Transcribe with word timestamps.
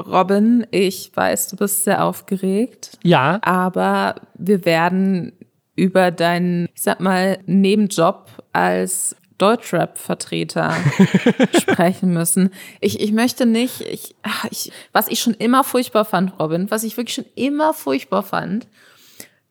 Robin, 0.00 0.66
ich 0.70 1.12
weiß, 1.14 1.48
du 1.48 1.56
bist 1.56 1.84
sehr 1.84 2.04
aufgeregt. 2.04 2.98
Ja. 3.02 3.38
Aber 3.42 4.16
wir 4.34 4.64
werden 4.64 5.32
über 5.76 6.10
deinen, 6.10 6.68
ich 6.74 6.82
sag 6.82 7.00
mal, 7.00 7.38
Nebenjob 7.46 8.30
als 8.52 9.16
Deutschrap-Vertreter 9.38 10.74
sprechen 11.58 12.12
müssen. 12.12 12.50
Ich, 12.80 13.00
ich 13.00 13.12
möchte 13.12 13.46
nicht, 13.46 13.80
ich, 13.80 14.14
ich, 14.50 14.70
was 14.92 15.08
ich 15.08 15.20
schon 15.20 15.34
immer 15.34 15.64
furchtbar 15.64 16.04
fand, 16.04 16.38
Robin, 16.38 16.70
was 16.70 16.84
ich 16.84 16.96
wirklich 16.96 17.14
schon 17.14 17.24
immer 17.34 17.72
furchtbar 17.72 18.22
fand, 18.22 18.68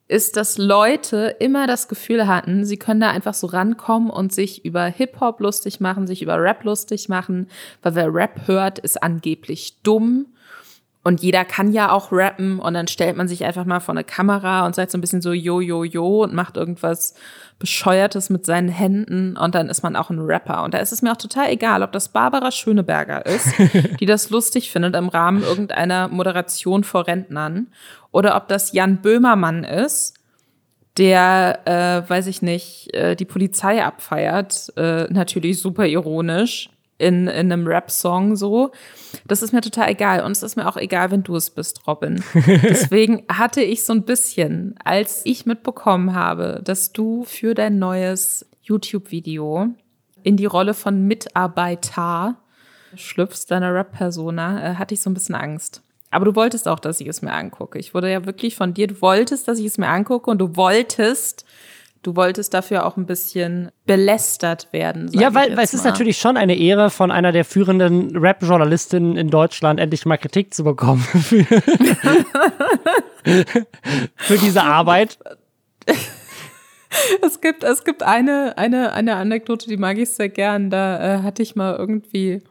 ist, 0.10 0.38
dass 0.38 0.58
Leute 0.58 1.36
immer 1.40 1.68
das 1.68 1.88
Gefühl 1.88 2.28
hatten, 2.28 2.66
sie 2.66 2.78
können 2.78 3.00
da 3.00 3.12
einfach 3.12 3.36
so 3.36 3.48
rankommen 3.48 4.10
und 4.10 4.34
sich 4.34 4.66
über 4.66 4.86
Hip-Hop 4.86 5.40
lustig 5.40 5.80
machen, 5.80 6.08
sich 6.08 6.22
über 6.22 6.42
Rap 6.42 6.64
lustig 6.64 7.10
machen, 7.10 7.48
weil 7.84 7.96
wer 7.96 8.14
Rap 8.14 8.48
hört, 8.48 8.80
ist 8.80 9.02
angeblich 9.02 9.82
dumm. 9.84 10.26
Und 11.10 11.24
jeder 11.24 11.44
kann 11.44 11.72
ja 11.72 11.92
auch 11.92 12.12
rappen 12.12 12.60
und 12.60 12.76
dann 12.76 12.88
stellt 12.88 13.18
man 13.18 13.28
sich 13.28 13.44
einfach 13.44 13.66
mal 13.66 13.80
vor 13.80 13.96
eine 13.96 14.04
Kamera 14.04 14.64
und 14.68 14.76
sagt 14.76 14.92
so 14.92 14.98
ein 15.00 15.02
bisschen 15.02 15.24
so 15.24 15.34
jo, 15.34 15.60
jo, 15.60 15.84
jo 15.84 16.22
und 16.22 16.36
macht 16.36 16.56
irgendwas 16.56 17.16
Bescheuertes 17.58 18.30
mit 18.30 18.46
seinen 18.46 18.70
Händen 18.70 19.36
und 19.36 19.56
dann 19.56 19.70
ist 19.70 19.82
man 19.82 19.96
auch 19.96 20.12
ein 20.12 20.20
Rapper. 20.20 20.62
Und 20.64 20.76
da 20.76 20.78
ist 20.78 20.92
es 20.92 21.02
mir 21.02 21.12
auch 21.12 21.18
total 21.18 21.50
egal, 21.50 21.82
ob 21.82 21.94
das 21.94 22.10
Barbara 22.10 22.52
Schöneberger 22.52 23.26
ist, 23.26 23.48
die 24.00 24.06
das 24.06 24.30
lustig 24.30 24.70
findet 24.72 24.96
im 24.96 25.10
Rahmen 25.10 25.42
irgendeiner 25.42 26.10
Moderation 26.10 26.84
vor 26.84 27.08
Rentnern, 27.08 27.70
oder 28.12 28.36
ob 28.36 28.48
das 28.48 28.72
Jan 28.74 29.02
Böhmermann 29.02 29.64
ist, 29.64 30.14
der, 31.00 31.62
äh, 31.66 32.08
weiß 32.08 32.28
ich 32.28 32.44
nicht, 32.44 32.94
äh, 32.94 33.16
die 33.16 33.26
Polizei 33.26 33.84
abfeiert, 33.84 34.72
äh, 34.78 35.06
natürlich 35.12 35.60
super 35.60 35.88
ironisch 35.88 36.70
in, 37.00 37.28
in 37.28 37.52
einem 37.52 37.66
Rap-Song 37.66 38.36
so. 38.36 38.72
Das 39.26 39.42
ist 39.42 39.52
mir 39.52 39.62
total 39.62 39.90
egal. 39.90 40.24
Und 40.24 40.34
es 40.34 40.44
ist 40.44 40.56
mir 40.56 40.68
auch 40.68 40.78
egal, 40.78 41.10
wenn 41.10 41.24
du 41.24 41.36
es 41.36 41.50
bist, 41.50 41.88
Robin. 41.88 42.24
Deswegen 42.36 43.26
hatte 43.32 43.62
ich 43.62 43.84
so 43.84 43.94
ein 43.94 44.04
bisschen, 44.04 44.76
als 44.84 45.22
ich 45.26 45.48
mitbekommen 45.48 46.14
habe, 46.14 46.62
dass 46.64 46.92
du 46.92 47.24
für 47.24 47.56
dein 47.56 47.80
neues 47.80 48.46
YouTube-Video 48.62 49.70
in 50.22 50.38
die 50.38 50.46
Rolle 50.46 50.76
von 50.76 51.08
Mitarbeiter 51.08 52.36
schlüpfst, 52.96 53.46
deiner 53.50 53.74
Rap-Persona, 53.74 54.72
äh, 54.72 54.76
hatte 54.76 54.94
ich 54.94 55.02
so 55.02 55.10
ein 55.10 55.14
bisschen 55.14 55.36
Angst. 55.36 55.82
Aber 56.12 56.26
du 56.26 56.36
wolltest 56.36 56.68
auch, 56.68 56.80
dass 56.80 57.00
ich 57.02 57.08
es 57.08 57.22
mir 57.22 57.32
angucke. 57.32 57.78
Ich 57.78 57.94
wurde 57.94 58.12
ja 58.12 58.26
wirklich 58.26 58.56
von 58.56 58.74
dir, 58.74 58.88
du 58.88 59.02
wolltest, 59.02 59.48
dass 59.48 59.60
ich 59.60 59.66
es 59.66 59.78
mir 59.78 59.88
angucke 59.88 60.30
und 60.30 60.40
du 60.40 60.56
wolltest, 60.56 61.46
du 62.02 62.16
wolltest 62.16 62.54
dafür 62.54 62.86
auch 62.86 62.98
ein 62.98 63.06
bisschen 63.06 63.72
belästert 63.86 64.72
werden. 64.72 65.10
Ja, 65.14 65.34
weil, 65.34 65.56
weil 65.58 65.64
es 65.66 65.74
ist 65.74 65.84
natürlich 65.84 66.18
schon 66.18 66.38
eine 66.38 66.56
Ehre, 66.56 66.90
von 66.90 67.12
einer 67.12 67.32
der 67.32 67.46
führenden 67.46 68.16
Rap-Journalistinnen 68.16 69.18
in 69.18 69.30
Deutschland 69.30 69.80
endlich 69.80 70.06
mal 70.06 70.18
Kritik 70.18 70.54
zu 70.54 70.64
bekommen 70.64 71.02
für, 71.02 71.46
für 74.16 74.38
diese 74.38 74.64
Arbeit. 74.64 75.18
Es 77.22 77.42
gibt, 77.42 77.64
es 77.64 77.84
gibt 77.84 78.02
eine, 78.04 78.58
eine, 78.58 78.94
eine 78.94 79.16
Anekdote, 79.16 79.68
die 79.68 79.78
mag 79.78 79.98
ich 79.98 80.10
sehr 80.10 80.30
gern. 80.30 80.70
Da 80.70 81.18
äh, 81.18 81.22
hatte 81.22 81.44
ich 81.44 81.56
mal 81.56 81.76
irgendwie, 81.76 82.42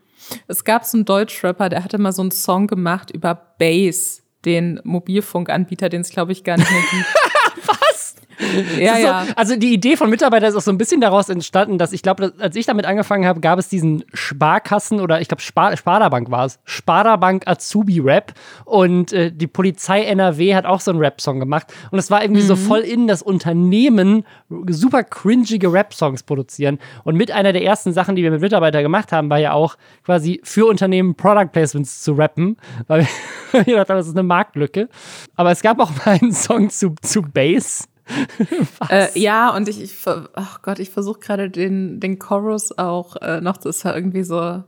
es 0.46 0.64
gab 0.64 0.84
so 0.84 0.98
einen 0.98 1.04
Deutschrapper, 1.04 1.68
der 1.68 1.84
hatte 1.84 1.98
mal 1.98 2.12
so 2.12 2.22
einen 2.22 2.30
Song 2.30 2.66
gemacht 2.66 3.10
über 3.10 3.34
Bass, 3.58 4.22
den 4.44 4.80
Mobilfunkanbieter, 4.84 5.88
den 5.88 6.02
es 6.02 6.10
glaube 6.10 6.32
ich 6.32 6.44
gar 6.44 6.56
nicht 6.56 6.70
mehr 6.70 6.82
gibt. 6.90 7.06
Ja, 8.78 8.94
so, 8.94 9.02
ja. 9.02 9.26
Also 9.36 9.56
die 9.56 9.72
Idee 9.72 9.96
von 9.96 10.10
Mitarbeiter 10.10 10.46
ist 10.48 10.54
auch 10.54 10.60
so 10.62 10.70
ein 10.70 10.78
bisschen 10.78 11.00
daraus 11.00 11.28
entstanden, 11.28 11.78
dass 11.78 11.92
ich 11.92 12.02
glaube, 12.02 12.32
als 12.38 12.54
ich 12.56 12.66
damit 12.66 12.86
angefangen 12.86 13.26
habe, 13.26 13.40
gab 13.40 13.58
es 13.58 13.68
diesen 13.68 14.04
Sparkassen 14.14 15.00
oder 15.00 15.20
ich 15.20 15.28
glaube 15.28 15.42
Spar 15.42 15.76
Sparda-Bank 15.76 16.30
war 16.30 16.46
es, 16.46 16.58
Sparda-Bank 16.64 17.46
Azubi-Rap 17.46 18.34
und 18.64 19.12
äh, 19.12 19.32
die 19.32 19.46
Polizei 19.46 20.02
NRW 20.04 20.54
hat 20.54 20.66
auch 20.66 20.80
so 20.80 20.90
einen 20.90 21.00
Rap-Song 21.00 21.40
gemacht. 21.40 21.72
Und 21.90 21.98
es 21.98 22.10
war 22.10 22.22
irgendwie 22.22 22.42
mhm. 22.42 22.46
so 22.46 22.56
voll 22.56 22.80
in 22.80 23.08
das 23.08 23.22
Unternehmen 23.22 24.24
super 24.68 25.04
cringige 25.04 25.72
Rap-Songs 25.72 26.22
produzieren. 26.22 26.78
Und 27.04 27.16
mit 27.16 27.30
einer 27.30 27.52
der 27.52 27.62
ersten 27.62 27.92
Sachen, 27.92 28.16
die 28.16 28.22
wir 28.22 28.30
mit 28.30 28.40
Mitarbeitern 28.40 28.82
gemacht 28.82 29.12
haben, 29.12 29.30
war 29.30 29.38
ja 29.38 29.52
auch 29.52 29.76
quasi 30.04 30.40
für 30.44 30.66
Unternehmen 30.66 31.14
Product 31.14 31.48
Placements 31.52 32.02
zu 32.02 32.12
rappen, 32.12 32.56
weil 32.86 33.06
wir 33.52 33.64
gedacht 33.64 33.88
haben, 33.88 33.96
das 33.96 34.08
ist 34.08 34.16
eine 34.16 34.22
Marktlücke. 34.22 34.88
Aber 35.34 35.50
es 35.50 35.62
gab 35.62 35.80
auch 35.80 35.90
mal 35.90 36.18
einen 36.20 36.32
Song 36.32 36.70
zu, 36.70 36.94
zu 37.02 37.22
Bass 37.22 37.88
äh, 38.88 39.06
ja, 39.18 39.54
und 39.54 39.68
ich, 39.68 39.82
ich 39.82 39.94
oh 40.06 40.22
Gott, 40.62 40.78
ich 40.78 40.90
versuche 40.90 41.20
gerade 41.20 41.50
den, 41.50 42.00
den 42.00 42.18
Chorus 42.18 42.76
auch 42.76 43.16
äh, 43.16 43.40
noch, 43.40 43.56
das 43.56 43.76
ist 43.76 43.82
ja 43.84 43.94
irgendwie 43.94 44.24
so 44.24 44.62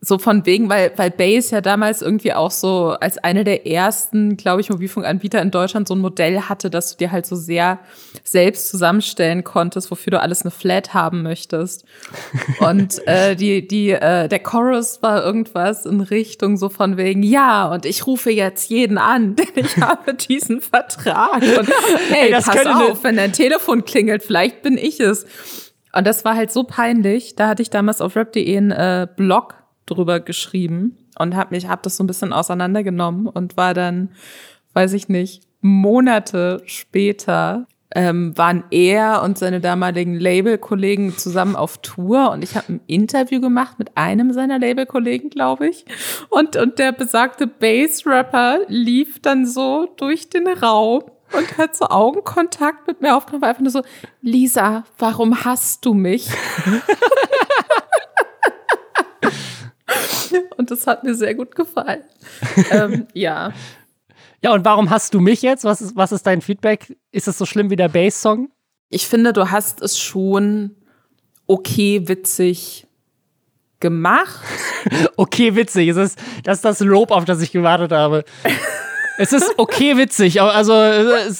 so 0.00 0.18
von 0.18 0.46
wegen, 0.46 0.68
weil, 0.68 0.92
weil 0.96 1.10
Base 1.10 1.54
ja 1.54 1.60
damals 1.60 2.02
irgendwie 2.02 2.32
auch 2.32 2.50
so 2.50 2.96
als 3.00 3.18
eine 3.18 3.44
der 3.44 3.66
ersten, 3.66 4.36
glaube 4.36 4.60
ich, 4.60 4.70
Mobilfunkanbieter 4.70 5.40
in 5.42 5.50
Deutschland 5.50 5.88
so 5.88 5.94
ein 5.94 6.00
Modell 6.00 6.42
hatte, 6.42 6.70
dass 6.70 6.92
du 6.92 6.98
dir 6.98 7.12
halt 7.12 7.26
so 7.26 7.34
sehr 7.34 7.80
selbst 8.22 8.68
zusammenstellen 8.68 9.42
konntest, 9.42 9.90
wofür 9.90 10.12
du 10.12 10.20
alles 10.20 10.42
eine 10.42 10.50
Flat 10.50 10.94
haben 10.94 11.22
möchtest. 11.22 11.84
Und 12.60 13.00
äh, 13.06 13.34
die, 13.34 13.66
die, 13.66 13.90
äh, 13.90 14.28
der 14.28 14.38
Chorus 14.38 15.02
war 15.02 15.24
irgendwas 15.24 15.86
in 15.86 16.00
Richtung 16.00 16.56
so 16.56 16.68
von 16.68 16.96
wegen, 16.96 17.22
ja, 17.22 17.66
und 17.66 17.84
ich 17.86 18.06
rufe 18.06 18.30
jetzt 18.30 18.68
jeden 18.70 18.98
an, 18.98 19.34
denn 19.56 19.64
ich 19.64 19.76
habe 19.78 20.14
diesen 20.14 20.60
Vertrag. 20.60 21.42
Und 21.42 21.68
hey, 22.10 22.30
hey 22.30 22.32
pass 22.32 22.66
auf, 22.66 23.02
wenn 23.02 23.16
dein 23.16 23.32
Telefon 23.32 23.84
klingelt, 23.84 24.22
vielleicht 24.22 24.62
bin 24.62 24.78
ich 24.78 25.00
es. 25.00 25.26
Und 25.96 26.06
das 26.06 26.26
war 26.26 26.36
halt 26.36 26.52
so 26.52 26.64
peinlich. 26.64 27.36
Da 27.36 27.48
hatte 27.48 27.62
ich 27.62 27.70
damals 27.70 28.02
auf 28.02 28.16
rap.de 28.16 28.56
einen 28.56 28.70
äh, 28.70 29.08
Blog 29.16 29.54
drüber 29.86 30.20
geschrieben 30.20 30.98
und 31.18 31.34
habe 31.34 31.54
mich, 31.54 31.68
hab 31.68 31.82
das 31.82 31.96
so 31.96 32.04
ein 32.04 32.06
bisschen 32.06 32.34
auseinandergenommen 32.34 33.26
und 33.26 33.56
war 33.56 33.72
dann, 33.72 34.10
weiß 34.74 34.92
ich 34.92 35.08
nicht, 35.08 35.44
Monate 35.62 36.60
später 36.66 37.66
ähm, 37.94 38.36
waren 38.36 38.64
er 38.70 39.22
und 39.22 39.38
seine 39.38 39.60
damaligen 39.60 40.18
Labelkollegen 40.18 41.16
zusammen 41.16 41.56
auf 41.56 41.78
Tour 41.78 42.30
und 42.30 42.44
ich 42.44 42.56
habe 42.56 42.74
ein 42.74 42.80
Interview 42.86 43.40
gemacht 43.40 43.78
mit 43.78 43.96
einem 43.96 44.34
seiner 44.34 44.58
Labelkollegen, 44.58 45.30
glaube 45.30 45.68
ich. 45.68 45.86
Und, 46.28 46.56
und 46.56 46.78
der 46.78 46.92
besagte 46.92 47.46
Bass-Rapper 47.46 48.58
lief 48.68 49.22
dann 49.22 49.46
so 49.46 49.88
durch 49.96 50.28
den 50.28 50.46
Raum 50.46 51.04
und 51.32 51.58
hat 51.58 51.76
so 51.76 51.86
Augenkontakt 51.86 52.86
mit 52.86 53.00
mir 53.00 53.16
aufgenommen, 53.16 53.44
einfach 53.44 53.62
nur 53.62 53.70
so, 53.70 53.82
Lisa, 54.22 54.84
warum 54.98 55.44
hast 55.44 55.84
du 55.84 55.94
mich? 55.94 56.26
und 60.56 60.70
das 60.70 60.86
hat 60.86 61.04
mir 61.04 61.14
sehr 61.14 61.34
gut 61.34 61.54
gefallen. 61.54 62.02
ähm, 62.70 63.06
ja. 63.12 63.52
Ja, 64.42 64.52
und 64.52 64.64
warum 64.64 64.90
hast 64.90 65.14
du 65.14 65.20
mich 65.20 65.42
jetzt? 65.42 65.64
Was 65.64 65.80
ist, 65.80 65.96
was 65.96 66.12
ist 66.12 66.26
dein 66.26 66.40
Feedback? 66.40 66.96
Ist 67.10 67.28
es 67.28 67.38
so 67.38 67.46
schlimm 67.46 67.70
wie 67.70 67.76
der 67.76 67.88
Bass-Song? 67.88 68.50
Ich 68.88 69.08
finde, 69.08 69.32
du 69.32 69.50
hast 69.50 69.82
es 69.82 69.98
schon 69.98 70.76
okay 71.46 72.06
witzig 72.06 72.86
gemacht. 73.80 74.40
okay 75.16 75.54
witzig. 75.54 75.88
Ist, 75.88 76.18
das 76.44 76.58
ist 76.58 76.64
das 76.64 76.80
Lob, 76.80 77.10
auf 77.10 77.24
das 77.24 77.40
ich 77.40 77.52
gewartet 77.52 77.92
habe. 77.92 78.24
Es 79.18 79.32
ist 79.32 79.54
okay 79.56 79.96
witzig, 79.96 80.40
also 80.40 80.74
es, 80.74 81.38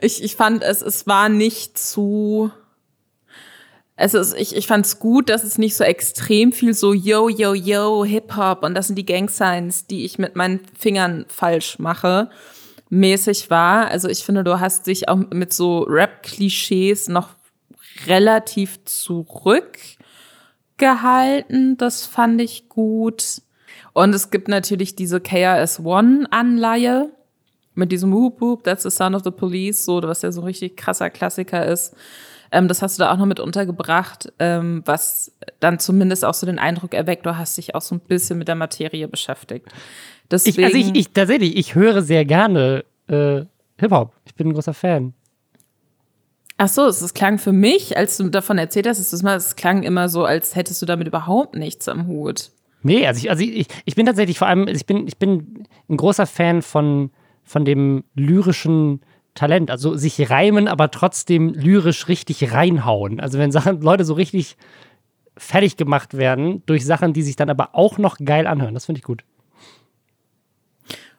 ich, 0.00 0.22
ich 0.22 0.36
fand 0.36 0.62
es, 0.62 0.82
es 0.82 1.06
war 1.06 1.28
nicht 1.28 1.78
zu. 1.78 2.50
Es 3.98 4.12
ist, 4.12 4.34
ich, 4.34 4.54
ich 4.54 4.66
fand 4.66 4.84
es 4.84 4.98
gut, 4.98 5.30
dass 5.30 5.42
es 5.42 5.56
nicht 5.56 5.74
so 5.74 5.82
extrem 5.82 6.52
viel 6.52 6.74
so 6.74 6.92
yo, 6.92 7.30
yo, 7.30 7.54
yo, 7.54 8.04
Hip-Hop 8.04 8.62
und 8.62 8.74
das 8.74 8.88
sind 8.88 8.96
die 8.96 9.06
Gang-Signs, 9.06 9.86
die 9.86 10.04
ich 10.04 10.18
mit 10.18 10.36
meinen 10.36 10.60
Fingern 10.78 11.24
falsch 11.28 11.78
mache, 11.78 12.28
mäßig 12.90 13.48
war. 13.48 13.88
Also 13.88 14.08
ich 14.08 14.22
finde, 14.22 14.44
du 14.44 14.60
hast 14.60 14.86
dich 14.86 15.08
auch 15.08 15.16
mit 15.16 15.54
so 15.54 15.80
Rap-Klischees 15.80 17.08
noch 17.08 17.30
relativ 18.06 18.84
zurück 18.84 19.78
gehalten. 20.78 21.76
Das 21.76 22.06
fand 22.06 22.40
ich 22.40 22.68
gut. 22.68 23.42
Und 23.92 24.14
es 24.14 24.30
gibt 24.30 24.48
natürlich 24.48 24.94
diese 24.94 25.20
KRS-One-Anleihe 25.20 27.10
mit 27.74 27.92
diesem 27.92 28.12
Whoop 28.12 28.40
Whoop, 28.40 28.64
that's 28.64 28.82
the 28.82 28.90
sound 28.90 29.14
of 29.14 29.22
the 29.22 29.30
police, 29.30 29.84
so, 29.84 30.02
was 30.02 30.22
ja 30.22 30.32
so 30.32 30.40
ein 30.40 30.46
richtig 30.46 30.76
krasser 30.76 31.10
Klassiker 31.10 31.64
ist. 31.66 31.94
Ähm, 32.50 32.68
das 32.68 32.80
hast 32.80 32.98
du 32.98 33.02
da 33.02 33.12
auch 33.12 33.18
noch 33.18 33.26
mit 33.26 33.40
untergebracht, 33.40 34.32
ähm, 34.38 34.82
was 34.86 35.32
dann 35.60 35.78
zumindest 35.78 36.24
auch 36.24 36.34
so 36.34 36.46
den 36.46 36.58
Eindruck 36.58 36.94
erweckt, 36.94 37.26
du 37.26 37.36
hast 37.36 37.56
dich 37.58 37.74
auch 37.74 37.82
so 37.82 37.94
ein 37.94 38.00
bisschen 38.00 38.38
mit 38.38 38.48
der 38.48 38.54
Materie 38.54 39.08
beschäftigt. 39.08 39.66
Deswegen, 40.30 40.60
ich, 40.60 40.64
also 40.64 40.78
ich, 40.78 40.94
ich 40.94 41.12
tatsächlich, 41.12 41.56
ich 41.56 41.74
höre 41.74 42.02
sehr 42.02 42.24
gerne 42.24 42.84
äh, 43.08 43.42
Hip-Hop. 43.78 44.12
Ich 44.24 44.34
bin 44.34 44.48
ein 44.48 44.54
großer 44.54 44.74
Fan. 44.74 45.12
Ach 46.58 46.68
so, 46.68 46.86
es 46.86 47.12
klang 47.12 47.38
für 47.38 47.52
mich, 47.52 47.96
als 47.96 48.16
du 48.16 48.28
davon 48.30 48.56
erzählt 48.56 48.86
hast, 48.86 48.98
es, 48.98 49.56
klang 49.56 49.82
immer 49.82 50.08
so, 50.08 50.24
als 50.24 50.54
hättest 50.56 50.80
du 50.80 50.86
damit 50.86 51.06
überhaupt 51.06 51.54
nichts 51.54 51.86
am 51.88 52.06
Hut. 52.06 52.50
Nee, 52.82 53.06
also 53.06 53.18
ich, 53.18 53.30
also 53.30 53.42
ich, 53.42 53.66
ich 53.84 53.94
bin 53.94 54.06
tatsächlich 54.06 54.38
vor 54.38 54.48
allem, 54.48 54.66
ich 54.68 54.86
bin, 54.86 55.06
ich 55.06 55.18
bin 55.18 55.64
ein 55.88 55.96
großer 55.96 56.26
Fan 56.26 56.62
von, 56.62 57.10
von 57.44 57.64
dem 57.64 58.04
lyrischen 58.14 59.00
Talent. 59.34 59.70
Also 59.70 59.96
sich 59.96 60.30
reimen, 60.30 60.66
aber 60.66 60.90
trotzdem 60.90 61.52
lyrisch 61.54 62.08
richtig 62.08 62.52
reinhauen. 62.52 63.20
Also 63.20 63.38
wenn 63.38 63.52
Sachen, 63.52 63.80
Leute 63.82 64.04
so 64.04 64.14
richtig 64.14 64.56
fertig 65.36 65.76
gemacht 65.76 66.16
werden 66.16 66.62
durch 66.66 66.84
Sachen, 66.84 67.12
die 67.12 67.22
sich 67.22 67.36
dann 67.36 67.50
aber 67.50 67.74
auch 67.74 67.98
noch 67.98 68.16
geil 68.18 68.46
anhören. 68.46 68.74
Das 68.74 68.86
finde 68.86 68.98
ich 68.98 69.04
gut. 69.04 69.24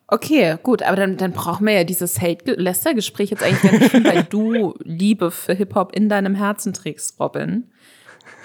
Okay, 0.10 0.58
gut, 0.64 0.84
aber 0.84 0.96
dann, 0.96 1.18
dann 1.18 1.34
brauchen 1.34 1.68
wir 1.68 1.74
ja 1.74 1.84
dieses 1.84 2.22
Hate-Lester-Gespräch 2.22 3.30
jetzt 3.30 3.44
eigentlich 3.44 3.62
gar 3.62 3.74
nicht, 3.74 4.06
weil 4.06 4.24
du 4.24 4.74
Liebe 4.82 5.32
für 5.32 5.54
Hip-Hop 5.54 5.94
in 5.94 6.08
deinem 6.08 6.34
Herzen 6.34 6.74
trägst, 6.74 7.20
Robin. 7.20 7.70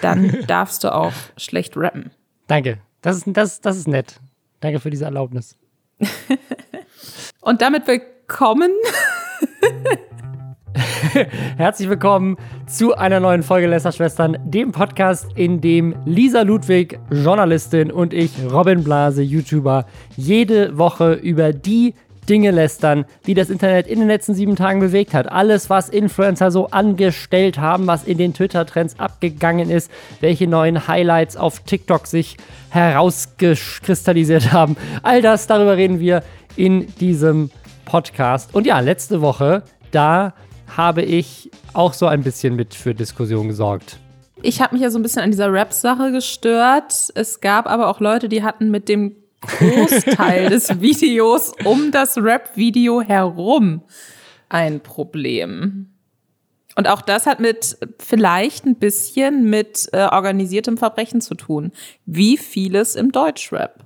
Dann 0.01 0.45
darfst 0.47 0.83
du 0.83 0.93
auch 0.93 1.13
schlecht 1.37 1.77
rappen. 1.77 2.11
Danke. 2.47 2.79
Das 3.01 3.17
ist, 3.17 3.27
das, 3.27 3.61
das 3.61 3.77
ist 3.77 3.87
nett. 3.87 4.19
Danke 4.59 4.79
für 4.81 4.89
diese 4.89 5.05
Erlaubnis. 5.05 5.57
Und 7.41 7.61
damit 7.61 7.87
willkommen. 7.87 8.71
Herzlich 11.57 11.87
willkommen 11.87 12.37
zu 12.65 12.95
einer 12.95 13.19
neuen 13.19 13.43
Folge 13.43 13.67
Lästerschwestern, 13.67 14.37
dem 14.43 14.71
Podcast, 14.71 15.27
in 15.35 15.61
dem 15.61 15.95
Lisa 16.05 16.41
Ludwig, 16.41 16.99
Journalistin, 17.11 17.91
und 17.91 18.13
ich, 18.13 18.31
Robin 18.51 18.83
Blase, 18.83 19.21
YouTuber, 19.21 19.85
jede 20.15 20.77
Woche 20.77 21.13
über 21.13 21.53
die 21.53 21.93
Dinge 22.27 22.51
lästern, 22.51 23.05
die 23.27 23.33
das 23.33 23.49
Internet 23.49 23.85
in 23.85 23.99
den 23.99 24.07
letzten 24.07 24.33
sieben 24.33 24.55
Tagen 24.55 24.79
bewegt 24.79 25.13
hat. 25.13 25.31
Alles, 25.31 25.69
was 25.69 25.89
Influencer 25.89 26.49
so 26.49 26.67
angestellt 26.67 27.59
haben, 27.59 27.85
was 27.85 28.05
in 28.05 28.17
den 28.17 28.33
Twitter-Trends 28.33 28.99
abgegangen 28.99 29.69
ist, 29.69 29.91
welche 30.21 30.47
neuen 30.47 30.87
Highlights 30.87 31.37
auf 31.37 31.59
TikTok 31.59 32.07
sich 32.07 32.37
herausgekristallisiert 32.69 34.51
haben. 34.51 34.77
All 35.03 35.21
das, 35.21 35.45
darüber 35.45 35.77
reden 35.77 35.99
wir 35.99 36.23
in 36.55 36.87
diesem 36.95 37.51
Podcast. 37.85 38.55
Und 38.55 38.65
ja, 38.65 38.79
letzte 38.79 39.21
Woche, 39.21 39.63
da 39.91 40.33
habe 40.77 41.01
ich 41.01 41.51
auch 41.73 41.93
so 41.93 42.07
ein 42.07 42.23
bisschen 42.23 42.55
mit 42.55 42.73
für 42.73 42.93
Diskussion 42.93 43.47
gesorgt. 43.47 43.97
Ich 44.41 44.61
habe 44.61 44.75
mich 44.75 44.83
ja 44.83 44.89
so 44.89 44.99
ein 44.99 45.03
bisschen 45.03 45.21
an 45.21 45.31
dieser 45.31 45.51
Rap-Sache 45.51 46.11
gestört. 46.11 47.11
Es 47.15 47.39
gab 47.39 47.67
aber 47.67 47.87
auch 47.87 47.99
Leute, 47.99 48.27
die 48.29 48.43
hatten 48.43 48.71
mit 48.71 48.89
dem 48.89 49.15
Großteil 49.41 50.49
des 50.49 50.81
Videos 50.81 51.53
um 51.63 51.91
das 51.91 52.17
Rap-Video 52.17 53.01
herum 53.01 53.81
ein 54.49 54.81
Problem. 54.81 55.89
Und 56.75 56.87
auch 56.87 57.01
das 57.01 57.25
hat 57.25 57.39
mit 57.39 57.77
vielleicht 57.99 58.65
ein 58.65 58.75
bisschen 58.75 59.49
mit 59.49 59.89
äh, 59.93 60.07
organisiertem 60.11 60.77
Verbrechen 60.77 61.21
zu 61.21 61.35
tun, 61.35 61.71
wie 62.05 62.37
vieles 62.37 62.95
im 62.95 63.11
Deutschrap. 63.11 63.85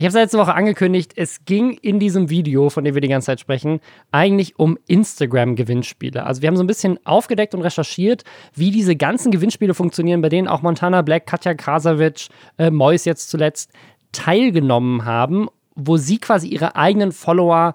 Ich 0.00 0.04
habe 0.04 0.10
es 0.10 0.14
letzte 0.14 0.38
Woche 0.38 0.54
angekündigt, 0.54 1.14
es 1.16 1.44
ging 1.44 1.72
in 1.72 1.98
diesem 1.98 2.30
Video, 2.30 2.70
von 2.70 2.84
dem 2.84 2.94
wir 2.94 3.00
die 3.00 3.08
ganze 3.08 3.26
Zeit 3.26 3.40
sprechen, 3.40 3.80
eigentlich 4.12 4.56
um 4.56 4.78
Instagram-Gewinnspiele. 4.86 6.24
Also 6.24 6.40
wir 6.40 6.46
haben 6.46 6.56
so 6.56 6.62
ein 6.62 6.68
bisschen 6.68 7.04
aufgedeckt 7.04 7.52
und 7.52 7.62
recherchiert, 7.62 8.22
wie 8.54 8.70
diese 8.70 8.94
ganzen 8.94 9.32
Gewinnspiele 9.32 9.74
funktionieren, 9.74 10.22
bei 10.22 10.28
denen 10.28 10.46
auch 10.46 10.62
Montana 10.62 11.02
Black, 11.02 11.26
Katja 11.26 11.54
Krasavitsch, 11.54 12.28
äh, 12.58 12.70
Mois 12.70 13.06
jetzt 13.06 13.28
zuletzt 13.28 13.72
teilgenommen 14.12 15.04
haben, 15.04 15.48
wo 15.74 15.96
sie 15.96 16.18
quasi 16.18 16.46
ihre 16.46 16.76
eigenen 16.76 17.10
Follower 17.10 17.74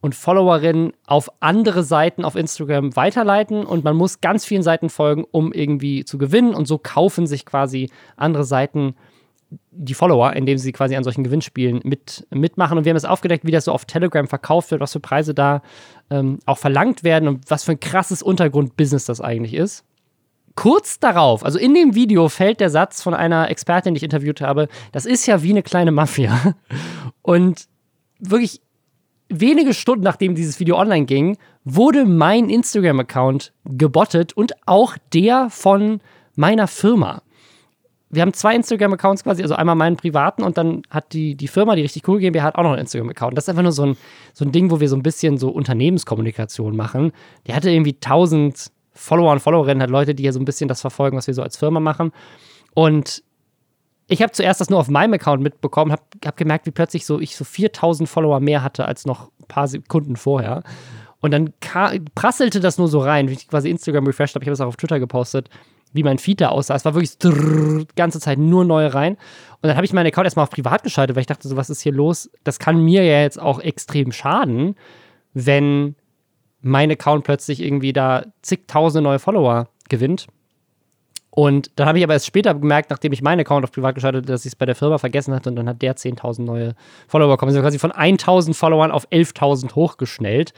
und 0.00 0.14
Followerinnen 0.14 0.94
auf 1.06 1.30
andere 1.40 1.82
Seiten 1.82 2.24
auf 2.24 2.36
Instagram 2.36 2.96
weiterleiten 2.96 3.66
und 3.66 3.84
man 3.84 3.96
muss 3.96 4.22
ganz 4.22 4.46
vielen 4.46 4.62
Seiten 4.62 4.88
folgen, 4.88 5.26
um 5.30 5.52
irgendwie 5.52 6.06
zu 6.06 6.16
gewinnen 6.16 6.54
und 6.54 6.66
so 6.66 6.78
kaufen 6.78 7.26
sich 7.26 7.44
quasi 7.44 7.90
andere 8.16 8.44
Seiten 8.44 8.94
die 9.70 9.94
Follower, 9.94 10.32
indem 10.34 10.58
sie 10.58 10.72
quasi 10.72 10.96
an 10.96 11.04
solchen 11.04 11.24
Gewinnspielen 11.24 11.80
mit, 11.84 12.26
mitmachen. 12.30 12.78
Und 12.78 12.84
wir 12.84 12.90
haben 12.90 12.96
es 12.96 13.04
aufgedeckt, 13.04 13.44
wie 13.44 13.50
das 13.50 13.64
so 13.64 13.72
auf 13.72 13.84
Telegram 13.84 14.26
verkauft 14.26 14.70
wird, 14.70 14.80
was 14.80 14.92
für 14.92 15.00
Preise 15.00 15.34
da 15.34 15.62
ähm, 16.10 16.38
auch 16.46 16.58
verlangt 16.58 17.04
werden 17.04 17.28
und 17.28 17.50
was 17.50 17.64
für 17.64 17.72
ein 17.72 17.80
krasses 17.80 18.22
Untergrundbusiness 18.22 19.04
das 19.04 19.20
eigentlich 19.20 19.54
ist. 19.54 19.84
Kurz 20.56 21.00
darauf, 21.00 21.44
also 21.44 21.58
in 21.58 21.74
dem 21.74 21.94
Video 21.96 22.28
fällt 22.28 22.60
der 22.60 22.70
Satz 22.70 23.02
von 23.02 23.12
einer 23.12 23.50
Expertin, 23.50 23.94
die 23.94 23.98
ich 23.98 24.04
interviewt 24.04 24.40
habe, 24.40 24.68
das 24.92 25.04
ist 25.04 25.26
ja 25.26 25.42
wie 25.42 25.50
eine 25.50 25.64
kleine 25.64 25.90
Mafia. 25.90 26.54
Und 27.22 27.66
wirklich 28.20 28.60
wenige 29.28 29.74
Stunden 29.74 30.04
nachdem 30.04 30.34
dieses 30.34 30.60
Video 30.60 30.78
online 30.78 31.06
ging, 31.06 31.36
wurde 31.64 32.04
mein 32.04 32.48
Instagram-Account 32.48 33.52
gebottet 33.64 34.34
und 34.34 34.52
auch 34.66 34.96
der 35.12 35.48
von 35.50 36.00
meiner 36.36 36.68
Firma 36.68 37.22
wir 38.14 38.22
haben 38.22 38.32
zwei 38.32 38.54
Instagram-Accounts 38.54 39.24
quasi, 39.24 39.42
also 39.42 39.54
einmal 39.54 39.74
meinen 39.74 39.96
privaten 39.96 40.42
und 40.42 40.58
dann 40.58 40.82
hat 40.90 41.12
die, 41.12 41.34
die 41.34 41.48
Firma, 41.48 41.74
die 41.74 41.82
richtig 41.82 42.06
cool 42.08 42.18
GmbH, 42.18 42.44
hat 42.44 42.56
auch 42.56 42.62
noch 42.62 42.72
einen 42.72 42.80
Instagram-Account. 42.80 43.36
Das 43.36 43.44
ist 43.44 43.48
einfach 43.48 43.62
nur 43.62 43.72
so 43.72 43.84
ein, 43.84 43.96
so 44.32 44.44
ein 44.44 44.52
Ding, 44.52 44.70
wo 44.70 44.80
wir 44.80 44.88
so 44.88 44.96
ein 44.96 45.02
bisschen 45.02 45.38
so 45.38 45.50
Unternehmenskommunikation 45.50 46.76
machen. 46.76 47.12
Der 47.46 47.56
hatte 47.56 47.70
irgendwie 47.70 47.94
1000 47.94 48.70
Follower 48.92 49.32
und 49.32 49.40
Followerinnen, 49.40 49.82
hat 49.82 49.90
Leute, 49.90 50.14
die 50.14 50.22
ja 50.22 50.32
so 50.32 50.38
ein 50.38 50.44
bisschen 50.44 50.68
das 50.68 50.80
verfolgen, 50.80 51.16
was 51.16 51.26
wir 51.26 51.34
so 51.34 51.42
als 51.42 51.56
Firma 51.56 51.80
machen. 51.80 52.12
Und 52.74 53.22
ich 54.06 54.22
habe 54.22 54.32
zuerst 54.32 54.60
das 54.60 54.70
nur 54.70 54.78
auf 54.78 54.88
meinem 54.88 55.14
Account 55.14 55.42
mitbekommen, 55.42 55.90
habe 55.90 56.02
hab 56.24 56.36
gemerkt, 56.36 56.66
wie 56.66 56.70
plötzlich 56.70 57.06
so 57.06 57.20
ich 57.20 57.36
so 57.36 57.44
4000 57.44 58.08
Follower 58.08 58.40
mehr 58.40 58.62
hatte 58.62 58.84
als 58.86 59.06
noch 59.06 59.30
ein 59.40 59.46
paar 59.48 59.66
Sekunden 59.66 60.16
vorher. 60.16 60.62
Und 61.20 61.30
dann 61.30 61.54
prasselte 62.14 62.60
das 62.60 62.76
nur 62.76 62.88
so 62.88 62.98
rein, 62.98 63.28
wie 63.28 63.32
ich 63.32 63.48
quasi 63.48 63.70
Instagram 63.70 64.06
refreshed 64.06 64.34
habe. 64.34 64.44
Ich 64.44 64.48
habe 64.48 64.54
es 64.54 64.60
auch 64.60 64.68
auf 64.68 64.76
Twitter 64.76 65.00
gepostet 65.00 65.48
wie 65.94 66.02
mein 66.02 66.18
Feed 66.18 66.40
da 66.40 66.48
aussah. 66.48 66.74
Es 66.74 66.84
war 66.84 66.94
wirklich 66.94 67.16
die 67.18 67.86
ganze 67.96 68.20
Zeit 68.20 68.38
nur 68.38 68.64
neu 68.64 68.88
rein. 68.88 69.14
Und 69.14 69.68
dann 69.68 69.76
habe 69.76 69.86
ich 69.86 69.92
meinen 69.92 70.08
Account 70.08 70.26
erstmal 70.26 70.42
auf 70.42 70.50
privat 70.50 70.82
geschaltet, 70.82 71.16
weil 71.16 71.22
ich 71.22 71.26
dachte, 71.26 71.48
so, 71.48 71.56
was 71.56 71.70
ist 71.70 71.80
hier 71.80 71.92
los? 71.92 72.30
Das 72.42 72.58
kann 72.58 72.84
mir 72.84 73.04
ja 73.04 73.22
jetzt 73.22 73.40
auch 73.40 73.60
extrem 73.60 74.12
schaden, 74.12 74.74
wenn 75.32 75.94
mein 76.60 76.90
Account 76.90 77.24
plötzlich 77.24 77.62
irgendwie 77.62 77.92
da 77.92 78.24
zigtausende 78.42 79.02
neue 79.02 79.18
Follower 79.18 79.68
gewinnt. 79.88 80.26
Und 81.30 81.70
dann 81.76 81.88
habe 81.88 81.98
ich 81.98 82.04
aber 82.04 82.12
erst 82.12 82.26
später 82.26 82.54
gemerkt, 82.54 82.90
nachdem 82.90 83.12
ich 83.12 83.22
meinen 83.22 83.40
Account 83.40 83.64
auf 83.64 83.72
privat 83.72 83.94
geschaltet 83.96 84.28
dass 84.28 84.44
ich 84.44 84.52
es 84.52 84.56
bei 84.56 84.66
der 84.66 84.76
Firma 84.76 84.98
vergessen 84.98 85.34
hatte 85.34 85.50
und 85.50 85.56
dann 85.56 85.68
hat 85.68 85.82
der 85.82 85.96
10.000 85.96 86.42
neue 86.42 86.74
Follower 87.08 87.32
bekommen. 87.32 87.50
Also 87.50 87.60
quasi 87.60 87.78
von 87.78 87.90
1.000 87.90 88.54
Followern 88.54 88.92
auf 88.92 89.08
11.000 89.08 89.74
hochgeschnellt. 89.74 90.52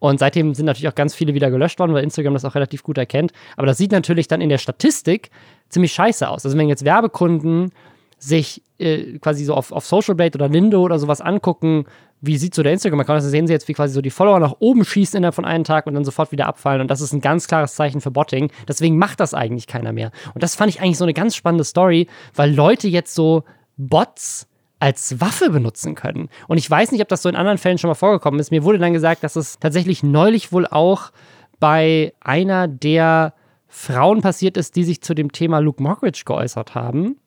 Und 0.00 0.18
seitdem 0.18 0.54
sind 0.54 0.66
natürlich 0.66 0.88
auch 0.88 0.94
ganz 0.94 1.14
viele 1.14 1.34
wieder 1.34 1.50
gelöscht 1.50 1.78
worden, 1.78 1.94
weil 1.94 2.02
Instagram 2.02 2.32
das 2.32 2.44
auch 2.44 2.56
relativ 2.56 2.82
gut 2.82 2.98
erkennt. 2.98 3.32
Aber 3.56 3.66
das 3.66 3.78
sieht 3.78 3.92
natürlich 3.92 4.26
dann 4.26 4.40
in 4.40 4.48
der 4.48 4.58
Statistik 4.58 5.30
ziemlich 5.68 5.92
scheiße 5.92 6.28
aus. 6.28 6.44
Also 6.44 6.58
wenn 6.58 6.68
jetzt 6.68 6.84
Werbekunden 6.84 7.70
sich 8.18 8.62
äh, 8.78 9.18
quasi 9.18 9.44
so 9.44 9.54
auf, 9.54 9.72
auf 9.72 9.86
Social 9.86 10.14
Blade 10.14 10.36
oder 10.36 10.48
Lindo 10.48 10.80
oder 10.82 10.98
sowas 10.98 11.20
angucken, 11.20 11.84
wie 12.22 12.36
sieht 12.36 12.54
so 12.54 12.62
der 12.62 12.72
Instagram-Account 12.72 13.18
aus, 13.18 13.22
dann 13.24 13.30
sehen 13.30 13.46
sie 13.46 13.52
jetzt, 13.52 13.68
wie 13.68 13.72
quasi 13.72 13.94
so 13.94 14.02
die 14.02 14.10
Follower 14.10 14.40
nach 14.40 14.56
oben 14.58 14.84
schießen 14.84 15.16
innerhalb 15.16 15.34
von 15.34 15.46
einem 15.46 15.64
Tag 15.64 15.86
und 15.86 15.94
dann 15.94 16.04
sofort 16.04 16.32
wieder 16.32 16.46
abfallen. 16.46 16.80
Und 16.80 16.90
das 16.90 17.00
ist 17.00 17.12
ein 17.12 17.20
ganz 17.20 17.46
klares 17.46 17.74
Zeichen 17.74 18.00
für 18.00 18.10
Botting. 18.10 18.50
Deswegen 18.68 18.98
macht 18.98 19.20
das 19.20 19.32
eigentlich 19.32 19.66
keiner 19.66 19.92
mehr. 19.92 20.10
Und 20.34 20.42
das 20.42 20.54
fand 20.54 20.70
ich 20.70 20.82
eigentlich 20.82 20.98
so 20.98 21.04
eine 21.04 21.14
ganz 21.14 21.34
spannende 21.34 21.64
Story, 21.64 22.08
weil 22.34 22.54
Leute 22.54 22.88
jetzt 22.88 23.14
so 23.14 23.44
Bots 23.78 24.46
als 24.80 25.20
Waffe 25.20 25.50
benutzen 25.50 25.94
können. 25.94 26.28
Und 26.48 26.58
ich 26.58 26.68
weiß 26.68 26.90
nicht, 26.90 27.02
ob 27.02 27.08
das 27.08 27.22
so 27.22 27.28
in 27.28 27.36
anderen 27.36 27.58
Fällen 27.58 27.78
schon 27.78 27.88
mal 27.88 27.94
vorgekommen 27.94 28.40
ist. 28.40 28.50
Mir 28.50 28.64
wurde 28.64 28.78
dann 28.78 28.92
gesagt, 28.92 29.22
dass 29.22 29.36
es 29.36 29.58
tatsächlich 29.58 30.02
neulich 30.02 30.52
wohl 30.52 30.66
auch 30.66 31.12
bei 31.60 32.14
einer 32.20 32.66
der 32.66 33.34
Frauen 33.68 34.22
passiert 34.22 34.56
ist, 34.56 34.74
die 34.74 34.84
sich 34.84 35.02
zu 35.02 35.14
dem 35.14 35.30
Thema 35.30 35.60
Luke 35.60 35.82
Mockridge 35.82 36.22
geäußert 36.24 36.74
haben, 36.74 37.18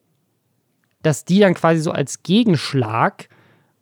dass 1.04 1.26
die 1.26 1.40
dann 1.40 1.54
quasi 1.54 1.80
so 1.80 1.92
als 1.92 2.24
Gegenschlag 2.24 3.30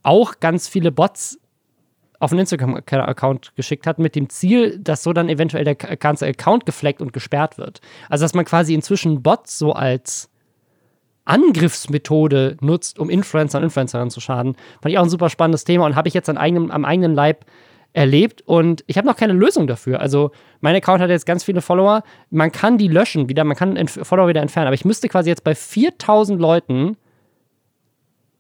auch 0.04 0.40
ganz 0.40 0.68
viele 0.68 0.92
Bots 0.92 1.40
auf 2.20 2.32
einen 2.32 2.42
Instagram-Account 2.42 3.56
geschickt 3.56 3.88
hat, 3.88 3.98
mit 3.98 4.16
dem 4.16 4.30
Ziel, 4.30 4.78
dass 4.78 5.01
so 5.01 5.12
dann 5.12 5.28
eventuell 5.28 5.63
der 5.63 5.75
ganze 5.75 6.28
Account 6.28 6.68
gefleckt 6.68 7.01
und 7.01 7.13
gesperrt 7.13 7.58
wird. 7.58 7.82
Also, 8.10 8.25
dass 8.25 8.36
man 8.36 8.46
quasi 8.46 8.75
inzwischen 8.75 9.24
Bots 9.24 9.58
so 9.58 9.74
als 9.74 10.30
Angriffsmethode 11.25 12.58
nutzt, 12.62 13.00
um 13.00 13.10
Influencer 13.10 13.60
und 13.60 13.66
Influencerinnen 13.66 14.10
zu 14.10 14.22
schaden. 14.22 14.56
Fand 14.82 14.92
ich 14.92 14.98
auch 14.98 15.04
ein 15.04 15.10
super 15.10 15.30
spannendes 15.30 15.63
Thema 15.63 15.86
und 15.86 15.96
habe 15.96 16.08
ich 16.08 16.13
jetzt 16.13 16.30
an 16.30 16.38
eigenem, 16.38 16.72
am 16.72 16.86
eigenen 16.86 17.13
Leib 17.13 17.46
erlebt 17.94 18.42
und 18.46 18.84
ich 18.88 18.98
habe 18.98 19.08
noch 19.08 19.18
keine 19.18 19.34
Lösung 19.34 19.68
dafür. 19.68 20.00
Also 20.00 20.32
mein 20.62 20.75
Account 20.75 21.01
hat 21.01 21.10
jetzt 21.10 21.25
ganz 21.25 21.44
viele 21.44 21.62
Follower. 21.62 22.04
Man 22.30 22.51
kann 22.51 22.78
die 22.78 22.88
löschen 22.88 23.28
wieder, 23.28 23.44
man 23.44 23.58
kann 23.58 23.88
Follower 23.88 24.30
wieder 24.30 24.42
entfernen, 24.42 24.68
aber 24.68 24.75
ich 24.75 24.86
müsste 24.86 25.10
quasi 25.10 25.30
jetzt 25.30 25.44
bei 25.44 25.56
4000 25.56 26.40
Leuten 26.40 26.98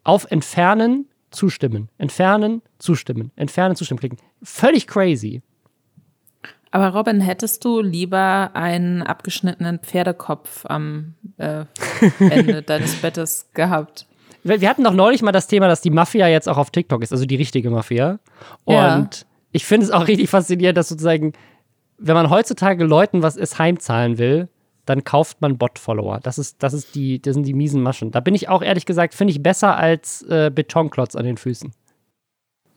auf 0.03 0.29
Entfernen 0.31 1.07
zustimmen. 1.31 1.89
Entfernen, 1.97 2.61
zustimmen. 2.79 3.31
Entfernen, 3.35 3.75
zustimmen 3.75 3.99
klicken. 3.99 4.17
Völlig 4.41 4.87
crazy. 4.87 5.41
Aber 6.71 6.89
Robin, 6.89 7.19
hättest 7.19 7.65
du 7.65 7.81
lieber 7.81 8.51
einen 8.53 9.03
abgeschnittenen 9.03 9.79
Pferdekopf 9.79 10.65
am 10.65 11.15
äh, 11.37 11.65
Ende 12.19 12.61
deines 12.61 12.95
Bettes 12.95 13.49
gehabt? 13.53 14.07
Wir 14.43 14.69
hatten 14.69 14.83
doch 14.83 14.93
neulich 14.93 15.21
mal 15.21 15.33
das 15.33 15.47
Thema, 15.47 15.67
dass 15.67 15.81
die 15.81 15.91
Mafia 15.91 16.27
jetzt 16.27 16.49
auch 16.49 16.57
auf 16.57 16.71
TikTok 16.71 17.03
ist, 17.03 17.11
also 17.11 17.25
die 17.25 17.35
richtige 17.35 17.69
Mafia. 17.69 18.19
Und 18.63 18.75
ja. 18.75 19.09
ich 19.51 19.65
finde 19.65 19.85
es 19.85 19.91
auch 19.91 20.07
richtig 20.07 20.29
faszinierend, 20.29 20.77
dass 20.77 20.89
sozusagen, 20.89 21.33
wenn 21.99 22.15
man 22.15 22.29
heutzutage 22.29 22.83
Leuten 22.85 23.21
was 23.21 23.37
es 23.37 23.59
heimzahlen 23.59 24.17
will, 24.17 24.49
dann 24.85 25.03
kauft 25.03 25.41
man 25.41 25.57
Bot-Follower. 25.57 26.19
Das 26.23 26.39
ist, 26.39 26.63
das 26.63 26.73
ist 26.73 26.95
die, 26.95 27.21
das 27.21 27.35
sind 27.35 27.43
die 27.43 27.53
miesen 27.53 27.83
Maschen. 27.83 28.09
Da 28.11 28.19
bin 28.19 28.33
ich 28.33 28.49
auch 28.49 28.63
ehrlich 28.63 28.85
gesagt, 28.85 29.13
finde 29.13 29.31
ich 29.31 29.43
besser 29.43 29.77
als 29.77 30.23
äh, 30.23 30.49
Betonklotz 30.53 31.15
an 31.15 31.25
den 31.25 31.37
Füßen. 31.37 31.71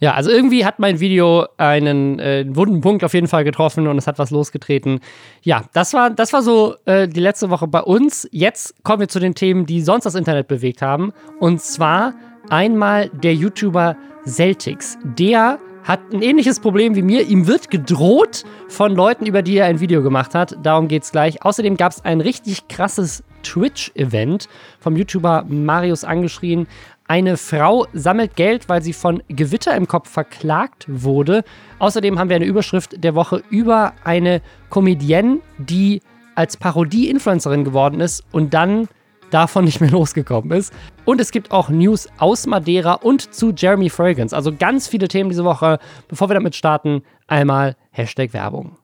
Ja, 0.04 0.12
also 0.12 0.28
irgendwie 0.28 0.66
hat 0.66 0.80
mein 0.80 1.00
Video 1.00 1.46
einen 1.56 2.18
äh, 2.18 2.44
wunden 2.46 2.82
Punkt 2.82 3.04
auf 3.04 3.14
jeden 3.14 3.26
Fall 3.26 3.42
getroffen 3.42 3.88
und 3.88 3.96
es 3.96 4.06
hat 4.06 4.18
was 4.18 4.30
losgetreten. 4.30 5.00
Ja, 5.40 5.62
das 5.72 5.94
war, 5.94 6.10
das 6.10 6.34
war 6.34 6.42
so 6.42 6.74
äh, 6.84 7.08
die 7.08 7.20
letzte 7.20 7.48
Woche 7.48 7.66
bei 7.66 7.80
uns. 7.80 8.28
Jetzt 8.30 8.84
kommen 8.84 9.00
wir 9.00 9.08
zu 9.08 9.18
den 9.18 9.34
Themen, 9.34 9.64
die 9.64 9.80
sonst 9.80 10.04
das 10.04 10.14
Internet 10.14 10.46
bewegt 10.46 10.82
haben. 10.82 11.14
Und 11.40 11.62
zwar 11.62 12.12
einmal 12.50 13.08
der 13.14 13.34
YouTuber 13.34 13.96
Celtics. 14.26 14.98
Der 15.04 15.58
hat 15.84 16.00
ein 16.12 16.20
ähnliches 16.20 16.60
Problem 16.60 16.96
wie 16.96 17.02
mir. 17.02 17.26
Ihm 17.26 17.46
wird 17.46 17.70
gedroht 17.70 18.44
von 18.68 18.94
Leuten, 18.94 19.24
über 19.24 19.40
die 19.40 19.56
er 19.56 19.66
ein 19.66 19.80
Video 19.80 20.02
gemacht 20.02 20.34
hat. 20.34 20.54
Darum 20.62 20.86
geht's 20.86 21.12
gleich. 21.12 21.42
Außerdem 21.42 21.78
gab 21.78 21.92
es 21.92 22.04
ein 22.04 22.20
richtig 22.20 22.68
krasses 22.68 23.22
Twitch-Event 23.42 24.48
vom 24.80 24.96
YouTuber 24.96 25.44
Marius 25.48 26.04
angeschrien. 26.04 26.66
Eine 27.06 27.36
Frau 27.36 27.86
sammelt 27.92 28.34
Geld, 28.34 28.70
weil 28.70 28.80
sie 28.80 28.94
von 28.94 29.22
Gewitter 29.28 29.76
im 29.76 29.86
Kopf 29.86 30.08
verklagt 30.08 30.86
wurde. 30.88 31.44
Außerdem 31.78 32.18
haben 32.18 32.30
wir 32.30 32.36
eine 32.36 32.46
Überschrift 32.46 33.04
der 33.04 33.14
Woche 33.14 33.42
über 33.50 33.92
eine 34.04 34.40
Comedienne, 34.70 35.40
die 35.58 36.00
als 36.34 36.56
Parodie-Influencerin 36.56 37.62
geworden 37.62 38.00
ist 38.00 38.24
und 38.32 38.54
dann 38.54 38.88
davon 39.30 39.66
nicht 39.66 39.82
mehr 39.82 39.90
losgekommen 39.92 40.50
ist. 40.52 40.72
Und 41.04 41.20
es 41.20 41.30
gibt 41.30 41.50
auch 41.50 41.68
News 41.68 42.08
aus 42.16 42.46
Madeira 42.46 42.94
und 42.94 43.34
zu 43.34 43.52
Jeremy 43.54 43.90
Fragrance. 43.90 44.34
Also 44.34 44.54
ganz 44.56 44.88
viele 44.88 45.06
Themen 45.08 45.28
diese 45.28 45.44
Woche. 45.44 45.80
Bevor 46.08 46.30
wir 46.30 46.34
damit 46.34 46.56
starten, 46.56 47.02
einmal 47.26 47.76
Hashtag 47.90 48.32
Werbung. 48.32 48.78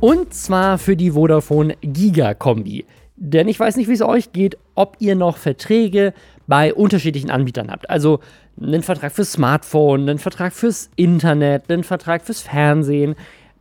Und 0.00 0.34
zwar 0.34 0.78
für 0.78 0.96
die 0.96 1.12
Vodafone 1.12 1.76
Giga-Kombi. 1.80 2.86
Denn 3.14 3.46
ich 3.46 3.60
weiß 3.60 3.76
nicht, 3.76 3.86
wie 3.88 3.92
es 3.92 4.02
euch 4.02 4.32
geht, 4.32 4.58
ob 4.74 4.96
ihr 5.00 5.14
noch 5.14 5.36
Verträge 5.36 6.14
bei 6.46 6.74
unterschiedlichen 6.74 7.30
Anbietern 7.30 7.70
habt. 7.70 7.88
Also 7.88 8.20
einen 8.60 8.82
Vertrag 8.82 9.12
fürs 9.12 9.32
Smartphone, 9.32 10.08
einen 10.08 10.18
Vertrag 10.18 10.52
fürs 10.52 10.90
Internet, 10.96 11.70
einen 11.70 11.84
Vertrag 11.84 12.22
fürs 12.22 12.42
Fernsehen. 12.42 13.14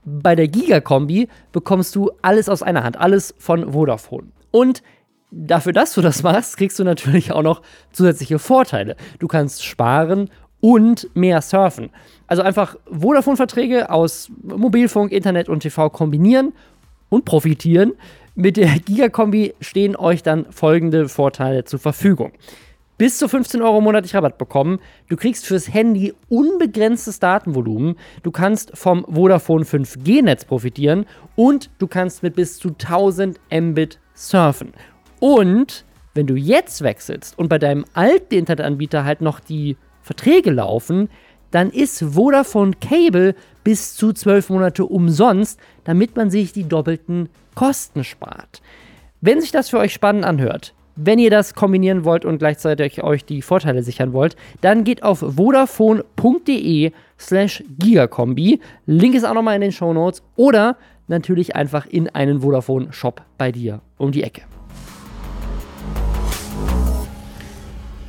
Bei 0.03 0.35
der 0.35 0.47
Giga-Kombi 0.47 1.27
bekommst 1.51 1.95
du 1.95 2.11
alles 2.21 2.49
aus 2.49 2.63
einer 2.63 2.83
Hand, 2.83 2.97
alles 2.97 3.33
von 3.37 3.71
Vodafone. 3.73 4.27
Und 4.51 4.81
dafür, 5.31 5.73
dass 5.73 5.93
du 5.93 6.01
das 6.01 6.23
machst, 6.23 6.57
kriegst 6.57 6.79
du 6.79 6.83
natürlich 6.83 7.31
auch 7.31 7.43
noch 7.43 7.61
zusätzliche 7.91 8.39
Vorteile. 8.39 8.95
Du 9.19 9.27
kannst 9.27 9.63
sparen 9.63 10.29
und 10.59 11.09
mehr 11.15 11.41
surfen. 11.41 11.89
Also 12.27 12.43
einfach 12.43 12.75
Vodafone-Verträge 12.91 13.89
aus 13.89 14.31
Mobilfunk, 14.43 15.11
Internet 15.11 15.49
und 15.49 15.61
TV 15.61 15.89
kombinieren 15.89 16.53
und 17.09 17.25
profitieren. 17.25 17.93
Mit 18.35 18.55
der 18.55 18.79
Gigakombi 18.79 19.55
stehen 19.59 19.97
euch 19.97 20.23
dann 20.23 20.45
folgende 20.51 21.09
Vorteile 21.09 21.65
zur 21.65 21.79
Verfügung. 21.79 22.31
Bis 22.97 23.17
zu 23.17 23.27
15 23.27 23.61
Euro 23.61 23.81
monatlich 23.81 24.15
Rabatt 24.15 24.37
bekommen. 24.37 24.79
Du 25.09 25.17
kriegst 25.17 25.45
fürs 25.45 25.73
Handy 25.73 26.13
unbegrenztes 26.29 27.19
Datenvolumen. 27.19 27.95
Du 28.23 28.31
kannst 28.31 28.77
vom 28.77 29.05
Vodafone 29.09 29.65
5G-Netz 29.65 30.45
profitieren 30.45 31.07
und 31.35 31.71
du 31.79 31.87
kannst 31.87 32.23
mit 32.23 32.35
bis 32.35 32.57
zu 32.57 32.69
1000 32.69 33.37
Mbit 33.51 33.99
surfen. 34.13 34.71
Und 35.19 35.83
wenn 36.13 36.27
du 36.27 36.35
jetzt 36.35 36.83
wechselst 36.83 37.37
und 37.37 37.49
bei 37.49 37.57
deinem 37.57 37.83
alten 37.93 38.35
Internetanbieter 38.35 39.03
halt 39.03 39.19
noch 39.19 39.41
die 39.41 39.75
Verträge 40.03 40.51
laufen, 40.51 41.09
dann 41.51 41.69
ist 41.69 42.01
Vodafone 42.01 42.71
Cable 42.79 43.35
bis 43.63 43.95
zu 43.95 44.13
12 44.13 44.49
Monate 44.49 44.85
umsonst, 44.85 45.59
damit 45.83 46.15
man 46.15 46.29
sich 46.29 46.53
die 46.53 46.63
doppelten 46.63 47.29
Kosten 47.55 48.03
spart. 48.03 48.61
Wenn 49.21 49.41
sich 49.41 49.51
das 49.51 49.69
für 49.69 49.79
euch 49.79 49.93
spannend 49.93 50.25
anhört, 50.25 50.73
wenn 50.95 51.19
ihr 51.19 51.29
das 51.29 51.53
kombinieren 51.53 52.03
wollt 52.03 52.25
und 52.25 52.39
gleichzeitig 52.39 53.03
euch 53.03 53.23
die 53.25 53.41
Vorteile 53.41 53.83
sichern 53.83 54.13
wollt, 54.13 54.35
dann 54.61 54.83
geht 54.83 55.03
auf 55.03 55.19
vodafone.de 55.19 56.91
slash 57.19 57.63
gigakombi. 57.79 58.59
Link 58.85 59.15
ist 59.15 59.23
auch 59.23 59.33
nochmal 59.33 59.55
in 59.55 59.61
den 59.61 59.71
Show 59.71 59.93
Notes 59.93 60.21
oder 60.35 60.77
natürlich 61.07 61.55
einfach 61.55 61.85
in 61.85 62.09
einen 62.09 62.41
Vodafone-Shop 62.41 63.21
bei 63.37 63.51
dir 63.51 63.81
um 63.97 64.11
die 64.11 64.23
Ecke. 64.23 64.41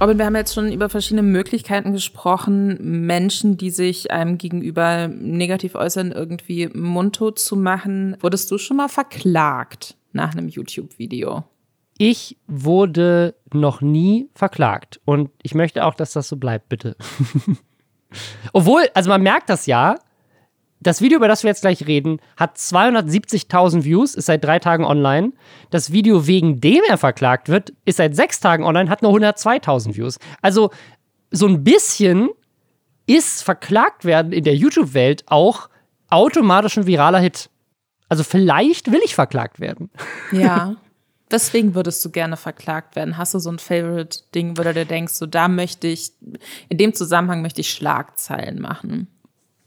Robin, 0.02 0.18
wir 0.18 0.26
haben 0.26 0.34
jetzt 0.34 0.52
schon 0.52 0.72
über 0.72 0.88
verschiedene 0.88 1.22
Möglichkeiten 1.22 1.92
gesprochen, 1.92 3.06
Menschen, 3.06 3.56
die 3.56 3.70
sich 3.70 4.10
einem 4.10 4.36
gegenüber 4.36 5.06
negativ 5.06 5.76
äußern, 5.76 6.10
irgendwie 6.10 6.66
mundtot 6.74 7.38
zu 7.38 7.54
machen. 7.54 8.16
Wurdest 8.18 8.50
du 8.50 8.58
schon 8.58 8.78
mal 8.78 8.88
verklagt 8.88 9.94
nach 10.12 10.32
einem 10.32 10.48
YouTube-Video? 10.48 11.44
Ich 11.98 12.36
wurde 12.48 13.36
noch 13.52 13.80
nie 13.80 14.28
verklagt 14.34 15.00
und 15.04 15.30
ich 15.40 15.54
möchte 15.54 15.84
auch, 15.84 15.94
dass 15.94 16.14
das 16.14 16.26
so 16.26 16.36
bleibt, 16.36 16.68
bitte. 16.68 16.96
Obwohl, 18.52 18.88
also 18.94 19.08
man 19.08 19.22
merkt 19.22 19.50
das 19.50 19.66
ja, 19.66 20.00
das 20.82 21.00
Video, 21.00 21.16
über 21.16 21.28
das 21.28 21.42
wir 21.42 21.48
jetzt 21.48 21.62
gleich 21.62 21.86
reden, 21.86 22.20
hat 22.36 22.56
270.000 22.56 23.84
Views, 23.84 24.14
ist 24.14 24.26
seit 24.26 24.44
drei 24.44 24.58
Tagen 24.58 24.84
online. 24.84 25.32
Das 25.70 25.92
Video, 25.92 26.26
wegen 26.26 26.60
dem 26.60 26.82
er 26.88 26.98
verklagt 26.98 27.48
wird, 27.48 27.72
ist 27.84 27.96
seit 27.96 28.16
sechs 28.16 28.40
Tagen 28.40 28.64
online, 28.64 28.90
hat 28.90 29.02
nur 29.02 29.12
102.000 29.12 29.96
Views. 29.96 30.18
Also 30.40 30.70
so 31.30 31.46
ein 31.46 31.64
bisschen 31.64 32.30
ist 33.06 33.42
verklagt 33.42 34.04
werden 34.04 34.32
in 34.32 34.44
der 34.44 34.54
YouTube-Welt 34.54 35.24
auch 35.26 35.68
automatisch 36.08 36.76
ein 36.76 36.86
viraler 36.86 37.20
Hit. 37.20 37.50
Also 38.08 38.24
vielleicht 38.24 38.92
will 38.92 39.00
ich 39.04 39.14
verklagt 39.14 39.60
werden. 39.60 39.90
Ja. 40.32 40.76
Deswegen 41.30 41.74
würdest 41.74 42.04
du 42.04 42.10
gerne 42.10 42.36
verklagt 42.36 42.94
werden. 42.94 43.16
Hast 43.16 43.32
du 43.32 43.38
so 43.38 43.50
ein 43.50 43.58
Favorite-Ding, 43.58 44.58
wo 44.58 44.62
du 44.62 44.74
dir 44.74 44.84
denkst, 44.84 45.14
so 45.14 45.24
da 45.24 45.48
möchte 45.48 45.86
ich, 45.86 46.12
in 46.68 46.76
dem 46.76 46.92
Zusammenhang 46.92 47.40
möchte 47.40 47.62
ich 47.62 47.70
Schlagzeilen 47.70 48.60
machen? 48.60 49.08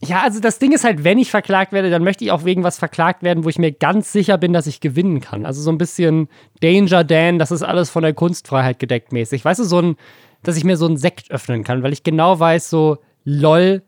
Ja, 0.08 0.22
also 0.24 0.40
das 0.40 0.60
Ding 0.60 0.72
ist 0.72 0.84
halt, 0.84 1.04
wenn 1.04 1.18
ich 1.18 1.32
verklagt 1.32 1.72
werde, 1.72 1.90
dann 1.90 2.04
möchte 2.04 2.24
ich 2.24 2.32
auch 2.32 2.46
wegen 2.46 2.64
was 2.64 2.78
verklagt 2.78 3.24
werden, 3.24 3.44
wo 3.44 3.50
ich 3.50 3.58
mir 3.58 3.72
ganz 3.72 4.12
sicher 4.12 4.38
bin, 4.38 4.54
dass 4.54 4.68
ich 4.68 4.80
gewinnen 4.80 5.22
kann. 5.22 5.46
Also 5.46 5.62
so 5.62 5.72
ein 5.72 5.78
bisschen 5.78 6.28
Danger 6.62 7.04
Dan, 7.04 7.40
das 7.40 7.52
ist 7.52 7.64
alles 7.64 7.90
von 7.90 8.04
der 8.04 8.14
Kunstfreiheit 8.14 8.80
gedeckt 8.80 9.12
mäßig. 9.12 9.44
Weißt 9.44 9.60
du, 9.60 9.64
so 9.64 9.82
ein, 9.82 9.96
dass 10.44 10.58
ich 10.58 10.64
mir 10.64 10.78
so 10.78 10.86
einen 10.86 10.98
Sekt 10.98 11.32
öffnen 11.32 11.64
kann, 11.64 11.84
weil 11.84 11.94
ich 11.94 12.04
genau 12.04 12.40
weiß, 12.40 12.70
so, 12.70 12.98
lol, 13.24 13.82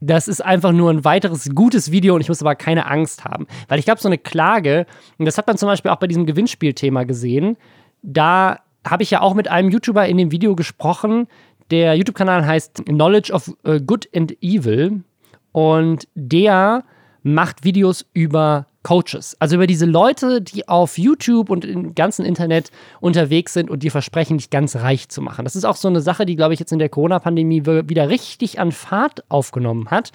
das 0.00 0.26
ist 0.26 0.44
einfach 0.44 0.72
nur 0.72 0.90
ein 0.90 1.04
weiteres 1.04 1.48
gutes 1.54 1.92
Video 1.92 2.16
und 2.16 2.20
ich 2.20 2.28
muss 2.28 2.42
aber 2.42 2.56
keine 2.56 2.86
Angst 2.86 3.24
haben. 3.24 3.46
Weil 3.68 3.78
ich 3.78 3.84
glaube, 3.84 4.00
so 4.00 4.08
eine 4.08 4.18
Klage, 4.18 4.86
und 5.18 5.26
das 5.26 5.38
hat 5.38 5.46
man 5.46 5.56
zum 5.56 5.68
Beispiel 5.68 5.90
auch 5.90 5.96
bei 5.96 6.08
diesem 6.08 6.26
Gewinnspielthema 6.26 7.04
gesehen, 7.04 7.56
da 8.02 8.58
habe 8.84 9.04
ich 9.04 9.12
ja 9.12 9.20
auch 9.20 9.34
mit 9.34 9.48
einem 9.48 9.70
YouTuber 9.70 10.06
in 10.06 10.18
dem 10.18 10.32
Video 10.32 10.56
gesprochen. 10.56 11.28
Der 11.70 11.94
YouTube-Kanal 11.94 12.44
heißt 12.44 12.84
Knowledge 12.84 13.32
of 13.32 13.52
äh, 13.62 13.80
Good 13.80 14.08
and 14.14 14.36
Evil. 14.42 15.04
Und 15.52 16.08
der 16.14 16.84
macht 17.22 17.64
Videos 17.64 18.04
über 18.14 18.66
Coaches. 18.82 19.36
Also 19.38 19.56
über 19.56 19.66
diese 19.66 19.86
Leute, 19.86 20.42
die 20.42 20.68
auf 20.68 20.98
YouTube 20.98 21.50
und 21.50 21.64
im 21.64 21.94
ganzen 21.94 22.24
Internet 22.24 22.70
unterwegs 23.00 23.52
sind 23.52 23.70
und 23.70 23.82
dir 23.82 23.92
versprechen, 23.92 24.38
dich 24.38 24.50
ganz 24.50 24.76
reich 24.76 25.08
zu 25.08 25.22
machen. 25.22 25.44
Das 25.44 25.54
ist 25.54 25.64
auch 25.64 25.76
so 25.76 25.88
eine 25.88 26.00
Sache, 26.00 26.26
die, 26.26 26.36
glaube 26.36 26.54
ich, 26.54 26.60
jetzt 26.60 26.72
in 26.72 26.80
der 26.80 26.88
Corona-Pandemie 26.88 27.64
wieder 27.64 28.08
richtig 28.08 28.58
an 28.58 28.72
Fahrt 28.72 29.24
aufgenommen 29.30 29.90
hat, 29.90 30.10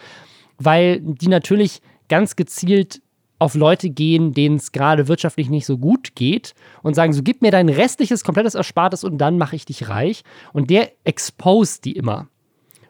weil 0.57 0.99
die 0.99 1.29
natürlich 1.29 1.81
ganz 2.09 2.35
gezielt 2.35 3.01
auf 3.39 3.53
Leute 3.53 3.89
gehen, 3.89 4.33
denen 4.33 4.55
es 4.55 4.71
gerade 4.71 5.07
wirtschaftlich 5.07 5.49
nicht 5.49 5.65
so 5.65 5.77
gut 5.77 6.15
geht 6.15 6.55
und 6.81 6.95
sagen, 6.95 7.13
so 7.13 7.21
gib 7.21 7.41
mir 7.41 7.51
dein 7.51 7.69
restliches, 7.69 8.23
komplettes 8.23 8.55
Erspartes 8.55 9.03
und 9.03 9.19
dann 9.19 9.37
mache 9.37 9.55
ich 9.55 9.65
dich 9.65 9.89
reich. 9.89 10.23
Und 10.53 10.69
der 10.71 10.91
exposed 11.03 11.85
die 11.85 11.91
immer. 11.93 12.27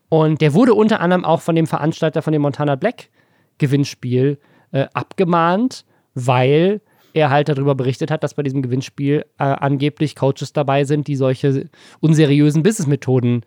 Und 0.10 0.42
der 0.42 0.54
wurde 0.54 0.74
unter 0.74 1.02
anderem 1.02 1.26
auch 1.26 1.42
von 1.42 1.56
dem 1.56 1.68
Veranstalter 1.68 2.22
von 2.22 2.34
dem 2.34 2.42
Montana 2.42 2.76
Black 2.76 3.10
Gewinnspiel 3.58 4.40
äh, 4.72 4.86
abgemahnt, 4.94 5.86
weil 6.14 6.82
er 7.14 7.30
halt 7.30 7.50
darüber 7.50 7.76
berichtet 7.76 8.12
hat, 8.12 8.24
dass 8.24 8.36
bei 8.36 8.44
diesem 8.44 8.62
Gewinnspiel 8.62 9.26
äh, 9.40 9.44
angeblich 9.44 10.16
Coaches 10.16 10.54
dabei 10.54 10.84
sind, 10.84 11.08
die 11.08 11.16
solche 11.16 11.70
unseriösen 12.00 12.64
Businessmethoden 12.64 13.44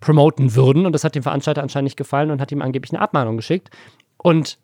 promoten 0.00 0.54
würden. 0.54 0.84
Und 0.84 0.92
das 0.92 1.04
hat 1.04 1.14
dem 1.14 1.22
Veranstalter 1.22 1.62
anscheinend 1.62 1.86
nicht 1.86 1.96
gefallen 1.96 2.30
und 2.30 2.40
hat 2.40 2.52
ihm 2.52 2.62
angeblich 2.62 2.92
eine 2.92 3.00
Abmahnung 3.00 3.36
geschickt. 3.36 3.70
Und 4.16 4.58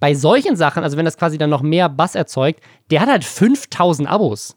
bei 0.00 0.14
solchen 0.14 0.56
Sachen, 0.56 0.82
also 0.82 0.96
wenn 0.96 1.04
das 1.04 1.18
quasi 1.18 1.38
dann 1.38 1.50
noch 1.50 1.62
mehr 1.62 1.88
Bass 1.88 2.14
erzeugt, 2.14 2.60
der 2.90 3.00
hat 3.00 3.08
halt 3.08 3.24
5000 3.24 4.08
Abos, 4.08 4.56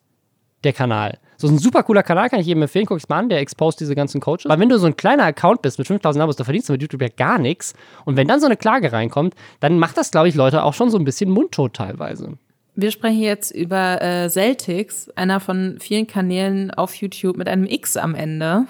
der 0.64 0.74
Kanal. 0.74 1.20
So 1.38 1.48
ein 1.48 1.60
super 1.60 1.84
cooler 1.84 2.02
Kanal, 2.02 2.30
kann 2.30 2.40
ich 2.40 2.48
jedem 2.48 2.64
empfehlen. 2.64 2.88
Guck 2.88 2.98
es 2.98 3.10
mal 3.10 3.20
an, 3.20 3.30
der 3.30 3.40
exposed 3.40 3.80
diese 3.80 3.94
ganzen 3.94 4.20
Coaches. 4.20 4.48
Aber 4.48 4.60
wenn 4.60 4.70
du 4.70 4.80
so 4.80 4.88
ein 4.88 4.98
kleiner 4.98 5.24
Account 5.24 5.62
bist 5.62 5.78
mit 5.78 5.88
5000 5.88 6.24
Abos, 6.24 6.36
da 6.36 6.44
verdienst 6.44 6.68
du 6.68 6.74
mit 6.74 6.82
YouTube 6.82 7.02
ja 7.02 7.10
gar 7.16 7.38
nichts. 7.38 7.74
Und 8.06 8.18
wenn 8.18 8.28
dann 8.28 8.40
so 8.40 8.48
eine 8.48 8.58
Klage 8.58 8.92
reinkommt, 8.92 9.36
dann 9.60 9.78
macht 9.78 9.98
das, 9.98 10.10
glaube 10.10 10.30
ich, 10.30 10.36
Leute 10.36 10.64
auch 10.64 10.74
schon 10.74 10.90
so 10.90 10.98
ein 10.98 11.06
bisschen 11.06 11.30
mundtot 11.30 11.76
teilweise. 11.76 12.34
Wir 12.76 12.92
sprechen 12.92 13.22
jetzt 13.22 13.52
über 13.52 14.02
äh, 14.02 14.30
Celtics, 14.30 15.10
einer 15.16 15.40
von 15.40 15.78
vielen 15.80 16.08
Kanälen 16.08 16.72
auf 16.72 16.96
YouTube 16.96 17.38
mit 17.38 17.48
einem 17.48 17.66
X 17.66 17.98
am 17.98 18.16
Ende. 18.16 18.66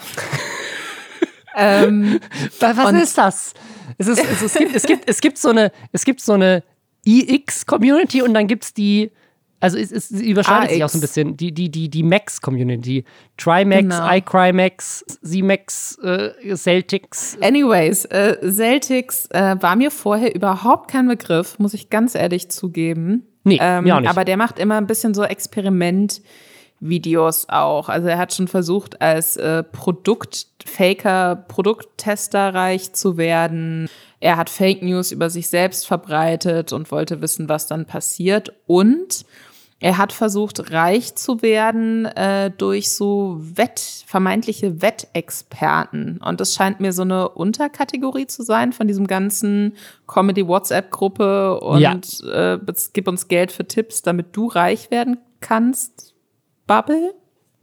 ähm, 1.57 2.19
Was 2.59 2.93
ist 2.93 3.17
das? 3.17 3.53
Es, 3.97 4.07
ist, 4.07 4.19
es, 4.19 4.41
es, 4.41 4.53
gibt, 4.53 4.75
es, 4.75 4.83
gibt, 4.83 5.09
es 5.09 5.21
gibt 5.21 5.37
so 5.37 5.49
eine, 5.49 5.71
es 5.93 6.03
gibt 6.03 6.19
so 6.19 6.33
eine 6.33 6.63
EX-Community 7.05 8.21
und 8.21 8.33
dann 8.33 8.47
gibt 8.47 8.65
es 8.65 8.73
die 8.73 9.11
Also 9.59 9.77
es, 9.77 9.91
es 9.91 10.11
überschneidet 10.11 10.65
AX. 10.65 10.73
sich 10.73 10.83
auch 10.83 10.89
so 10.89 10.97
ein 10.97 11.01
bisschen. 11.01 11.37
Die, 11.37 11.51
die, 11.51 11.69
die, 11.69 11.89
die 11.89 12.03
Max-Community. 12.03 13.03
Trimax, 13.37 13.81
genau. 13.81 14.11
iCrymax, 14.11 15.05
Z-Max, 15.23 15.97
äh, 16.03 16.55
Celtics. 16.55 17.37
Anyways, 17.41 18.05
äh, 18.05 18.37
Celtics 18.51 19.27
äh, 19.31 19.55
war 19.59 19.75
mir 19.75 19.89
vorher 19.89 20.35
überhaupt 20.35 20.91
kein 20.91 21.07
Begriff, 21.07 21.57
muss 21.59 21.73
ich 21.73 21.89
ganz 21.89 22.13
ehrlich 22.13 22.49
zugeben. 22.49 23.25
Nee, 23.43 23.57
ähm, 23.61 23.85
mir 23.85 23.95
auch 23.95 23.99
nicht. 24.01 24.09
Aber 24.09 24.25
der 24.25 24.37
macht 24.37 24.59
immer 24.59 24.75
ein 24.75 24.87
bisschen 24.87 25.13
so 25.13 25.23
Experiment. 25.23 26.21
Videos 26.79 27.49
auch. 27.49 27.89
Also 27.89 28.07
er 28.07 28.17
hat 28.17 28.33
schon 28.33 28.47
versucht, 28.47 29.01
als 29.01 29.35
äh, 29.37 29.63
Produktfaker, 29.63 31.35
Produkttester 31.47 32.53
reich 32.53 32.93
zu 32.93 33.17
werden. 33.17 33.89
Er 34.19 34.37
hat 34.37 34.49
Fake 34.49 34.83
News 34.83 35.11
über 35.11 35.29
sich 35.29 35.47
selbst 35.49 35.87
verbreitet 35.87 36.73
und 36.73 36.91
wollte 36.91 37.21
wissen, 37.21 37.49
was 37.49 37.67
dann 37.67 37.85
passiert. 37.85 38.53
Und 38.67 39.25
er 39.79 39.99
hat 39.99 40.11
versucht, 40.11 40.71
reich 40.71 41.15
zu 41.15 41.43
werden 41.43 42.05
äh, 42.05 42.49
durch 42.49 42.91
so 42.91 43.37
Wett, 43.39 43.79
vermeintliche 44.07 44.81
Wettexperten. 44.81 46.19
Und 46.23 46.41
das 46.41 46.55
scheint 46.55 46.79
mir 46.79 46.93
so 46.93 47.03
eine 47.03 47.29
Unterkategorie 47.29 48.25
zu 48.25 48.41
sein 48.41 48.73
von 48.73 48.87
diesem 48.87 49.05
ganzen 49.05 49.73
Comedy-WhatsApp-Gruppe 50.07 51.59
und 51.59 51.81
ja. 51.81 52.53
äh, 52.53 52.59
gib 52.93 53.07
uns 53.07 53.27
Geld 53.27 53.51
für 53.51 53.67
Tipps, 53.67 54.01
damit 54.01 54.35
du 54.35 54.47
reich 54.47 54.89
werden 54.89 55.17
kannst. 55.41 56.15
Bubble. 56.65 57.13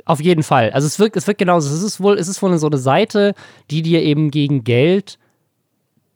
Auf 0.05 0.21
jeden 0.21 0.45
Fall. 0.45 0.71
Also 0.71 0.87
es 0.87 1.01
wirkt, 1.01 1.17
es 1.17 1.27
wirkt 1.27 1.39
genauso. 1.39 1.75
Es 1.75 1.83
ist 1.83 2.01
wohl, 2.01 2.17
es 2.17 2.29
ist 2.29 2.41
wohl 2.43 2.57
so 2.59 2.69
eine 2.69 2.79
Seite, 2.79 3.35
die 3.71 3.83
dir 3.83 4.03
eben 4.03 4.31
gegen 4.31 4.63
Geld 4.63 5.19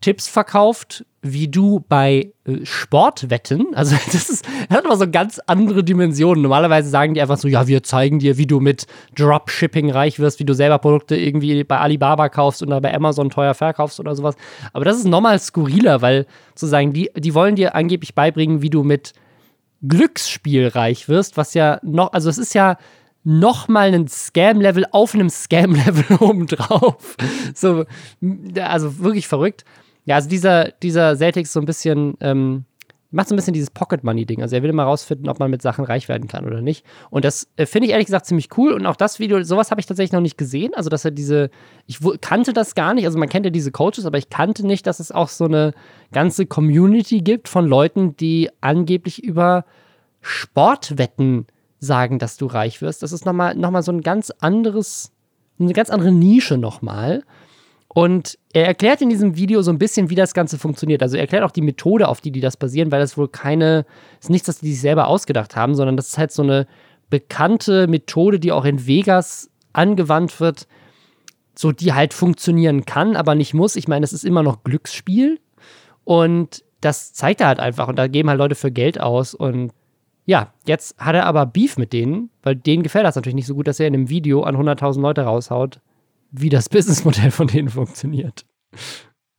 Tipps 0.00 0.28
verkauft, 0.28 1.04
wie 1.22 1.48
du 1.48 1.84
bei 1.88 2.32
äh, 2.44 2.64
Sportwetten, 2.64 3.66
also 3.74 3.96
das 3.96 4.14
ist, 4.30 4.46
das 4.68 4.78
hat 4.78 4.86
aber 4.86 4.96
so 4.96 5.10
ganz 5.10 5.40
andere 5.46 5.82
Dimensionen. 5.82 6.42
Normalerweise 6.42 6.88
sagen 6.88 7.14
die 7.14 7.20
einfach 7.20 7.38
so, 7.38 7.48
ja, 7.48 7.66
wir 7.66 7.82
zeigen 7.82 8.18
dir, 8.18 8.38
wie 8.38 8.46
du 8.46 8.60
mit 8.60 8.86
Dropshipping 9.16 9.90
reich 9.90 10.18
wirst, 10.18 10.40
wie 10.40 10.44
du 10.44 10.54
selber 10.54 10.78
Produkte 10.78 11.16
irgendwie 11.16 11.64
bei 11.64 11.78
Alibaba 11.78 12.28
kaufst 12.28 12.62
oder 12.62 12.80
bei 12.80 12.94
Amazon 12.94 13.30
teuer 13.30 13.54
verkaufst 13.54 14.00
oder 14.00 14.14
sowas. 14.14 14.36
Aber 14.72 14.84
das 14.84 14.98
ist 14.98 15.06
nochmal 15.06 15.38
skurriler, 15.38 16.02
weil 16.02 16.26
sozusagen 16.54 16.92
die, 16.92 17.10
die 17.16 17.34
wollen 17.34 17.56
dir 17.56 17.74
angeblich 17.74 18.14
beibringen, 18.14 18.62
wie 18.62 18.70
du 18.70 18.82
mit 18.82 19.12
Glücksspiel 19.86 20.68
reich 20.68 21.08
wirst, 21.08 21.36
was 21.36 21.54
ja 21.54 21.78
noch, 21.82 22.12
also 22.12 22.28
es 22.30 22.38
ist 22.38 22.54
ja 22.54 22.76
noch 23.24 23.68
mal 23.68 23.92
ein 23.92 24.08
Scam-Level 24.08 24.86
auf 24.90 25.14
einem 25.14 25.28
Scam-Level 25.28 26.16
obendrauf. 26.20 27.16
So, 27.54 27.84
also 28.60 28.98
wirklich 29.00 29.28
verrückt. 29.28 29.64
Ja, 30.08 30.14
also 30.14 30.30
dieser, 30.30 30.70
dieser 30.82 31.16
Celtics 31.16 31.52
so 31.52 31.60
ein 31.60 31.66
bisschen, 31.66 32.16
ähm, 32.20 32.64
macht 33.10 33.28
so 33.28 33.34
ein 33.34 33.36
bisschen 33.36 33.52
dieses 33.52 33.70
Pocket-Money-Ding. 33.70 34.40
Also 34.40 34.56
er 34.56 34.62
will 34.62 34.70
immer 34.70 34.84
rausfinden, 34.84 35.28
ob 35.28 35.38
man 35.38 35.50
mit 35.50 35.60
Sachen 35.60 35.84
reich 35.84 36.08
werden 36.08 36.28
kann 36.28 36.46
oder 36.46 36.62
nicht. 36.62 36.82
Und 37.10 37.26
das 37.26 37.46
äh, 37.56 37.66
finde 37.66 37.88
ich 37.88 37.92
ehrlich 37.92 38.06
gesagt 38.06 38.24
ziemlich 38.24 38.48
cool. 38.56 38.72
Und 38.72 38.86
auch 38.86 38.96
das 38.96 39.18
Video, 39.18 39.42
sowas 39.42 39.70
habe 39.70 39.82
ich 39.82 39.86
tatsächlich 39.86 40.12
noch 40.12 40.22
nicht 40.22 40.38
gesehen. 40.38 40.72
Also, 40.74 40.88
dass 40.88 41.04
er 41.04 41.10
diese, 41.10 41.50
ich 41.86 41.98
kannte 42.22 42.54
das 42.54 42.74
gar 42.74 42.94
nicht. 42.94 43.04
Also 43.04 43.18
man 43.18 43.28
kennt 43.28 43.44
ja 43.44 43.50
diese 43.50 43.70
Coaches, 43.70 44.06
aber 44.06 44.16
ich 44.16 44.30
kannte 44.30 44.66
nicht, 44.66 44.86
dass 44.86 44.98
es 44.98 45.12
auch 45.12 45.28
so 45.28 45.44
eine 45.44 45.74
ganze 46.10 46.46
Community 46.46 47.20
gibt 47.20 47.46
von 47.46 47.66
Leuten, 47.66 48.16
die 48.16 48.48
angeblich 48.62 49.22
über 49.22 49.66
Sportwetten 50.22 51.48
sagen, 51.80 52.18
dass 52.18 52.38
du 52.38 52.46
reich 52.46 52.80
wirst. 52.80 53.02
Das 53.02 53.12
ist 53.12 53.26
nochmal 53.26 53.56
noch 53.56 53.70
mal 53.70 53.82
so 53.82 53.92
ein 53.92 54.00
ganz 54.00 54.30
anderes, 54.30 55.12
eine 55.60 55.74
ganz 55.74 55.90
andere 55.90 56.12
Nische 56.12 56.56
nochmal. 56.56 57.24
Und 57.88 58.38
er 58.52 58.66
erklärt 58.66 59.00
in 59.00 59.08
diesem 59.08 59.36
Video 59.36 59.62
so 59.62 59.70
ein 59.70 59.78
bisschen, 59.78 60.10
wie 60.10 60.14
das 60.14 60.34
Ganze 60.34 60.58
funktioniert. 60.58 61.02
Also 61.02 61.16
er 61.16 61.22
erklärt 61.22 61.42
auch 61.42 61.50
die 61.50 61.62
Methode, 61.62 62.08
auf 62.08 62.20
die 62.20 62.30
die 62.30 62.40
das 62.40 62.56
basieren, 62.56 62.92
weil 62.92 63.00
das 63.00 63.16
wohl 63.16 63.28
keine, 63.28 63.86
ist 64.20 64.30
nichts, 64.30 64.46
das 64.46 64.60
die 64.60 64.72
sich 64.72 64.80
selber 64.80 65.08
ausgedacht 65.08 65.56
haben, 65.56 65.74
sondern 65.74 65.96
das 65.96 66.08
ist 66.08 66.18
halt 66.18 66.30
so 66.30 66.42
eine 66.42 66.66
bekannte 67.08 67.86
Methode, 67.86 68.38
die 68.38 68.52
auch 68.52 68.66
in 68.66 68.86
Vegas 68.86 69.50
angewandt 69.72 70.38
wird, 70.40 70.68
so 71.54 71.72
die 71.72 71.94
halt 71.94 72.12
funktionieren 72.12 72.84
kann, 72.84 73.16
aber 73.16 73.34
nicht 73.34 73.54
muss. 73.54 73.74
Ich 73.74 73.88
meine, 73.88 74.04
es 74.04 74.12
ist 74.12 74.24
immer 74.24 74.42
noch 74.42 74.64
Glücksspiel 74.64 75.40
und 76.04 76.64
das 76.80 77.12
zeigt 77.14 77.40
er 77.40 77.48
halt 77.48 77.58
einfach 77.58 77.88
und 77.88 77.96
da 77.96 78.06
geben 78.06 78.28
halt 78.28 78.38
Leute 78.38 78.54
für 78.54 78.70
Geld 78.70 79.00
aus 79.00 79.34
und 79.34 79.72
ja, 80.26 80.52
jetzt 80.66 80.98
hat 80.98 81.14
er 81.14 81.24
aber 81.24 81.46
Beef 81.46 81.78
mit 81.78 81.94
denen, 81.94 82.28
weil 82.42 82.54
denen 82.54 82.82
gefällt 82.82 83.06
das 83.06 83.16
natürlich 83.16 83.34
nicht 83.34 83.46
so 83.46 83.54
gut, 83.54 83.66
dass 83.66 83.80
er 83.80 83.86
in 83.86 83.94
einem 83.94 84.10
Video 84.10 84.42
an 84.42 84.56
100.000 84.56 85.00
Leute 85.00 85.22
raushaut 85.22 85.80
wie 86.30 86.48
das 86.48 86.68
Businessmodell 86.68 87.30
von 87.30 87.46
denen 87.46 87.68
funktioniert. 87.68 88.44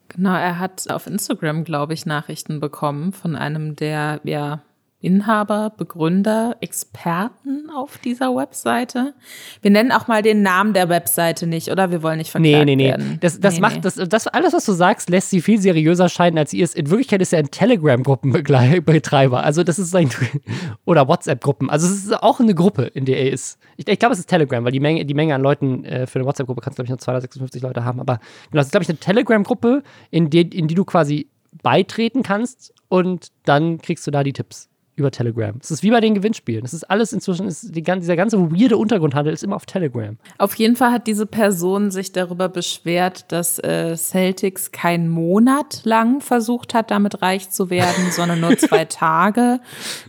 Genau, 0.09 0.33
er 0.33 0.57
hat 0.59 0.89
auf 0.89 1.05
Instagram, 1.05 1.63
glaube 1.63 1.93
ich, 1.93 2.05
Nachrichten 2.05 2.59
bekommen 2.59 3.11
von 3.13 3.35
einem 3.35 3.75
der 3.75 4.21
ja 4.23 4.63
Inhaber, 5.01 5.71
Begründer, 5.77 6.57
Experten 6.59 7.69
auf 7.73 7.97
dieser 7.99 8.35
Webseite. 8.35 9.13
Wir 9.61 9.71
nennen 9.71 9.93
auch 9.93 10.07
mal 10.07 10.21
den 10.21 10.41
Namen 10.41 10.73
der 10.73 10.89
Webseite 10.89 11.47
nicht, 11.47 11.69
oder? 11.71 11.89
Wir 11.89 12.03
wollen 12.03 12.17
nicht 12.17 12.31
verklagt 12.31 12.65
nee, 12.65 12.65
nee, 12.65 12.75
nee. 12.75 12.89
werden. 12.89 13.17
Das, 13.21 13.39
das 13.39 13.53
nee, 13.53 13.59
macht, 13.61 13.75
nee. 13.75 13.81
Das, 13.81 13.95
das, 13.95 14.27
alles, 14.27 14.51
was 14.51 14.65
du 14.65 14.73
sagst, 14.73 15.09
lässt 15.09 15.29
sie 15.29 15.39
viel 15.39 15.61
seriöser 15.61 16.09
scheinen, 16.09 16.37
als 16.37 16.51
sie 16.51 16.59
ist. 16.59 16.75
In 16.75 16.89
Wirklichkeit 16.89 17.21
ist 17.21 17.31
er 17.31 17.39
ein 17.39 17.49
Telegram-Gruppenbetreiber. 17.49 19.41
Also 19.41 19.63
das 19.63 19.79
ist 19.79 19.91
sein, 19.91 20.09
oder 20.85 21.07
WhatsApp-Gruppen. 21.07 21.69
Also 21.69 21.87
es 21.87 22.03
ist 22.03 22.21
auch 22.21 22.41
eine 22.41 22.53
Gruppe, 22.53 22.83
in 22.83 23.05
der 23.05 23.19
er 23.19 23.31
ist. 23.31 23.57
Ich, 23.77 23.87
ich 23.87 23.99
glaube, 23.99 24.11
es 24.11 24.19
ist 24.19 24.29
Telegram, 24.29 24.65
weil 24.65 24.73
die 24.73 24.81
Menge, 24.81 25.05
die 25.05 25.13
Menge 25.13 25.33
an 25.33 25.41
Leuten 25.41 25.85
äh, 25.85 26.07
für 26.07 26.19
eine 26.19 26.25
WhatsApp-Gruppe 26.25 26.59
kannst, 26.59 26.75
glaube 26.75 26.87
ich, 26.87 26.89
nur 26.89 26.99
256 26.99 27.61
Leute 27.61 27.85
haben. 27.85 28.01
Aber 28.01 28.19
genau, 28.51 28.59
es 28.59 28.67
ist, 28.67 28.71
glaube 28.71 28.83
ich, 28.83 28.89
eine 28.89 28.99
Telegram-Gruppe, 28.99 29.81
in, 30.11 30.27
in 30.27 30.67
die 30.67 30.75
du 30.75 30.83
quasi 30.83 31.29
beitreten 31.63 32.21
kannst 32.21 32.73
und 32.89 33.29
dann 33.45 33.79
kriegst 33.81 34.05
du 34.05 34.11
da 34.11 34.23
die 34.23 34.33
Tipps 34.33 34.68
über 34.99 35.11
Telegram. 35.11 35.55
Es 35.61 35.71
ist 35.71 35.83
wie 35.83 35.91
bei 35.91 36.01
den 36.01 36.13
Gewinnspielen. 36.13 36.63
Es 36.65 36.73
ist 36.73 36.83
alles 36.83 37.13
inzwischen, 37.13 37.47
ist 37.47 37.75
die, 37.75 37.81
dieser 37.81 38.15
ganze 38.15 38.51
weirde 38.51 38.77
Untergrundhandel 38.77 39.33
ist 39.33 39.43
immer 39.43 39.55
auf 39.55 39.65
Telegram. 39.65 40.17
Auf 40.37 40.55
jeden 40.55 40.75
Fall 40.75 40.91
hat 40.91 41.07
diese 41.07 41.25
Person 41.25 41.91
sich 41.91 42.11
darüber 42.11 42.49
beschwert, 42.49 43.31
dass 43.31 43.59
äh, 43.59 43.95
Celtics 43.95 44.71
keinen 44.71 45.09
Monat 45.09 45.81
lang 45.83 46.21
versucht 46.21 46.73
hat, 46.73 46.91
damit 46.91 47.21
reich 47.21 47.49
zu 47.49 47.69
werden, 47.69 48.05
sondern 48.11 48.41
nur 48.41 48.57
zwei 48.57 48.85
Tage. 48.85 49.59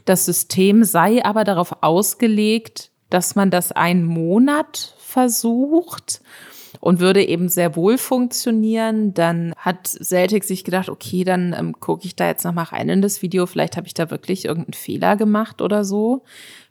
Das 0.04 0.26
System 0.26 0.84
sei 0.84 1.24
aber 1.24 1.44
darauf 1.44 1.82
ausgelegt, 1.82 2.90
dass 3.08 3.34
man 3.34 3.50
das 3.50 3.72
einen 3.72 4.04
Monat 4.04 4.94
versucht 4.98 6.20
und 6.80 6.98
würde 6.98 7.22
eben 7.22 7.48
sehr 7.48 7.76
wohl 7.76 7.98
funktionieren. 7.98 9.14
Dann 9.14 9.52
hat 9.56 9.86
Celtic 9.86 10.44
sich 10.44 10.64
gedacht, 10.64 10.88
okay, 10.88 11.24
dann 11.24 11.54
ähm, 11.56 11.78
gucke 11.78 12.06
ich 12.06 12.16
da 12.16 12.26
jetzt 12.26 12.44
nochmal 12.44 12.64
rein 12.64 12.88
in 12.88 13.02
das 13.02 13.22
Video. 13.22 13.46
Vielleicht 13.46 13.76
habe 13.76 13.86
ich 13.86 13.94
da 13.94 14.10
wirklich 14.10 14.46
irgendeinen 14.46 14.74
Fehler 14.74 15.16
gemacht 15.16 15.60
oder 15.60 15.84
so. 15.84 16.24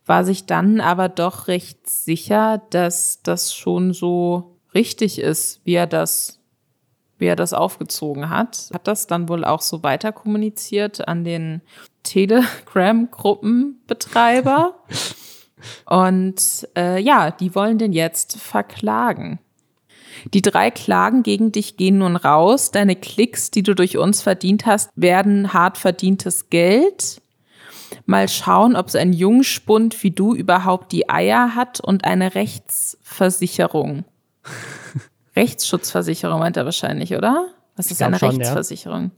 War 0.05 0.25
sich 0.25 0.47
dann 0.47 0.81
aber 0.81 1.09
doch 1.09 1.47
recht 1.47 1.87
sicher, 1.87 2.61
dass 2.71 3.21
das 3.21 3.53
schon 3.53 3.93
so 3.93 4.55
richtig 4.73 5.19
ist, 5.19 5.61
wie 5.63 5.75
er 5.75 5.87
das 5.87 6.39
wie 7.19 7.25
er 7.25 7.35
das 7.35 7.53
aufgezogen 7.53 8.29
hat. 8.29 8.69
Hat 8.73 8.87
das 8.87 9.05
dann 9.05 9.27
wohl 9.27 9.43
auch 9.43 9.59
so 9.61 9.83
weiter 9.83 10.13
kommuniziert 10.13 11.05
an 11.07 11.23
den 11.25 11.61
Telegram-Gruppenbetreiber. 12.03 14.79
Und 15.85 16.69
äh, 16.77 17.01
ja, 17.01 17.31
die 17.31 17.53
wollen 17.53 17.77
den 17.77 17.91
jetzt 17.91 18.37
verklagen. 18.37 19.39
Die 20.33 20.41
drei 20.41 20.71
Klagen 20.71 21.23
gegen 21.23 21.51
dich 21.51 21.77
gehen 21.77 21.99
nun 21.99 22.15
raus. 22.15 22.71
Deine 22.71 22.95
Klicks, 22.95 23.51
die 23.51 23.63
du 23.63 23.75
durch 23.75 23.97
uns 23.97 24.21
verdient 24.21 24.65
hast, 24.65 24.89
werden 24.95 25.53
hart 25.53 25.77
verdientes 25.77 26.49
Geld. 26.49 27.21
Mal 28.05 28.27
schauen, 28.27 28.75
ob 28.75 28.89
so 28.89 28.97
ein 28.97 29.13
Jungspund 29.13 30.03
wie 30.03 30.11
du 30.11 30.35
überhaupt 30.35 30.91
die 30.91 31.09
Eier 31.09 31.55
hat 31.55 31.79
und 31.79 32.05
eine 32.05 32.35
Rechtsversicherung. 32.35 34.05
Rechtsschutzversicherung 35.35 36.39
meint 36.39 36.57
er 36.57 36.65
wahrscheinlich, 36.65 37.15
oder? 37.15 37.47
Was 37.75 37.91
ist 37.91 38.01
eine 38.01 38.19
schon, 38.19 38.29
Rechtsversicherung? 38.31 39.11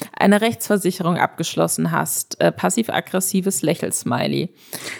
Ja. 0.00 0.06
Eine 0.18 0.40
Rechtsversicherung 0.40 1.18
abgeschlossen 1.18 1.92
hast. 1.92 2.40
Äh, 2.40 2.50
Passiv-aggressives 2.50 3.62
Lächelsmiley. 3.62 4.52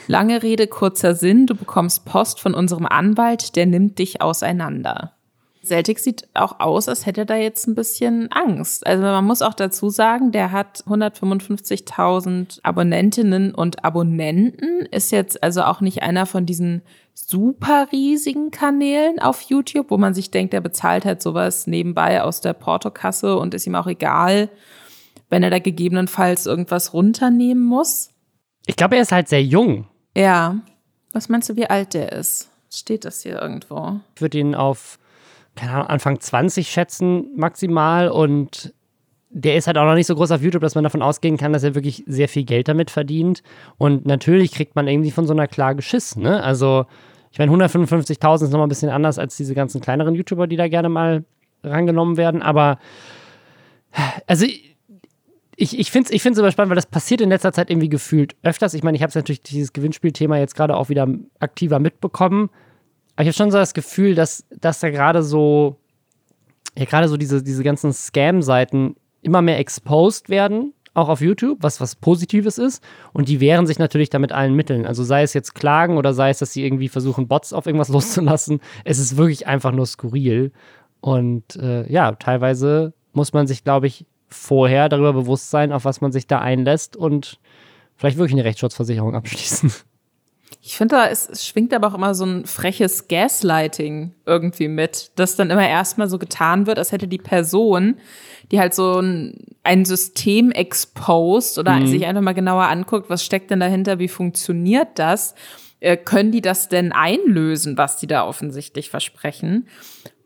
Lange 0.06 0.42
Rede, 0.44 0.68
kurzer 0.68 1.16
Sinn. 1.16 1.46
Du 1.46 1.56
bekommst 1.56 2.04
Post 2.04 2.38
von 2.38 2.54
unserem 2.54 2.87
Anwalt, 2.87 3.56
der 3.56 3.66
nimmt 3.66 3.98
dich 3.98 4.22
auseinander. 4.22 5.17
Celtic 5.68 5.98
sieht 5.98 6.28
auch 6.35 6.61
aus, 6.61 6.88
als 6.88 7.07
hätte 7.07 7.22
er 7.22 7.26
da 7.26 7.37
jetzt 7.37 7.66
ein 7.66 7.74
bisschen 7.74 8.31
Angst. 8.33 8.87
Also 8.87 9.02
man 9.02 9.24
muss 9.24 9.42
auch 9.42 9.54
dazu 9.54 9.90
sagen, 9.90 10.33
der 10.33 10.50
hat 10.52 10.83
155.000 10.88 12.61
Abonnentinnen 12.62 13.54
und 13.54 13.85
Abonnenten, 13.85 14.87
ist 14.90 15.12
jetzt 15.12 15.42
also 15.42 15.62
auch 15.62 15.81
nicht 15.81 16.02
einer 16.02 16.26
von 16.26 16.46
diesen 16.46 16.83
super 17.14 17.88
riesigen 17.92 18.50
Kanälen 18.50 19.18
auf 19.18 19.42
YouTube, 19.42 19.90
wo 19.90 19.98
man 19.98 20.14
sich 20.14 20.31
denkt, 20.31 20.52
der 20.52 20.61
bezahlt 20.61 21.04
halt 21.04 21.22
sowas 21.22 21.66
nebenbei 21.66 22.22
aus 22.22 22.40
der 22.40 22.52
Portokasse 22.52 23.37
und 23.37 23.54
ist 23.54 23.66
ihm 23.66 23.74
auch 23.74 23.87
egal, 23.87 24.48
wenn 25.28 25.42
er 25.42 25.50
da 25.50 25.59
gegebenenfalls 25.59 26.46
irgendwas 26.46 26.92
runternehmen 26.94 27.64
muss. 27.64 28.11
Ich 28.66 28.76
glaube, 28.76 28.96
er 28.96 29.02
ist 29.02 29.12
halt 29.12 29.28
sehr 29.28 29.42
jung. 29.42 29.87
Ja. 30.16 30.57
Was 31.12 31.28
meinst 31.28 31.48
du, 31.48 31.57
wie 31.57 31.66
alt 31.66 31.94
der 31.94 32.12
ist? 32.12 32.50
Steht 32.72 33.04
das 33.04 33.22
hier 33.22 33.40
irgendwo? 33.40 34.00
Ich 34.14 34.20
würde 34.20 34.38
ihn 34.38 34.54
auf 34.54 34.98
keine 35.58 35.72
Ahnung, 35.72 35.88
Anfang 35.88 36.20
20 36.20 36.68
schätzen 36.68 37.28
maximal 37.36 38.08
und 38.08 38.72
der 39.30 39.56
ist 39.56 39.66
halt 39.66 39.76
auch 39.76 39.84
noch 39.84 39.94
nicht 39.94 40.06
so 40.06 40.14
groß 40.14 40.30
auf 40.30 40.40
YouTube, 40.40 40.62
dass 40.62 40.74
man 40.74 40.84
davon 40.84 41.02
ausgehen 41.02 41.36
kann, 41.36 41.52
dass 41.52 41.62
er 41.62 41.74
wirklich 41.74 42.04
sehr 42.06 42.28
viel 42.28 42.44
Geld 42.44 42.68
damit 42.68 42.90
verdient. 42.90 43.42
Und 43.76 44.06
natürlich 44.06 44.52
kriegt 44.52 44.74
man 44.74 44.88
irgendwie 44.88 45.10
von 45.10 45.26
so 45.26 45.34
einer 45.34 45.46
Klage 45.46 45.82
Schiss, 45.82 46.16
ne? 46.16 46.42
Also, 46.42 46.86
ich 47.30 47.38
meine, 47.38 47.52
155.000 47.52 48.44
ist 48.44 48.50
nochmal 48.50 48.66
ein 48.66 48.70
bisschen 48.70 48.88
anders 48.88 49.18
als 49.18 49.36
diese 49.36 49.54
ganzen 49.54 49.82
kleineren 49.82 50.14
YouTuber, 50.14 50.46
die 50.46 50.56
da 50.56 50.68
gerne 50.68 50.88
mal 50.88 51.24
rangenommen 51.62 52.16
werden. 52.16 52.40
Aber, 52.40 52.78
also, 54.26 54.46
ich, 54.46 55.78
ich 55.78 55.90
finde 55.90 56.06
es 56.06 56.14
ich 56.14 56.22
find's 56.22 56.38
aber 56.38 56.52
spannend, 56.52 56.70
weil 56.70 56.76
das 56.76 56.86
passiert 56.86 57.20
in 57.20 57.28
letzter 57.28 57.52
Zeit 57.52 57.68
irgendwie 57.68 57.88
gefühlt 57.90 58.34
öfters. 58.42 58.74
Ich 58.74 58.82
meine, 58.82 58.96
ich 58.96 59.02
habe 59.02 59.12
natürlich 59.14 59.42
dieses 59.42 59.72
Gewinnspielthema 59.72 60.38
jetzt 60.38 60.54
gerade 60.54 60.76
auch 60.76 60.88
wieder 60.88 61.06
aktiver 61.40 61.80
mitbekommen. 61.80 62.48
Aber 63.18 63.24
ich 63.24 63.31
habe 63.31 63.37
schon 63.37 63.50
so 63.50 63.59
das 63.59 63.74
Gefühl, 63.74 64.14
dass, 64.14 64.44
dass 64.48 64.78
da 64.78 64.90
gerade 64.90 65.24
so, 65.24 65.74
ja, 66.78 66.85
gerade 66.85 67.09
so 67.09 67.16
diese, 67.16 67.42
diese 67.42 67.64
ganzen 67.64 67.92
Scam-Seiten 67.92 68.94
immer 69.22 69.42
mehr 69.42 69.59
exposed 69.59 70.28
werden, 70.28 70.72
auch 70.94 71.09
auf 71.09 71.20
YouTube, 71.20 71.59
was 71.61 71.81
was 71.81 71.96
Positives 71.96 72.59
ist. 72.59 72.81
Und 73.12 73.28
die 73.28 73.40
wehren 73.40 73.66
sich 73.66 73.81
natürlich 73.81 74.09
damit 74.09 74.31
allen 74.31 74.54
Mitteln. 74.54 74.87
Also 74.87 75.02
sei 75.02 75.24
es 75.24 75.35
jetzt 75.35 75.57
Klagen 75.57 75.98
oder 75.98 76.14
sei 76.14 76.31
es, 76.31 76.38
dass 76.38 76.52
sie 76.52 76.64
irgendwie 76.64 76.88
versuchen, 76.88 77.26
Bots 77.26 77.52
auf 77.52 77.66
irgendwas 77.66 77.88
loszulassen. 77.88 78.61
Es 78.85 79.00
ist 79.00 79.16
wirklich 79.16 79.48
einfach 79.48 79.72
nur 79.72 79.87
skurril. 79.87 80.52
Und 81.00 81.57
äh, 81.57 81.90
ja, 81.90 82.12
teilweise 82.12 82.92
muss 83.14 83.33
man 83.33 83.48
sich, 83.48 83.64
glaube 83.64 83.88
ich, 83.88 84.07
vorher 84.28 84.88
darüber 84.88 85.12
bewusst 85.12 85.50
sein, 85.50 85.72
auf 85.72 85.85
was 85.85 86.00
man 86.00 86.12
sich 86.12 86.28
da 86.28 86.38
einlässt 86.38 86.96
und 86.96 87.40
vielleicht 87.96 88.16
wirklich 88.16 88.35
eine 88.35 88.44
Rechtsschutzversicherung 88.44 89.14
abschließen. 89.16 89.72
Ich 90.61 90.76
finde, 90.76 90.96
da 90.96 91.08
es, 91.08 91.28
es 91.28 91.46
schwingt 91.46 91.72
aber 91.74 91.88
auch 91.88 91.94
immer 91.94 92.14
so 92.14 92.24
ein 92.24 92.46
freches 92.46 93.08
Gaslighting 93.08 94.14
irgendwie 94.26 94.68
mit, 94.68 95.12
dass 95.16 95.37
dann 95.37 95.50
immer 95.50 95.66
erstmal 95.66 96.08
so 96.08 96.18
getan 96.18 96.66
wird, 96.66 96.78
als 96.78 96.92
hätte 96.92 97.08
die 97.08 97.18
Person, 97.18 97.96
die 98.50 98.61
halt 98.61 98.74
so 98.74 99.00
ein, 99.00 99.56
ein 99.62 99.84
System 99.84 100.50
exposed 100.50 101.58
oder 101.58 101.74
mhm. 101.74 101.87
sich 101.87 102.06
einfach 102.06 102.22
mal 102.22 102.34
genauer 102.34 102.64
anguckt, 102.64 103.11
was 103.11 103.24
steckt 103.24 103.50
denn 103.50 103.61
dahinter, 103.61 103.98
wie 103.98 104.08
funktioniert 104.08 104.98
das, 104.98 105.34
äh, 105.80 105.96
können 105.96 106.32
die 106.32 106.42
das 106.42 106.68
denn 106.68 106.92
einlösen, 106.92 107.78
was 107.78 107.98
die 107.98 108.06
da 108.06 108.26
offensichtlich 108.26 108.90
versprechen? 108.90 109.68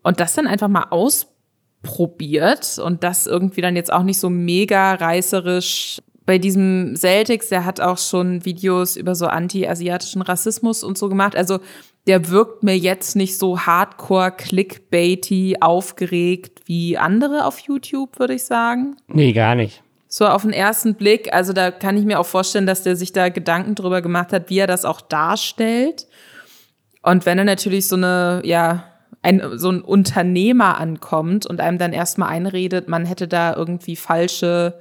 Und 0.01 0.19
das 0.19 0.33
dann 0.33 0.47
einfach 0.47 0.67
mal 0.67 0.87
ausprobiert 0.89 2.79
und 2.83 3.03
das 3.03 3.27
irgendwie 3.27 3.61
dann 3.61 3.75
jetzt 3.75 3.93
auch 3.93 4.03
nicht 4.03 4.19
so 4.19 4.29
mega 4.29 4.93
reißerisch 4.95 6.01
bei 6.25 6.37
diesem 6.37 6.95
Celtics, 6.95 7.49
der 7.49 7.65
hat 7.65 7.81
auch 7.81 7.97
schon 7.97 8.45
Videos 8.45 8.95
über 8.95 9.15
so 9.15 9.27
anti-asiatischen 9.27 10.21
Rassismus 10.21 10.83
und 10.83 10.97
so 10.97 11.09
gemacht. 11.09 11.35
Also 11.35 11.59
der 12.07 12.29
wirkt 12.29 12.63
mir 12.63 12.77
jetzt 12.77 13.15
nicht 13.15 13.37
so 13.37 13.59
hardcore 13.59 14.31
clickbaity 14.31 15.57
aufgeregt 15.61 16.61
wie 16.65 16.97
andere 16.97 17.45
auf 17.45 17.59
YouTube, 17.59 18.19
würde 18.19 18.35
ich 18.35 18.43
sagen. 18.43 18.95
Nee, 19.07 19.33
gar 19.33 19.55
nicht. 19.55 19.81
So 20.07 20.27
auf 20.27 20.43
den 20.43 20.53
ersten 20.53 20.95
Blick, 20.95 21.33
also 21.33 21.53
da 21.53 21.71
kann 21.71 21.97
ich 21.97 22.05
mir 22.05 22.19
auch 22.19 22.25
vorstellen, 22.25 22.67
dass 22.67 22.83
der 22.83 22.95
sich 22.95 23.13
da 23.13 23.29
Gedanken 23.29 23.75
drüber 23.75 24.01
gemacht 24.01 24.31
hat, 24.31 24.49
wie 24.49 24.59
er 24.59 24.67
das 24.67 24.85
auch 24.85 25.01
darstellt. 25.01 26.07
Und 27.01 27.25
wenn 27.25 27.39
er 27.39 27.45
natürlich 27.45 27.87
so 27.87 27.95
eine, 27.95 28.41
ja, 28.45 28.85
ein, 29.23 29.41
so 29.57 29.71
ein 29.71 29.81
Unternehmer 29.81 30.77
ankommt 30.77 31.45
und 31.45 31.59
einem 31.59 31.77
dann 31.77 31.93
erstmal 31.93 32.29
einredet, 32.29 32.87
man 32.87 33.05
hätte 33.05 33.27
da 33.27 33.55
irgendwie 33.55 33.95
falsche 33.95 34.79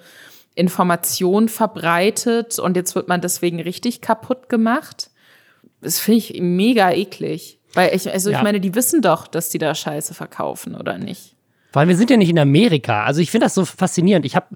Information 0.55 1.49
verbreitet 1.49 2.59
und 2.59 2.77
jetzt 2.77 2.95
wird 2.95 3.09
man 3.09 3.21
deswegen 3.21 3.61
richtig 3.61 4.01
kaputt 4.01 4.49
gemacht. 4.49 5.11
Das 5.81 5.99
finde 5.99 6.19
ich 6.19 6.41
mega 6.41 6.91
eklig. 6.91 7.59
Weil 7.75 7.95
ich, 7.95 8.11
also 8.11 8.31
ja. 8.31 8.39
ich 8.39 8.43
meine, 8.43 8.61
die 8.61 8.75
wissen 8.75 9.01
doch, 9.01 9.27
dass 9.27 9.49
die 9.49 9.59
da 9.59 9.75
Scheiße 9.75 10.15
verkaufen, 10.15 10.75
oder 10.75 10.99
nicht? 10.99 11.35
Vor 11.73 11.81
allem, 11.81 11.89
wir 11.89 11.97
sind 11.97 12.11
ja 12.11 12.19
nicht 12.19 12.29
in 12.29 12.39
Amerika. 12.39 13.05
Also 13.05 13.23
ich 13.23 13.31
finde 13.31 13.47
das 13.47 13.55
so 13.55 13.65
faszinierend. 13.65 14.27
Ich 14.27 14.37
habe, 14.37 14.49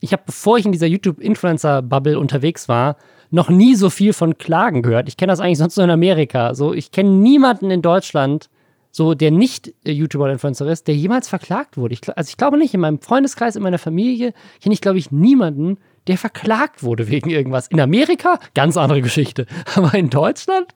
ich 0.00 0.12
hab, 0.12 0.26
bevor 0.26 0.58
ich 0.58 0.66
in 0.66 0.72
dieser 0.72 0.88
YouTube-Influencer-Bubble 0.88 2.18
unterwegs 2.18 2.68
war, 2.68 2.96
noch 3.30 3.48
nie 3.48 3.76
so 3.76 3.90
viel 3.90 4.12
von 4.12 4.38
Klagen 4.38 4.82
gehört. 4.82 5.08
Ich 5.08 5.16
kenne 5.16 5.32
das 5.32 5.40
eigentlich 5.40 5.58
sonst 5.58 5.76
nur 5.76 5.84
in 5.84 5.90
Amerika. 5.90 6.54
So, 6.54 6.74
ich 6.74 6.90
kenne 6.90 7.10
niemanden 7.10 7.70
in 7.70 7.80
Deutschland, 7.80 8.48
so 8.94 9.14
der 9.14 9.32
nicht 9.32 9.74
YouTuber 9.84 10.24
oder 10.24 10.34
Influencer 10.34 10.68
ist, 10.68 10.86
der 10.86 10.94
jemals 10.94 11.28
verklagt 11.28 11.76
wurde. 11.76 11.94
Ich, 11.94 12.16
also 12.16 12.28
ich 12.28 12.36
glaube 12.36 12.58
nicht, 12.58 12.74
in 12.74 12.80
meinem 12.80 13.00
Freundeskreis, 13.00 13.56
in 13.56 13.62
meiner 13.64 13.78
Familie 13.78 14.32
kenne 14.62 14.72
ich, 14.72 14.80
glaube 14.80 14.98
ich, 14.98 15.10
niemanden, 15.10 15.78
der 16.06 16.16
verklagt 16.16 16.84
wurde 16.84 17.08
wegen 17.08 17.28
irgendwas. 17.28 17.66
In 17.66 17.80
Amerika, 17.80 18.38
ganz 18.54 18.76
andere 18.76 19.02
Geschichte. 19.02 19.46
Aber 19.74 19.94
in 19.94 20.10
Deutschland? 20.10 20.68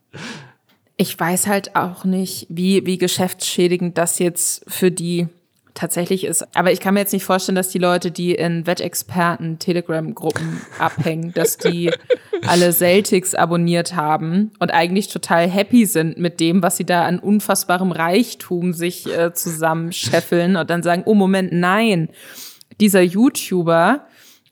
Ich 0.97 1.19
weiß 1.19 1.47
halt 1.47 1.77
auch 1.77 2.05
nicht, 2.05 2.49
wie, 2.49 2.85
wie 2.87 2.99
geschäftsschädigend 2.99 3.97
das 3.97 4.19
jetzt 4.19 4.65
für 4.67 4.91
die 4.91 5.29
tatsächlich 5.75 6.25
ist. 6.25 6.45
Aber 6.57 6.73
ich 6.73 6.81
kann 6.81 6.95
mir 6.95 7.01
jetzt 7.01 7.13
nicht 7.13 7.25
vorstellen, 7.25 7.55
dass 7.55 7.69
die 7.69 7.79
Leute, 7.79 8.11
die 8.11 8.35
in 8.35 8.67
Wettexperten 8.67 9.61
Telegram-Gruppen 9.61 10.61
abhängen, 10.81 11.33
dass 11.35 11.57
die 11.57 11.93
alle 12.47 12.73
Celtics 12.73 13.35
abonniert 13.35 13.95
haben 13.95 14.53
und 14.59 14.73
eigentlich 14.73 15.09
total 15.09 15.49
happy 15.49 15.87
sind 15.87 16.19
mit 16.19 16.41
dem, 16.41 16.63
was 16.63 16.77
sie 16.77 16.85
da 16.85 17.05
an 17.05 17.19
unfassbarem 17.19 17.93
Reichtum 17.93 18.73
sich 18.73 19.07
äh, 19.07 19.33
zusammenscheffeln 19.33 20.57
und 20.57 20.71
dann 20.71 20.83
sagen, 20.83 21.03
oh 21.07 21.15
Moment, 21.15 21.53
nein, 21.53 22.11
dieser 22.81 23.03
YouTuber 23.03 24.07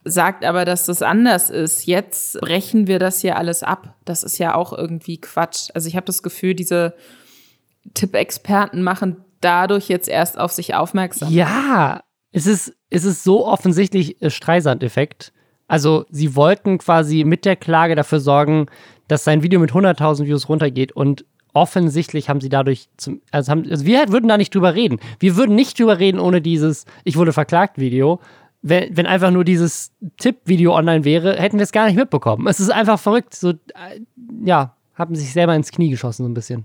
sagt 0.05 0.45
aber, 0.45 0.65
dass 0.65 0.87
das 0.87 1.03
anders 1.03 1.51
ist. 1.51 1.87
Jetzt 1.87 2.41
brechen 2.41 2.87
wir 2.87 2.99
das 2.99 3.21
hier 3.21 3.37
alles 3.37 3.63
ab. 3.63 3.95
Das 4.05 4.23
ist 4.23 4.39
ja 4.39 4.55
auch 4.55 4.73
irgendwie 4.73 5.21
Quatsch. 5.21 5.69
Also 5.75 5.89
ich 5.89 5.97
habe 5.97 6.07
das 6.07 6.23
Gefühl, 6.23 6.55
diese 6.55 6.95
Tipp-Experten 7.95 8.83
machen 8.83 9.25
dadurch 9.41 9.89
jetzt 9.89 10.09
erst 10.09 10.39
auf 10.39 10.53
sich 10.53 10.75
aufmerksam. 10.75 11.33
Ja, 11.33 12.03
es 12.33 12.47
ist, 12.47 12.75
es 12.91 13.05
ist 13.05 13.25
so 13.25 13.47
offensichtlich 13.47 14.21
äh, 14.23 14.31
Streisand-Effekt. 14.31 15.33
Also, 15.69 16.07
sie 16.11 16.37
wollten 16.37 16.79
quasi 16.79 17.25
mit 17.25 17.45
der 17.45 17.57
Klage 17.57 17.95
dafür 17.95 18.21
sorgen, 18.21 18.67
dass 19.09 19.25
sein 19.25 19.43
Video 19.43 19.61
mit 19.61 19.73
100.000 19.73 20.27
Views 20.27 20.49
runtergeht 20.49 20.93
und 20.93 21.25
offensichtlich 21.55 22.29
haben 22.29 22.41
sie 22.41 22.49
dadurch 22.49 22.89
zum, 22.97 23.21
also, 23.31 23.51
haben, 23.51 23.69
also 23.71 23.87
wir 23.87 24.09
würden 24.11 24.29
da 24.29 24.37
nicht 24.37 24.55
drüber 24.55 24.75
reden. 24.75 25.01
Wir 25.19 25.37
würden 25.37 25.57
nicht 25.57 25.79
drüber 25.79 25.99
reden 25.99 26.21
ohne 26.21 26.43
dieses 26.43 26.85
Ich 27.05 27.17
wurde 27.17 27.33
verklagt 27.33 27.79
Video. 27.79 28.21
Wenn, 28.63 28.97
wenn 28.97 29.07
einfach 29.07 29.31
nur 29.31 29.45
dieses 29.45 29.93
Tipp-Video 30.19 30.75
online 30.75 31.05
wäre, 31.05 31.37
hätten 31.37 31.59
wir 31.59 31.63
es 31.63 31.73
gar 31.73 31.87
nicht 31.87 31.97
mitbekommen. 31.97 32.47
Es 32.47 32.61
ist 32.61 32.71
einfach 32.71 32.99
verrückt. 32.99 33.35
So, 33.35 33.51
äh, 33.51 34.01
ja, 34.45 34.75
haben 34.95 35.15
sich 35.15 35.33
selber 35.33 35.55
ins 35.55 35.71
Knie 35.71 35.91
geschossen, 35.91 36.25
so 36.25 36.29
ein 36.29 36.35
bisschen. 36.35 36.65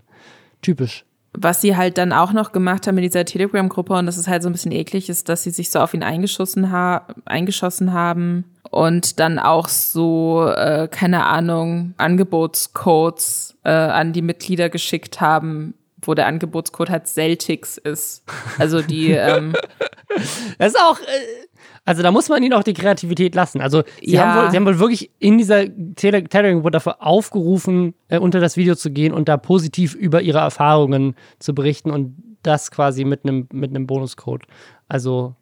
Typisch 0.62 1.06
was 1.34 1.62
sie 1.62 1.78
halt 1.78 1.98
dann 1.98 2.12
auch 2.12 2.34
noch 2.34 2.52
gemacht 2.52 2.88
haben 2.88 2.98
in 2.98 3.04
dieser 3.04 3.26
Telegram-Gruppe, 3.26 3.94
und 3.94 4.06
das 4.06 4.18
ist 4.18 4.28
halt 4.28 4.44
so 4.44 4.50
ein 4.50 4.54
bisschen 4.54 4.72
eklig, 4.72 5.10
ist, 5.10 5.30
dass 5.30 5.44
sie 5.44 5.52
sich 5.52 5.72
so 5.72 5.80
auf 5.80 5.94
ihn 5.94 6.04
eingeschossen, 6.04 6.72
ha 6.72 7.08
eingeschossen 7.26 7.94
haben 7.94 8.46
und 8.70 9.20
dann 9.20 9.40
auch 9.40 9.68
so, 9.68 10.46
äh, 10.48 10.88
keine 10.90 11.26
Ahnung, 11.26 11.94
Angebotscodes 11.98 13.58
äh, 13.64 13.72
an 13.72 14.14
die 14.14 14.22
Mitglieder 14.22 14.70
geschickt 14.70 15.22
haben, 15.22 15.74
wo 16.02 16.14
der 16.14 16.28
Angebotscode 16.28 16.90
halt 16.90 17.08
Celtics 17.08 17.78
ist. 17.78 18.24
Also 18.58 18.82
die. 18.82 19.12
ähm, 19.12 19.54
das 20.58 20.74
ist 20.74 20.80
auch. 20.80 21.00
Äh 21.00 21.48
also 21.84 22.04
da 22.04 22.12
muss 22.12 22.30
man 22.30 22.44
ihnen 22.44 22.54
auch 22.54 22.64
die 22.64 22.74
Kreativität 22.74 23.34
lassen. 23.34 23.60
Also 23.60 23.84
sie, 24.02 24.12
ja. 24.12 24.26
haben, 24.26 24.42
wohl, 24.42 24.52
sie 24.52 24.58
haben 24.58 24.66
wohl 24.66 24.80
wirklich 24.80 25.12
in 25.18 25.38
dieser 25.38 25.66
Telegram 25.96 26.62
dafür 26.72 27.02
aufgerufen, 27.02 27.96
äh, 28.08 28.20
unter 28.20 28.40
das 28.40 28.56
Video 28.56 28.76
zu 28.76 28.92
gehen 28.92 29.14
und 29.14 29.28
da 29.28 29.38
positiv 29.38 29.96
über 29.96 30.22
ihre 30.22 30.40
Erfahrungen 30.40 31.16
zu 31.40 31.56
berichten 31.56 31.90
und 31.90 32.16
das 32.44 32.72
quasi 32.72 33.04
mit 33.04 33.26
einem 33.26 33.48
mit 33.52 33.72
einem 33.72 33.88
Bonuscode. 33.88 34.44
Also 34.88 35.36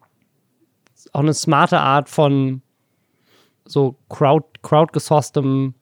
auch 1.12 1.20
eine 1.20 1.34
smarte 1.34 1.78
Art 1.78 2.08
von 2.08 2.62
so 3.66 3.96
crowd 4.08 4.46
crowdgesourcedem 4.62 5.74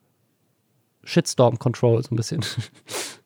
Shitstorm 1.05 1.59
Control 1.59 2.03
so 2.03 2.13
ein 2.13 2.17
bisschen. 2.17 2.45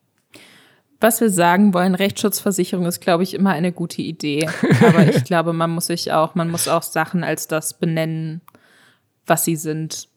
was 1.03 1.21
wir 1.21 1.31
sagen 1.31 1.75
wollen, 1.75 1.95
Rechtsschutzversicherung 1.95 2.87
ist, 2.87 3.01
glaube 3.01 3.23
ich, 3.23 3.35
immer 3.35 3.51
eine 3.51 3.73
gute 3.73 4.03
Idee. 4.03 4.49
Aber 4.87 5.07
ich 5.07 5.25
glaube, 5.25 5.53
man 5.53 5.71
muss 5.71 5.87
sich 5.87 6.12
auch, 6.12 6.35
man 6.35 6.51
muss 6.51 6.69
auch 6.69 6.83
Sachen 6.83 7.25
als 7.25 7.49
das 7.49 7.75
benennen, 7.75 8.41
was 9.27 9.45
sie 9.45 9.57
sind. 9.57 10.09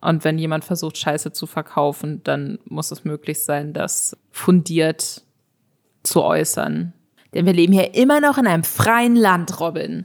Und 0.00 0.24
wenn 0.24 0.38
jemand 0.38 0.64
versucht, 0.64 0.98
Scheiße 0.98 1.32
zu 1.32 1.46
verkaufen, 1.46 2.22
dann 2.24 2.58
muss 2.64 2.90
es 2.90 3.04
möglich 3.04 3.42
sein, 3.42 3.72
das 3.72 4.16
fundiert 4.30 5.22
zu 6.02 6.22
äußern. 6.22 6.92
Denn 7.34 7.46
wir 7.46 7.52
leben 7.52 7.72
hier 7.72 7.94
immer 7.94 8.20
noch 8.20 8.36
in 8.36 8.46
einem 8.46 8.64
freien 8.64 9.16
Land, 9.16 9.60
Robin. 9.60 10.04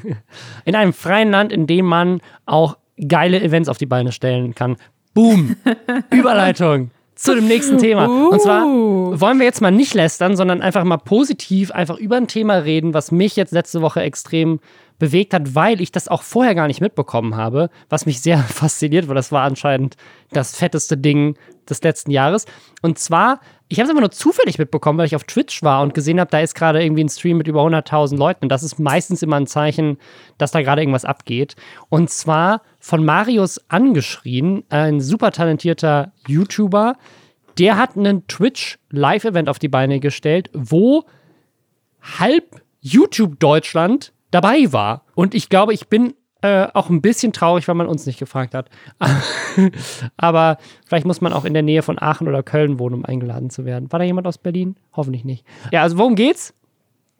in 0.64 0.74
einem 0.74 0.92
freien 0.92 1.30
Land, 1.30 1.52
in 1.52 1.66
dem 1.66 1.86
man 1.86 2.20
auch 2.46 2.76
geile 3.06 3.40
Events 3.40 3.68
auf 3.68 3.78
die 3.78 3.86
Beine 3.86 4.12
stellen 4.12 4.54
kann. 4.54 4.76
Boom! 5.14 5.56
Überleitung 6.10 6.90
zu 7.18 7.34
dem 7.34 7.48
nächsten 7.48 7.78
Thema. 7.78 8.08
Uh. 8.08 8.28
Und 8.28 8.40
zwar 8.40 8.64
uh. 8.64 9.20
wollen 9.20 9.38
wir 9.38 9.44
jetzt 9.44 9.60
mal 9.60 9.70
nicht 9.70 9.94
lästern, 9.94 10.36
sondern 10.36 10.62
einfach 10.62 10.84
mal 10.84 10.98
positiv 10.98 11.70
einfach 11.72 11.98
über 11.98 12.16
ein 12.16 12.28
Thema 12.28 12.54
reden, 12.54 12.94
was 12.94 13.10
mich 13.10 13.36
jetzt 13.36 13.52
letzte 13.52 13.82
Woche 13.82 14.00
extrem 14.00 14.60
bewegt 14.98 15.34
hat, 15.34 15.54
weil 15.54 15.80
ich 15.80 15.92
das 15.92 16.08
auch 16.08 16.22
vorher 16.22 16.54
gar 16.54 16.66
nicht 16.66 16.80
mitbekommen 16.80 17.36
habe, 17.36 17.70
was 17.88 18.06
mich 18.06 18.20
sehr 18.20 18.38
fasziniert, 18.48 19.08
weil 19.08 19.14
das 19.14 19.32
war 19.32 19.44
anscheinend 19.44 19.96
das 20.30 20.56
fetteste 20.56 20.96
Ding 20.96 21.36
des 21.68 21.82
letzten 21.82 22.10
Jahres. 22.10 22.46
Und 22.82 22.98
zwar, 22.98 23.40
ich 23.68 23.78
habe 23.78 23.84
es 23.84 23.90
einfach 23.90 24.00
nur 24.00 24.10
zufällig 24.10 24.58
mitbekommen, 24.58 24.98
weil 24.98 25.06
ich 25.06 25.16
auf 25.16 25.24
Twitch 25.24 25.62
war 25.62 25.82
und 25.82 25.94
gesehen 25.94 26.20
habe, 26.20 26.30
da 26.30 26.40
ist 26.40 26.54
gerade 26.54 26.82
irgendwie 26.82 27.04
ein 27.04 27.08
Stream 27.08 27.38
mit 27.38 27.48
über 27.48 27.62
100.000 27.62 28.16
Leuten. 28.16 28.46
Und 28.46 28.48
das 28.48 28.62
ist 28.62 28.78
meistens 28.78 29.22
immer 29.22 29.36
ein 29.36 29.46
Zeichen, 29.46 29.98
dass 30.38 30.50
da 30.50 30.62
gerade 30.62 30.82
irgendwas 30.82 31.04
abgeht. 31.04 31.56
Und 31.88 32.10
zwar 32.10 32.62
von 32.80 33.04
Marius 33.04 33.60
angeschrien, 33.68 34.64
ein 34.68 35.00
super 35.00 35.30
talentierter 35.30 36.12
YouTuber. 36.26 36.96
Der 37.58 37.76
hat 37.76 37.96
einen 37.96 38.26
Twitch-Live-Event 38.28 39.48
auf 39.48 39.58
die 39.58 39.68
Beine 39.68 40.00
gestellt, 40.00 40.48
wo 40.54 41.04
halb 42.18 42.62
YouTube 42.80 43.38
Deutschland 43.40 44.12
dabei 44.30 44.72
war. 44.72 45.04
Und 45.14 45.34
ich 45.34 45.48
glaube, 45.48 45.74
ich 45.74 45.88
bin 45.88 46.14
äh, 46.40 46.68
auch 46.72 46.88
ein 46.88 47.02
bisschen 47.02 47.32
traurig, 47.32 47.66
weil 47.66 47.74
man 47.74 47.88
uns 47.88 48.06
nicht 48.06 48.18
gefragt 48.18 48.54
hat. 48.54 48.70
Aber 50.16 50.58
vielleicht 50.86 51.06
muss 51.06 51.20
man 51.20 51.32
auch 51.32 51.44
in 51.44 51.54
der 51.54 51.62
Nähe 51.62 51.82
von 51.82 52.00
Aachen 52.00 52.28
oder 52.28 52.42
Köln 52.42 52.78
wohnen, 52.78 52.94
um 52.94 53.04
eingeladen 53.04 53.50
zu 53.50 53.64
werden. 53.64 53.90
War 53.90 53.98
da 53.98 54.04
jemand 54.04 54.26
aus 54.26 54.38
Berlin? 54.38 54.76
Hoffentlich 54.92 55.24
nicht. 55.24 55.44
Ja, 55.72 55.82
also 55.82 55.98
worum 55.98 56.14
geht's? 56.14 56.54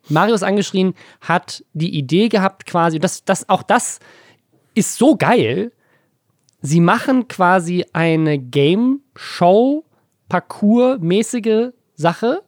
Marius 0.09 0.43
angeschrien 0.43 0.95
hat 1.21 1.65
die 1.73 1.99
Idee 1.99 2.29
gehabt, 2.29 2.65
quasi, 2.65 2.99
das, 2.99 3.25
das, 3.25 3.49
auch 3.49 3.63
das 3.63 3.99
ist 4.75 4.97
so 4.97 5.17
geil. 5.17 5.73
Sie 6.61 6.81
machen 6.81 7.29
quasi 7.29 7.85
eine 7.93 8.39
Game-Show, 8.39 9.85
Parcours-mäßige 10.29 11.73
Sache 11.95 12.43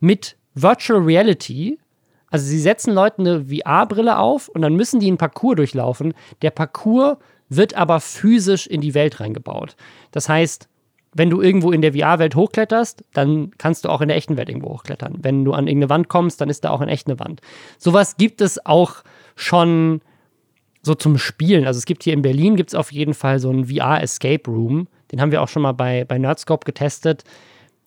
mit 0.00 0.36
Virtual 0.54 1.00
Reality 1.00 1.78
also 2.30 2.44
sie 2.46 2.60
setzen 2.60 2.92
Leuten 2.92 3.26
eine 3.26 3.46
VR-Brille 3.46 4.18
auf 4.18 4.48
und 4.48 4.62
dann 4.62 4.74
müssen 4.74 5.00
die 5.00 5.08
einen 5.08 5.18
Parcours 5.18 5.56
durchlaufen. 5.56 6.14
Der 6.42 6.50
Parcours 6.50 7.16
wird 7.48 7.74
aber 7.74 8.00
physisch 8.00 8.66
in 8.66 8.80
die 8.80 8.94
Welt 8.94 9.20
reingebaut. 9.20 9.76
Das 10.10 10.28
heißt, 10.28 10.68
wenn 11.14 11.30
du 11.30 11.40
irgendwo 11.40 11.72
in 11.72 11.80
der 11.80 11.94
VR-Welt 11.94 12.34
hochkletterst, 12.34 13.02
dann 13.14 13.52
kannst 13.56 13.84
du 13.84 13.88
auch 13.88 14.02
in 14.02 14.08
der 14.08 14.16
echten 14.16 14.36
Welt 14.36 14.48
irgendwo 14.48 14.68
hochklettern. 14.70 15.18
Wenn 15.22 15.44
du 15.44 15.52
an 15.52 15.66
irgendeine 15.66 15.90
Wand 15.90 16.08
kommst, 16.08 16.40
dann 16.40 16.50
ist 16.50 16.64
da 16.64 16.70
auch 16.70 16.82
in 16.82 16.88
echt 16.88 17.08
eine 17.08 17.18
Wand. 17.18 17.40
Sowas 17.78 18.16
gibt 18.18 18.42
es 18.42 18.64
auch 18.66 19.02
schon 19.34 20.02
so 20.82 20.94
zum 20.94 21.18
Spielen. 21.18 21.66
Also 21.66 21.78
es 21.78 21.86
gibt 21.86 22.04
hier 22.04 22.12
in 22.12 22.22
Berlin 22.22 22.56
gibt 22.56 22.70
es 22.70 22.74
auf 22.74 22.92
jeden 22.92 23.14
Fall 23.14 23.38
so 23.38 23.50
einen 23.50 23.66
VR-Escape 23.66 24.50
Room. 24.50 24.86
Den 25.10 25.20
haben 25.20 25.32
wir 25.32 25.42
auch 25.42 25.48
schon 25.48 25.62
mal 25.62 25.72
bei, 25.72 26.04
bei 26.04 26.18
Nerdscope 26.18 26.64
getestet 26.64 27.24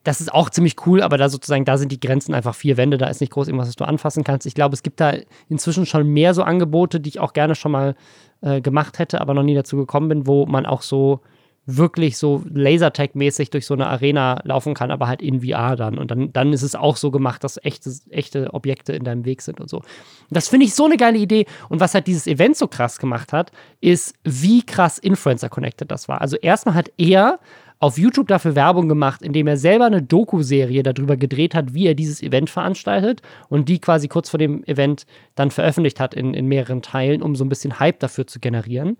das 0.03 0.21
ist 0.21 0.33
auch 0.33 0.49
ziemlich 0.49 0.75
cool, 0.85 1.01
aber 1.01 1.17
da 1.17 1.29
sozusagen, 1.29 1.65
da 1.65 1.77
sind 1.77 1.91
die 1.91 1.99
Grenzen 1.99 2.33
einfach 2.33 2.55
vier 2.55 2.77
Wände, 2.77 2.97
da 2.97 3.07
ist 3.07 3.21
nicht 3.21 3.31
groß 3.31 3.47
irgendwas, 3.47 3.67
was 3.67 3.75
du 3.75 3.85
anfassen 3.85 4.23
kannst. 4.23 4.47
Ich 4.47 4.55
glaube, 4.55 4.73
es 4.73 4.83
gibt 4.83 4.99
da 4.99 5.13
inzwischen 5.47 5.85
schon 5.85 6.07
mehr 6.07 6.33
so 6.33 6.43
Angebote, 6.43 6.99
die 6.99 7.09
ich 7.09 7.19
auch 7.19 7.33
gerne 7.33 7.55
schon 7.55 7.71
mal 7.71 7.95
äh, 8.41 8.61
gemacht 8.61 8.99
hätte, 8.99 9.21
aber 9.21 9.33
noch 9.33 9.43
nie 9.43 9.55
dazu 9.55 9.77
gekommen 9.77 10.09
bin, 10.09 10.27
wo 10.27 10.45
man 10.45 10.65
auch 10.65 10.81
so 10.81 11.21
wirklich 11.65 12.17
so 12.17 12.43
Lasertag-mäßig 12.51 13.51
durch 13.51 13.67
so 13.67 13.75
eine 13.75 13.87
Arena 13.87 14.41
laufen 14.43 14.73
kann, 14.73 14.89
aber 14.89 15.07
halt 15.07 15.21
in 15.21 15.41
VR 15.41 15.75
dann. 15.75 15.97
Und 15.97 16.09
dann, 16.09 16.33
dann 16.33 16.53
ist 16.53 16.63
es 16.63 16.75
auch 16.75 16.97
so 16.97 17.11
gemacht, 17.11 17.43
dass 17.43 17.63
echte, 17.63 17.91
echte 18.09 18.53
Objekte 18.53 18.93
in 18.93 19.03
deinem 19.03 19.25
Weg 19.25 19.43
sind 19.43 19.59
und 19.59 19.69
so. 19.69 19.83
Das 20.31 20.49
finde 20.49 20.65
ich 20.65 20.73
so 20.73 20.85
eine 20.85 20.97
geile 20.97 21.19
Idee. 21.19 21.45
Und 21.69 21.79
was 21.79 21.93
halt 21.93 22.07
dieses 22.07 22.25
Event 22.25 22.57
so 22.57 22.67
krass 22.67 22.97
gemacht 22.97 23.31
hat, 23.31 23.51
ist, 23.79 24.15
wie 24.23 24.63
krass 24.63 24.97
Influencer-connected 24.97 25.89
das 25.91 26.09
war. 26.09 26.21
Also 26.21 26.35
erstmal 26.37 26.73
hat 26.73 26.91
er 26.97 27.39
auf 27.81 27.97
YouTube 27.97 28.27
dafür 28.27 28.55
Werbung 28.55 28.87
gemacht, 28.87 29.23
indem 29.23 29.47
er 29.47 29.57
selber 29.57 29.85
eine 29.85 30.03
Doku-Serie 30.03 30.83
darüber 30.83 31.17
gedreht 31.17 31.55
hat, 31.55 31.73
wie 31.73 31.87
er 31.87 31.95
dieses 31.95 32.21
Event 32.21 32.49
veranstaltet 32.49 33.23
und 33.49 33.67
die 33.69 33.79
quasi 33.79 34.07
kurz 34.07 34.29
vor 34.29 34.37
dem 34.37 34.63
Event 34.65 35.07
dann 35.33 35.49
veröffentlicht 35.49 35.99
hat 35.99 36.13
in, 36.13 36.35
in 36.35 36.45
mehreren 36.45 36.83
Teilen, 36.83 37.23
um 37.23 37.35
so 37.35 37.43
ein 37.43 37.49
bisschen 37.49 37.79
Hype 37.79 37.99
dafür 37.99 38.27
zu 38.27 38.39
generieren. 38.39 38.97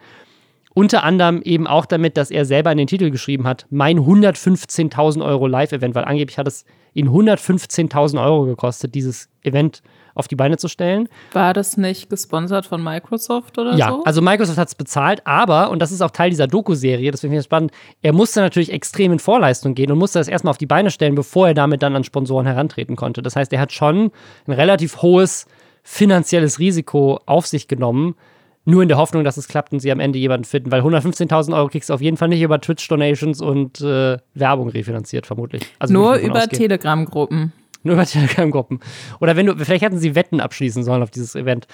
Unter 0.74 1.04
anderem 1.04 1.44
eben 1.44 1.68
auch 1.68 1.86
damit, 1.86 2.18
dass 2.18 2.32
er 2.32 2.44
selber 2.44 2.72
in 2.72 2.80
den 2.80 2.88
Titel 2.88 3.12
geschrieben 3.12 3.46
hat, 3.46 3.68
mein 3.70 4.00
115.000 4.00 5.24
Euro 5.24 5.46
Live-Event, 5.46 5.94
weil 5.94 6.06
angeblich 6.06 6.40
hat 6.40 6.48
es 6.48 6.66
ihn 6.94 7.10
115.000 7.10 8.24
Euro 8.24 8.46
gekostet, 8.46 8.96
dieses 8.96 9.30
Event 9.44 9.84
auf 10.16 10.28
die 10.28 10.36
Beine 10.36 10.58
zu 10.58 10.68
stellen. 10.68 11.08
War 11.34 11.54
das 11.54 11.78
nicht 11.78 12.10
gesponsert 12.10 12.66
von 12.66 12.84
Microsoft 12.84 13.58
oder 13.58 13.76
ja, 13.76 13.90
so? 13.90 13.98
Ja, 13.98 14.02
also 14.06 14.22
Microsoft 14.22 14.58
hat 14.58 14.68
es 14.68 14.76
bezahlt, 14.76 15.26
aber, 15.26 15.70
und 15.70 15.82
das 15.82 15.92
ist 15.92 16.02
auch 16.02 16.12
Teil 16.12 16.30
dieser 16.30 16.48
Doku-Serie, 16.48 17.12
das 17.12 17.22
finde 17.22 17.38
ich 17.38 17.44
spannend, 17.44 17.72
er 18.02 18.14
musste 18.14 18.42
natürlich 18.42 18.72
extrem 18.72 19.12
in 19.12 19.20
Vorleistung 19.20 19.76
gehen 19.76 19.92
und 19.92 19.98
musste 19.98 20.20
das 20.20 20.28
erstmal 20.28 20.52
auf 20.52 20.58
die 20.58 20.66
Beine 20.66 20.92
stellen, 20.92 21.16
bevor 21.16 21.50
er 21.50 21.54
damit 21.54 21.82
dann 21.82 21.96
an 21.96 22.04
Sponsoren 22.04 22.46
herantreten 22.46 22.96
konnte. 22.96 23.22
Das 23.22 23.36
heißt, 23.36 23.52
er 23.54 23.60
hat 23.60 23.72
schon 23.72 24.12
ein 24.48 24.54
relativ 24.54 25.02
hohes 25.02 25.46
finanzielles 25.84 26.60
Risiko 26.60 27.20
auf 27.26 27.48
sich 27.48 27.68
genommen, 27.68 28.16
nur 28.64 28.84
in 28.84 28.90
der 28.90 28.98
Hoffnung, 28.98 29.24
dass 29.24 29.38
es 29.38 29.48
klappt 29.48 29.74
und 29.74 29.80
sie 29.80 29.92
am 29.92 30.00
Ende 30.00 30.20
jemanden 30.20 30.46
finden, 30.46 30.72
weil 30.72 30.82
115.000 30.82 31.56
Euro 31.56 31.68
kriegst 31.68 31.90
du 31.90 31.94
auf 31.94 32.02
jeden 32.02 32.18
Fall 32.18 32.28
nicht 32.28 32.42
über 32.42 32.62
Twitch-Donations 32.62 33.42
und 33.42 33.82
äh, 33.82 34.18
Werbung 34.36 34.70
refinanziert, 34.70 35.26
vermutlich. 35.26 35.64
Also 35.80 35.94
Nur 35.94 36.16
über 36.16 36.48
Telegram-Gruppen. 36.48 37.54
Nur 37.84 37.96
über 37.96 38.06
Telegram-Gruppen. 38.06 38.80
Oder 39.20 39.36
wenn 39.36 39.48
du, 39.48 39.56
vielleicht 39.58 39.84
hätten 39.84 39.98
sie 39.98 40.16
Wetten 40.16 40.40
abschließen 40.40 40.84
sollen 40.84 41.02
auf 41.02 41.12
dieses 41.12 41.36
Event. 41.36 41.68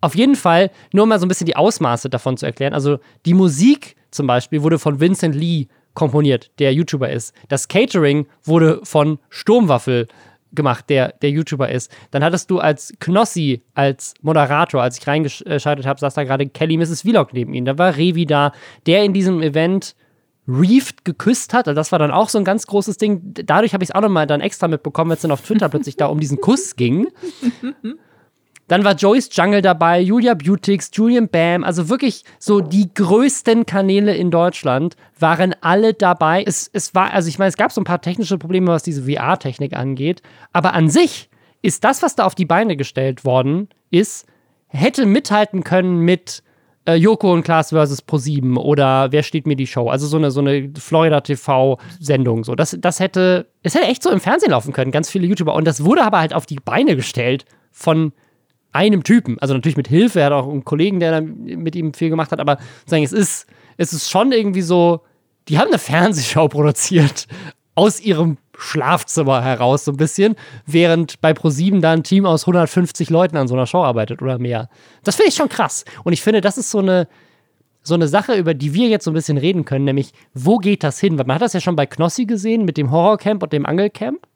Auf 0.00 0.14
jeden 0.14 0.36
Fall, 0.36 0.70
nur 0.92 1.06
mal 1.06 1.18
so 1.18 1.26
ein 1.26 1.28
bisschen 1.28 1.46
die 1.46 1.56
Ausmaße 1.56 2.10
davon 2.10 2.36
zu 2.36 2.46
erklären. 2.46 2.74
Also 2.74 2.98
die 3.24 3.34
Musik 3.34 3.96
zum 4.10 4.26
Beispiel 4.26 4.62
wurde 4.62 4.78
von 4.78 5.00
Vincent 5.00 5.34
Lee 5.34 5.66
komponiert, 5.94 6.50
der 6.58 6.74
YouTuber 6.74 7.10
ist. 7.10 7.34
Das 7.48 7.68
Catering 7.68 8.26
wurde 8.44 8.80
von 8.84 9.18
Sturmwaffel 9.30 10.06
gemacht, 10.52 10.86
der, 10.88 11.14
der 11.22 11.30
YouTuber 11.30 11.68
ist. 11.68 11.90
Dann 12.10 12.22
hattest 12.22 12.50
du 12.50 12.58
als 12.58 12.92
Knossi, 13.00 13.62
als 13.74 14.14
Moderator, 14.22 14.82
als 14.82 14.98
ich 14.98 15.06
reingeschaltet 15.06 15.86
habe, 15.86 16.00
saß 16.00 16.14
da 16.14 16.24
gerade 16.24 16.46
Kelly 16.48 16.76
Mrs. 16.76 17.02
Vlog 17.02 17.32
neben 17.32 17.54
ihm. 17.54 17.64
Da 17.64 17.78
war 17.78 17.96
Revi 17.96 18.26
da, 18.26 18.52
der 18.86 19.04
in 19.04 19.12
diesem 19.12 19.42
Event 19.42 19.94
Reefed 20.48 21.04
geküsst 21.04 21.52
hat. 21.54 21.66
Also 21.68 21.76
das 21.76 21.92
war 21.92 21.98
dann 21.98 22.10
auch 22.10 22.28
so 22.28 22.38
ein 22.38 22.44
ganz 22.44 22.66
großes 22.66 22.98
Ding. 22.98 23.20
Dadurch 23.34 23.74
habe 23.74 23.82
ich 23.82 23.90
es 23.90 23.94
auch 23.94 24.00
nochmal 24.00 24.26
dann 24.26 24.40
extra 24.40 24.68
mitbekommen, 24.68 25.10
wenn 25.10 25.16
es 25.16 25.22
dann 25.22 25.30
auf 25.30 25.42
Twitter 25.42 25.68
plötzlich 25.68 25.96
da 25.96 26.06
um 26.06 26.20
diesen 26.20 26.40
Kuss 26.40 26.76
ging. 26.76 27.08
Dann 28.68 28.82
war 28.82 28.94
Joyce 28.94 29.28
Jungle 29.32 29.62
dabei, 29.62 30.00
Julia 30.00 30.34
Beautix, 30.34 30.90
Julian 30.92 31.28
Bam, 31.28 31.62
also 31.62 31.88
wirklich 31.88 32.24
so 32.40 32.60
die 32.60 32.92
größten 32.92 33.64
Kanäle 33.64 34.16
in 34.16 34.32
Deutschland 34.32 34.96
waren 35.18 35.54
alle 35.60 35.94
dabei. 35.94 36.42
Es, 36.44 36.68
es 36.72 36.92
war, 36.94 37.12
also 37.12 37.28
ich 37.28 37.38
meine, 37.38 37.48
es 37.48 37.56
gab 37.56 37.70
so 37.70 37.80
ein 37.80 37.84
paar 37.84 38.00
technische 38.00 38.38
Probleme, 38.38 38.66
was 38.68 38.82
diese 38.82 39.04
VR-Technik 39.04 39.76
angeht, 39.76 40.20
aber 40.52 40.74
an 40.74 40.88
sich 40.88 41.30
ist 41.62 41.84
das, 41.84 42.02
was 42.02 42.16
da 42.16 42.24
auf 42.24 42.34
die 42.34 42.44
Beine 42.44 42.76
gestellt 42.76 43.24
worden 43.24 43.68
ist, 43.90 44.26
hätte 44.66 45.06
mithalten 45.06 45.62
können 45.62 46.00
mit 46.00 46.42
äh, 46.86 46.94
Joko 46.94 47.32
und 47.32 47.42
Klaas 47.42 47.70
versus 47.70 48.02
Pro7 48.02 48.56
oder 48.56 49.12
Wer 49.12 49.22
steht 49.22 49.46
mir 49.46 49.56
die 49.56 49.66
Show? 49.66 49.88
Also 49.88 50.06
so 50.06 50.16
eine, 50.16 50.30
so 50.30 50.40
eine 50.40 50.70
Florida 50.78 51.20
TV-Sendung. 51.20 52.44
So. 52.44 52.54
Das, 52.54 52.76
das 52.80 53.00
hätte, 53.00 53.46
es 53.62 53.74
hätte 53.74 53.86
echt 53.86 54.02
so 54.02 54.10
im 54.10 54.20
Fernsehen 54.20 54.50
laufen 54.50 54.72
können, 54.72 54.90
ganz 54.90 55.10
viele 55.10 55.26
YouTuber. 55.26 55.54
Und 55.54 55.66
das 55.66 55.84
wurde 55.84 56.02
aber 56.02 56.20
halt 56.20 56.32
auf 56.32 56.46
die 56.46 56.56
Beine 56.56 56.96
gestellt 56.96 57.44
von 57.72 58.12
einem 58.72 59.02
Typen. 59.04 59.38
Also 59.40 59.54
natürlich 59.54 59.76
mit 59.76 59.88
Hilfe, 59.88 60.20
er 60.20 60.26
hat 60.26 60.32
auch 60.32 60.48
einen 60.48 60.64
Kollegen, 60.64 61.00
der 61.00 61.22
mit 61.22 61.74
ihm 61.76 61.94
viel 61.94 62.10
gemacht 62.10 62.30
hat, 62.30 62.40
aber 62.40 62.58
sagen, 62.86 63.04
es 63.04 63.12
ist, 63.12 63.46
es 63.76 63.92
ist 63.92 64.10
schon 64.10 64.32
irgendwie 64.32 64.62
so, 64.62 65.00
die 65.48 65.58
haben 65.58 65.68
eine 65.68 65.78
Fernsehshow 65.78 66.48
produziert 66.48 67.26
aus 67.76 68.00
ihrem 68.00 68.38
Schlafzimmer 68.58 69.42
heraus, 69.42 69.84
so 69.84 69.92
ein 69.92 69.98
bisschen, 69.98 70.34
während 70.64 71.20
bei 71.20 71.34
ProSieben 71.34 71.82
da 71.82 71.92
ein 71.92 72.02
Team 72.02 72.26
aus 72.26 72.42
150 72.44 73.10
Leuten 73.10 73.36
an 73.36 73.46
so 73.46 73.54
einer 73.54 73.66
Show 73.66 73.84
arbeitet 73.84 74.22
oder 74.22 74.38
mehr. 74.38 74.68
Das 75.04 75.14
finde 75.16 75.28
ich 75.28 75.36
schon 75.36 75.50
krass. 75.50 75.84
Und 76.02 76.14
ich 76.14 76.22
finde, 76.22 76.40
das 76.40 76.56
ist 76.56 76.70
so 76.70 76.78
eine, 76.78 77.06
so 77.82 77.94
eine 77.94 78.08
Sache, 78.08 78.34
über 78.34 78.54
die 78.54 78.72
wir 78.72 78.88
jetzt 78.88 79.04
so 79.04 79.10
ein 79.10 79.14
bisschen 79.14 79.36
reden 79.36 79.66
können, 79.66 79.84
nämlich, 79.84 80.12
wo 80.34 80.56
geht 80.56 80.82
das 80.82 80.98
hin? 80.98 81.18
Weil 81.18 81.26
man 81.26 81.36
hat 81.36 81.42
das 81.42 81.52
ja 81.52 81.60
schon 81.60 81.76
bei 81.76 81.86
Knossi 81.86 82.24
gesehen 82.24 82.64
mit 82.64 82.78
dem 82.78 82.90
Horrorcamp 82.90 83.42
und 83.42 83.52
dem 83.52 83.66
Angelcamp. 83.66 84.26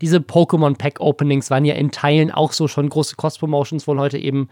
Diese 0.00 0.18
Pokémon-Pack-Openings 0.18 1.50
waren 1.50 1.64
ja 1.64 1.74
in 1.74 1.90
Teilen 1.90 2.30
auch 2.30 2.52
so 2.52 2.66
schon 2.66 2.88
große 2.88 3.16
Cross-Promotions, 3.16 3.86
wo 3.86 3.94
Leute 3.94 4.18
eben 4.18 4.48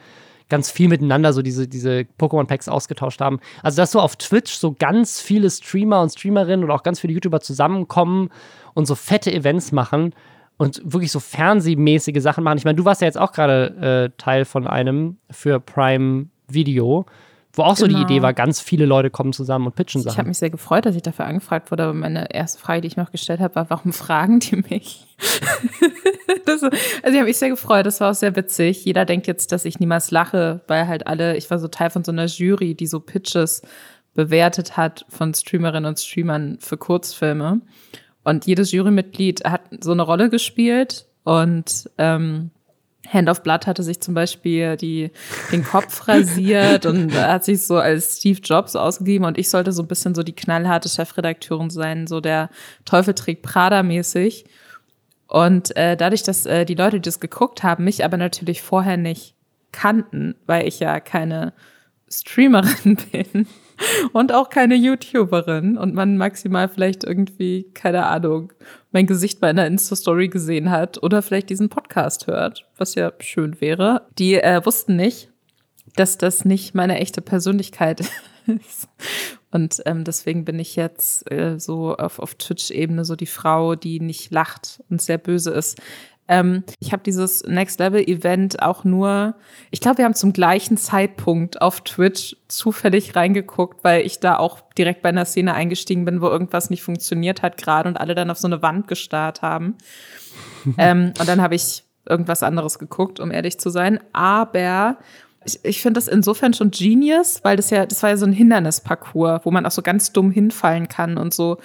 ganz 0.49 0.71
viel 0.71 0.89
miteinander 0.89 1.33
so 1.33 1.43
diese, 1.43 1.67
diese 1.67 2.07
Pokémon-Packs 2.19 2.69
ausgetauscht 2.69 3.21
haben. 3.21 3.41
Also, 3.63 3.77
dass 3.77 3.93
so 3.93 4.01
auf 4.01 4.17
Twitch 4.17 4.53
so 4.53 4.75
ganz 4.79 5.21
viele 5.21 5.51
Streamer 5.51 6.03
und 6.03 6.11
Streamerinnen 6.11 6.65
und 6.65 6.71
auch 6.71 6.83
ganz 6.83 7.01
viele 7.01 7.13
YouTuber 7.15 7.41
zusammenkommen 7.41 8.31
und 8.75 8.87
so 8.87 8.95
fette 8.95 9.33
Events 9.33 9.73
machen 9.73 10.15
und 10.57 10.81
wirklich 10.85 11.11
so 11.11 11.21
fernsehmäßige 11.21 12.23
Sachen 12.23 12.45
machen. 12.45 12.59
Ich 12.59 12.65
meine, 12.65 12.77
du 12.77 12.85
warst 12.85 13.01
ja 13.01 13.07
jetzt 13.07 13.19
auch 13.19 13.33
gerade 13.33 14.11
äh, 14.15 14.17
Teil 14.19 14.45
von 14.45 14.67
einem 14.67 15.17
für 15.31 15.61
Prime 15.61 16.27
Video. 16.49 17.07
Wo 17.57 17.63
auch 17.63 17.77
so 17.77 17.87
die 17.87 17.95
Idee 17.95 18.21
war, 18.21 18.35
ganz 18.35 18.61
viele 18.61 18.85
Leute 18.85 19.11
kommen 19.11 19.33
zusammen 19.33 19.67
und 19.67 19.77
pitchen 19.77 20.03
Sachen. 20.03 20.13
Ich 20.13 20.19
habe 20.19 20.29
mich 20.29 20.39
sehr 20.39 20.51
gefreut, 20.51 20.87
dass 20.87 20.97
ich 20.97 21.03
dafür 21.03 21.27
angefragt 21.27 21.71
wurde, 21.71 21.85
aber 21.85 21.95
meine 21.95 22.35
erste 22.35 22.61
Frage, 22.61 22.81
die 22.81 22.89
ich 22.89 22.97
noch 22.97 23.13
gestellt 23.13 23.39
habe, 23.39 23.55
war, 23.55 23.71
warum 23.71 23.93
fragen 23.93 24.41
die 24.41 24.57
mich? 24.57 25.07
das, 26.47 26.65
also 26.65 26.75
ich 26.75 27.15
habe 27.15 27.25
mich 27.25 27.37
sehr 27.37 27.51
gefreut, 27.51 27.87
das 27.87 28.01
war 28.01 28.11
auch 28.11 28.15
sehr 28.15 28.35
witzig. 28.35 28.85
Jeder 28.85 29.05
denkt 29.05 29.29
jetzt, 29.29 29.53
dass 29.53 29.65
ich 29.65 29.79
niemals 29.79 30.11
lache, 30.11 30.63
weil 30.67 30.89
halt 30.89 31.07
alle, 31.07 31.37
ich 31.37 31.49
war 31.49 31.61
so 31.61 31.69
Teil 31.69 31.91
von 31.91 32.03
so 32.03 32.11
einer 32.11 32.27
Jury, 32.27 32.75
die 32.75 32.89
so 32.89 32.99
Pitches 32.99 33.63
bewertet 34.15 34.77
hat 34.77 35.07
von 35.09 35.33
Streamerinnen 35.33 35.89
und 35.89 36.01
Streamern 36.01 36.59
für 36.61 36.77
Kurzfilme. 36.77 37.61
Und 38.25 38.47
jedes 38.47 38.73
Jurymitglied 38.73 39.45
hat 39.45 39.63
so 39.81 39.93
eine 39.93 40.03
Rolle 40.03 40.29
gespielt 40.29 41.07
und 41.25 41.91
ähm, 41.99 42.51
Hand 43.13 43.29
of 43.29 43.43
Blood 43.43 43.67
hatte 43.67 43.83
sich 43.83 44.01
zum 44.01 44.15
Beispiel 44.15 44.77
die, 44.77 45.11
den 45.53 45.65
Kopf 45.65 46.09
rasiert 46.09 46.87
und 46.87 47.15
hat 47.15 47.45
sich 47.45 47.63
so 47.67 47.77
als 47.77 48.19
Steve 48.19 48.41
Jobs 48.43 48.77
ausgegeben 48.77 49.25
und 49.25 49.39
ich 49.39 49.51
sollte 49.51 49.73
so 49.73 49.83
ein 49.83 49.89
bisschen 49.89 50.15
so 50.15 50.23
die 50.23 50.35
knallharte 50.35 50.89
Chefredakteurin 50.89 51.71
sein, 51.71 52.07
so 52.07 52.21
der 52.21 52.51
Teufel 52.85 53.15
trägt 53.15 53.43
Prada 53.43 53.83
mäßig. 53.83 54.45
Und 55.27 55.77
äh, 55.77 55.97
dadurch, 55.97 56.23
dass 56.23 56.47
äh, 56.47 56.65
die 56.65 56.75
Leute, 56.75 56.97
die 56.97 57.09
das 57.09 57.19
geguckt 57.19 57.63
haben, 57.63 57.85
mich 57.85 58.05
aber 58.05 58.17
natürlich 58.17 58.63
vorher 58.63 58.97
nicht 58.97 59.35
kannten, 59.73 60.37
weil 60.47 60.69
ich 60.69 60.81
ja 60.81 61.01
keine 61.01 61.53
Streamerin 62.09 62.97
bin 63.13 63.47
und 64.13 64.33
auch 64.33 64.51
keine 64.51 64.75
YouTuberin 64.77 65.77
und 65.77 65.95
man 65.95 66.17
maximal 66.17 66.69
vielleicht 66.69 67.05
irgendwie, 67.05 67.71
keine 67.75 68.07
Ahnung, 68.07 68.53
mein 68.95 69.07
Gesicht 69.07 69.41
bei 69.41 69.49
einer 69.49 69.67
Insta-Story 69.67 70.29
gesehen 70.29 70.71
hat 70.71 71.03
oder 71.03 71.21
vielleicht 71.21 71.51
diesen 71.51 71.69
Podcast 71.69 72.29
hört, 72.29 72.65
was 72.79 72.95
ja 72.95 73.13
schön 73.19 73.61
wäre. 73.61 74.07
Die 74.19 74.35
äh, 74.35 74.65
wussten 74.65 74.97
nicht, 74.97 75.31
dass 75.97 76.17
das 76.17 76.45
nicht 76.45 76.75
meine 76.75 76.99
echte 77.01 77.21
Persönlichkeit 77.21 78.01
ist. 78.47 78.89
Und 79.51 79.83
ähm, 79.87 80.05
deswegen 80.05 80.45
bin 80.45 80.61
ich 80.61 80.77
jetzt 80.77 81.31
äh, 81.31 81.59
so 81.59 81.97
auf, 81.97 82.21
auf 82.21 82.37
Twitch-Ebene 82.37 83.05
so 83.05 83.17
die 83.17 83.27
Frau, 83.27 83.75
die 83.75 83.99
nicht 83.99 84.31
lacht 84.31 84.83
und 84.89 85.03
sehr 85.03 85.19
böse 85.19 85.51
ist. 85.51 85.81
Ähm, 86.27 86.65
ich 86.81 86.93
habe 86.93 87.03
dieses 87.03 87.45
Next 87.45 87.79
Level 87.81 88.03
Event 88.03 88.63
auch 88.63 88.85
nur, 88.85 89.35
ich 89.71 89.81
glaube, 89.81 89.99
wir 89.99 90.05
haben 90.07 90.15
zum 90.15 90.33
gleichen 90.33 90.77
Zeitpunkt 90.77 91.61
auf 91.61 91.83
Twitch 91.83 92.37
zufällig 92.49 93.15
reingeguckt, 93.15 93.85
weil 93.85 94.07
ich 94.07 94.21
da 94.21 94.39
auch 94.39 94.61
direkt 94.73 95.03
bei 95.03 95.11
einer 95.11 95.27
Szene 95.27 95.55
eingestiegen 95.55 96.05
bin, 96.05 96.21
wo 96.21 96.29
irgendwas 96.29 96.71
nicht 96.71 96.83
funktioniert 96.83 97.43
hat 97.43 97.59
gerade 97.59 97.89
und 97.89 97.97
alle 97.99 98.15
dann 98.15 98.31
auf 98.31 98.39
so 98.39 98.49
eine 98.49 98.63
Wand 98.63 98.89
gestarrt 98.89 99.43
haben. 99.43 99.77
ähm, 100.79 101.13
und 101.19 101.29
dann 101.29 101.43
habe 101.43 101.55
ich 101.55 101.85
irgendwas 102.09 102.43
anderes 102.43 102.79
geguckt, 102.79 103.21
um 103.21 103.31
ehrlich 103.31 103.59
zu 103.59 103.71
sein. 103.71 104.01
Aber 104.13 104.99
ich, 105.45 105.65
ich 105.65 105.83
finde 105.83 105.99
das 105.99 106.09
insofern 106.09 106.55
schon 106.55 106.71
genius, 106.71 107.41
weil 107.43 107.57
das 107.57 107.71
ja, 107.71 107.87
das 107.87 108.03
war 108.03 108.11
ja 108.11 108.17
so 108.17 108.27
ein 108.27 108.33
Hindernisparcours, 108.33 109.41
wo 109.45 109.51
man 109.51 109.67
auch 109.67 109.71
so 109.71 109.83
ganz 109.83 110.13
dumm 110.13 110.31
hinfallen 110.31 110.89
kann 110.89 111.17
und 111.17 111.35
so. 111.35 111.59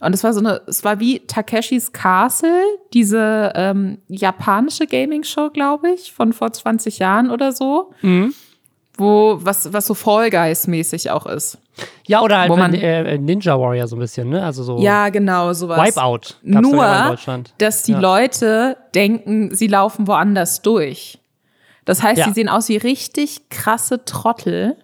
Und 0.00 0.14
es 0.14 0.22
war 0.24 0.32
so 0.32 0.40
eine, 0.40 0.60
es 0.66 0.84
war 0.84 1.00
wie 1.00 1.20
Takeshis 1.20 1.92
Castle, 1.92 2.62
diese 2.92 3.52
ähm, 3.54 3.98
japanische 4.08 4.86
Gaming-Show, 4.86 5.50
glaube 5.50 5.90
ich, 5.90 6.12
von 6.12 6.32
vor 6.32 6.52
20 6.52 6.98
Jahren 6.98 7.30
oder 7.30 7.52
so. 7.52 7.92
Mhm. 8.02 8.34
Wo, 8.98 9.38
was, 9.42 9.72
was 9.74 9.86
so 9.86 9.94
Fall 9.94 10.30
Guys-mäßig 10.30 11.10
auch 11.10 11.26
ist. 11.26 11.58
Ja, 12.06 12.22
oder 12.22 12.38
halt 12.38 12.56
man, 12.56 12.72
äh, 12.72 13.18
Ninja 13.18 13.60
Warrior 13.60 13.86
so 13.86 13.96
ein 13.96 13.98
bisschen, 13.98 14.30
ne? 14.30 14.42
Also 14.42 14.62
so. 14.62 14.78
Ja, 14.78 15.10
genau, 15.10 15.52
sowas. 15.52 15.78
Wipeout. 15.78 16.36
Nur, 16.42 17.18
dass 17.58 17.82
die 17.82 17.92
ja. 17.92 17.98
Leute 17.98 18.78
denken, 18.94 19.54
sie 19.54 19.66
laufen 19.66 20.06
woanders 20.06 20.62
durch. 20.62 21.18
Das 21.86 22.02
heißt, 22.02 22.18
ja. 22.18 22.26
sie 22.26 22.32
sehen 22.34 22.50
aus 22.50 22.68
wie 22.68 22.76
richtig 22.76 23.48
krasse 23.48 24.04
Trottel. 24.04 24.76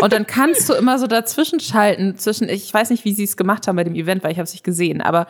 Und 0.00 0.12
dann 0.12 0.26
kannst 0.26 0.68
du 0.68 0.74
immer 0.74 0.98
so 0.98 1.06
dazwischen 1.06 1.60
schalten, 1.60 2.16
zwischen, 2.16 2.48
ich 2.48 2.72
weiß 2.72 2.90
nicht, 2.90 3.04
wie 3.04 3.12
sie 3.12 3.24
es 3.24 3.36
gemacht 3.36 3.68
haben 3.68 3.76
bei 3.76 3.84
dem 3.84 3.94
Event, 3.94 4.24
weil 4.24 4.32
ich 4.32 4.38
habe 4.38 4.44
es 4.44 4.52
nicht 4.52 4.64
gesehen, 4.64 5.00
aber 5.00 5.26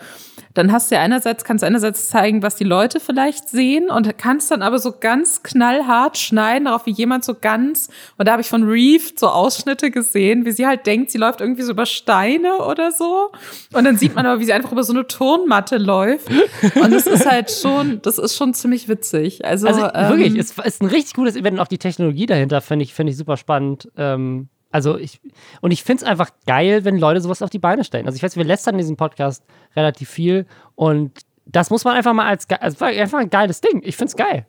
dann 0.58 0.72
hast 0.72 0.90
du 0.90 0.96
ja 0.96 1.02
einerseits, 1.02 1.44
kannst 1.44 1.62
du 1.62 1.66
einerseits 1.66 2.08
zeigen, 2.08 2.42
was 2.42 2.56
die 2.56 2.64
Leute 2.64 2.98
vielleicht 2.98 3.48
sehen 3.48 3.90
und 3.90 4.18
kannst 4.18 4.50
dann 4.50 4.62
aber 4.62 4.78
so 4.80 4.92
ganz 4.98 5.44
knallhart 5.44 6.18
schneiden, 6.18 6.64
darauf 6.64 6.84
wie 6.86 6.90
jemand 6.90 7.24
so 7.24 7.34
ganz, 7.34 7.88
und 8.16 8.26
da 8.26 8.32
habe 8.32 8.42
ich 8.42 8.48
von 8.48 8.64
Reeve 8.64 9.04
so 9.16 9.28
Ausschnitte 9.28 9.92
gesehen, 9.92 10.44
wie 10.44 10.50
sie 10.50 10.66
halt 10.66 10.86
denkt, 10.86 11.12
sie 11.12 11.18
läuft 11.18 11.40
irgendwie 11.40 11.62
so 11.62 11.70
über 11.70 11.86
Steine 11.86 12.58
oder 12.58 12.90
so. 12.90 13.30
Und 13.72 13.84
dann 13.84 13.96
sieht 13.96 14.16
man 14.16 14.26
aber, 14.26 14.40
wie 14.40 14.46
sie 14.46 14.52
einfach 14.52 14.72
über 14.72 14.82
so 14.82 14.92
eine 14.92 15.06
Turnmatte 15.06 15.78
läuft. 15.78 16.28
Und 16.74 16.92
das 16.92 17.06
ist 17.06 17.24
halt 17.30 17.50
schon, 17.50 18.02
das 18.02 18.18
ist 18.18 18.36
schon 18.36 18.52
ziemlich 18.52 18.88
witzig. 18.88 19.44
Also, 19.44 19.68
also 19.68 19.88
ähm, 19.94 20.08
wirklich, 20.08 20.36
es 20.36 20.58
ist 20.58 20.82
ein 20.82 20.88
richtig 20.88 21.14
gutes 21.14 21.36
Event 21.36 21.54
und 21.58 21.60
auch 21.60 21.68
die 21.68 21.78
Technologie 21.78 22.26
dahinter 22.26 22.60
finde 22.60 22.82
ich, 22.82 22.94
finde 22.94 23.12
ich 23.12 23.16
super 23.16 23.36
spannend. 23.36 23.88
Ähm 23.96 24.48
also 24.70 24.98
ich, 24.98 25.20
und 25.60 25.70
ich 25.70 25.82
finde 25.82 26.04
es 26.04 26.08
einfach 26.08 26.30
geil, 26.46 26.84
wenn 26.84 26.98
Leute 26.98 27.20
sowas 27.20 27.42
auf 27.42 27.50
die 27.50 27.58
Beine 27.58 27.84
stellen. 27.84 28.06
Also 28.06 28.16
ich 28.16 28.22
weiß, 28.22 28.36
wir 28.36 28.44
lästern 28.44 28.74
in 28.74 28.78
diesem 28.78 28.96
Podcast 28.96 29.44
relativ 29.74 30.10
viel 30.10 30.46
und 30.74 31.20
das 31.46 31.70
muss 31.70 31.84
man 31.84 31.96
einfach 31.96 32.12
mal 32.12 32.26
als, 32.26 32.46
also 32.50 32.84
einfach 32.84 33.18
ein 33.18 33.30
geiles 33.30 33.60
Ding. 33.60 33.80
Ich 33.84 33.96
finde 33.96 34.10
es 34.10 34.16
geil. 34.16 34.46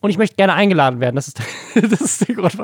Und 0.00 0.10
ich 0.10 0.18
möchte 0.18 0.36
gerne 0.36 0.54
eingeladen 0.54 1.00
werden. 1.00 1.16
Das 1.16 1.28
ist, 1.28 1.40
das 1.74 2.00
ist 2.00 2.28
der 2.28 2.36
Grund. 2.36 2.56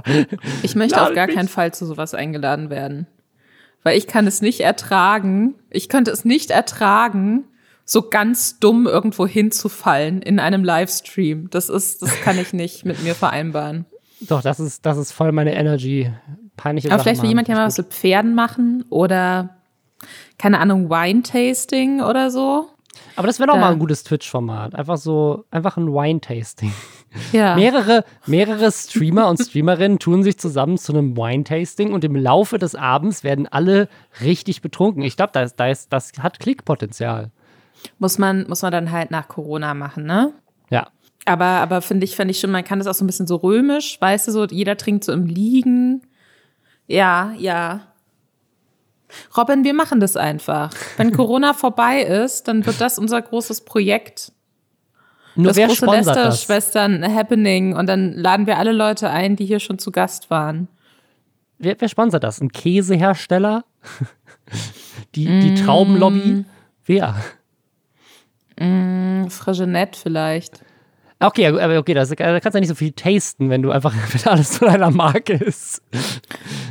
Ich 0.63 0.75
möchte 0.75 0.97
Lade 0.97 1.11
auf 1.11 1.15
gar 1.15 1.27
mich. 1.27 1.37
keinen 1.37 1.49
Fall 1.49 1.75
zu 1.75 1.87
sowas 1.87 2.15
eingeladen 2.15 2.71
werden. 2.71 3.07
Weil 3.83 3.97
ich 3.97 4.07
kann 4.07 4.27
es 4.27 4.41
nicht 4.41 4.61
ertragen. 4.61 5.55
Ich 5.71 5.89
könnte 5.89 6.11
es 6.11 6.25
nicht 6.25 6.51
ertragen, 6.51 7.45
so 7.85 8.09
ganz 8.09 8.59
dumm 8.59 8.87
irgendwo 8.87 9.27
hinzufallen 9.27 10.21
in 10.21 10.41
einem 10.41 10.65
Livestream. 10.65 11.49
Das 11.51 11.69
ist, 11.69 12.03
das 12.03 12.21
kann 12.21 12.39
ich 12.39 12.53
nicht 12.53 12.85
mit 12.85 13.03
mir 13.03 13.15
vereinbaren. 13.15 13.87
Doch, 14.21 14.43
das 14.43 14.59
ist, 14.59 14.85
das 14.85 14.99
ist 14.99 15.13
voll 15.13 15.31
meine 15.33 15.55
Energy 15.55 16.13
peinliche 16.59 16.89
Aber 16.89 16.99
Sachen 16.99 17.05
vielleicht 17.05 17.23
will 17.23 17.31
jemand 17.31 17.49
ja 17.49 17.55
mal 17.55 17.67
was 17.67 17.79
mit 17.79 17.89
Pferden 17.89 18.35
machen 18.35 18.85
oder, 18.91 19.57
keine 20.37 20.61
Ahnung, 20.61 20.91
Wine-Tasting 20.91 22.03
oder 22.03 22.31
so. 22.31 22.69
Aber 23.17 23.27
das 23.27 23.39
wäre 23.39 23.49
doch 23.49 23.57
mal 23.57 23.73
ein 23.73 23.79
gutes 23.79 24.05
Twitch-Format. 24.05 24.75
Einfach 24.75 24.99
so, 24.99 25.45
einfach 25.51 25.79
ein 25.79 25.89
Wine-Tasting. 25.89 26.73
Ja. 27.33 27.57
mehrere, 27.57 28.05
mehrere 28.27 28.71
Streamer 28.71 29.29
und 29.31 29.39
Streamerinnen 29.39 29.99
tun 29.99 30.23
sich 30.23 30.39
zusammen 30.39 30.77
zu 30.77 30.93
einem 30.93 31.17
Wine-Tasting 31.17 31.95
und 31.95 32.05
im 32.05 32.15
Laufe 32.15 32.59
des 32.59 32.75
Abends 32.75 33.25
werden 33.25 33.49
alle 33.49 33.89
richtig 34.21 34.61
betrunken. 34.61 35.03
Ich 35.03 35.17
glaube, 35.17 35.33
das, 35.33 35.57
das, 35.57 35.89
das 35.89 36.13
hat 36.21 36.39
Klickpotenzial. 36.39 37.31
Muss 37.99 38.19
man, 38.19 38.47
muss 38.47 38.61
man 38.61 38.73
dann 38.73 38.93
halt 38.93 39.11
nach 39.11 39.27
Corona 39.27 39.73
machen, 39.73 40.05
ne? 40.05 40.35
Ja. 40.69 40.89
Aber, 41.25 41.45
aber 41.45 41.81
finde 41.81 42.05
ich, 42.05 42.15
finde 42.15 42.33
ich 42.33 42.41
schon, 42.41 42.51
man 42.51 42.65
kann 42.65 42.79
das 42.79 42.87
auch 42.87 42.95
so 42.95 43.05
ein 43.05 43.07
bisschen 43.07 43.27
so 43.27 43.37
römisch, 43.37 43.99
weißt 44.01 44.29
du, 44.29 44.33
so, 44.33 44.45
jeder 44.45 44.77
trinkt 44.77 45.05
so 45.05 45.13
im 45.13 45.27
Liegen. 45.27 46.03
Ja, 46.89 47.33
ja. 47.37 47.83
Robin, 49.37 49.65
wir 49.65 49.75
machen 49.75 50.01
das 50.01 50.17
einfach. 50.17 50.71
Wenn 50.97 51.13
Corona 51.13 51.55
vorbei 51.55 52.03
ist, 52.03 52.49
dann 52.49 52.67
wird 52.67 52.81
das 52.81 52.99
unser 52.99 53.23
großes 53.23 53.63
Projekt. 53.63 54.33
Nur 55.37 55.49
das 55.49 55.57
wer 55.57 55.69
große 55.69 55.87
Lester-Schwestern 55.87 57.15
Happening 57.15 57.77
und 57.77 57.87
dann 57.87 58.13
laden 58.15 58.47
wir 58.47 58.59
alle 58.59 58.73
Leute 58.73 59.09
ein, 59.11 59.37
die 59.37 59.47
hier 59.47 59.61
schon 59.61 59.79
zu 59.79 59.93
Gast 59.93 60.31
waren. 60.31 60.67
Wer, 61.59 61.77
wer 61.79 61.89
sponsert 61.89 62.25
das? 62.25 62.41
Ein 62.41 62.51
Käsehersteller? 62.51 63.65
die, 65.15 65.29
mm. 65.29 65.41
die 65.41 65.55
Traubenlobby? 65.63 66.45
Wer? 66.85 67.15
Mm, 68.59 69.29
Fragenet 69.29 69.95
vielleicht. 69.95 70.63
Okay, 71.21 71.49
aber 71.49 71.79
okay, 71.79 71.95
da 71.95 72.05
kannst 72.05 72.17
du 72.17 72.51
ja 72.55 72.61
nicht 72.61 72.69
so 72.69 72.77
viel 72.77 72.93
tasten, 72.93 73.51
wenn 73.51 73.63
du 73.63 73.73
einfach, 73.73 73.93
wenn 74.13 74.33
alles 74.33 74.53
zu 74.53 74.65
deiner 74.65 74.91
Marke 74.91 75.35
ist. 75.35 75.83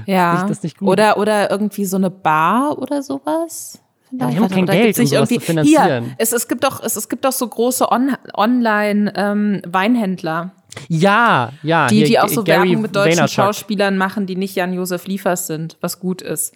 Ja. 0.05 0.41
Ist 0.41 0.49
das 0.49 0.63
nicht 0.63 0.77
gut? 0.77 0.87
Oder, 0.87 1.17
oder 1.17 1.51
irgendwie 1.51 1.83
so 1.85 1.97
eine 1.97 2.09
Bar 2.09 2.77
oder 2.77 3.03
sowas. 3.03 3.81
Ja, 4.11 4.29
die 4.29 4.39
haben 4.39 4.49
kein 4.49 4.65
Geld, 4.65 4.97
um 4.99 5.05
sowas 5.05 5.27
zu 5.27 5.41
finanzieren. 5.41 6.05
Hier, 6.05 6.15
es, 6.17 6.31
es, 6.31 6.47
gibt 6.47 6.63
doch, 6.63 6.81
es, 6.81 6.95
es 6.95 7.09
gibt 7.09 7.25
doch 7.25 7.33
so 7.33 7.45
große 7.45 7.91
On 7.91 8.15
Online-Weinhändler. 8.33 10.41
Ähm, 10.41 10.51
ja, 10.87 11.51
ja. 11.63 11.87
Die, 11.87 12.05
die 12.05 12.19
auch 12.19 12.29
so 12.29 12.43
Gary 12.43 12.69
Werbung 12.69 12.83
mit 12.83 12.95
deutschen 12.95 13.17
Vaynerchuk. 13.17 13.35
Schauspielern 13.35 13.97
machen, 13.97 14.27
die 14.27 14.37
nicht 14.37 14.55
Jan-Josef 14.55 15.07
Liefers 15.07 15.47
sind, 15.47 15.75
was 15.81 15.99
gut 15.99 16.21
ist. 16.21 16.55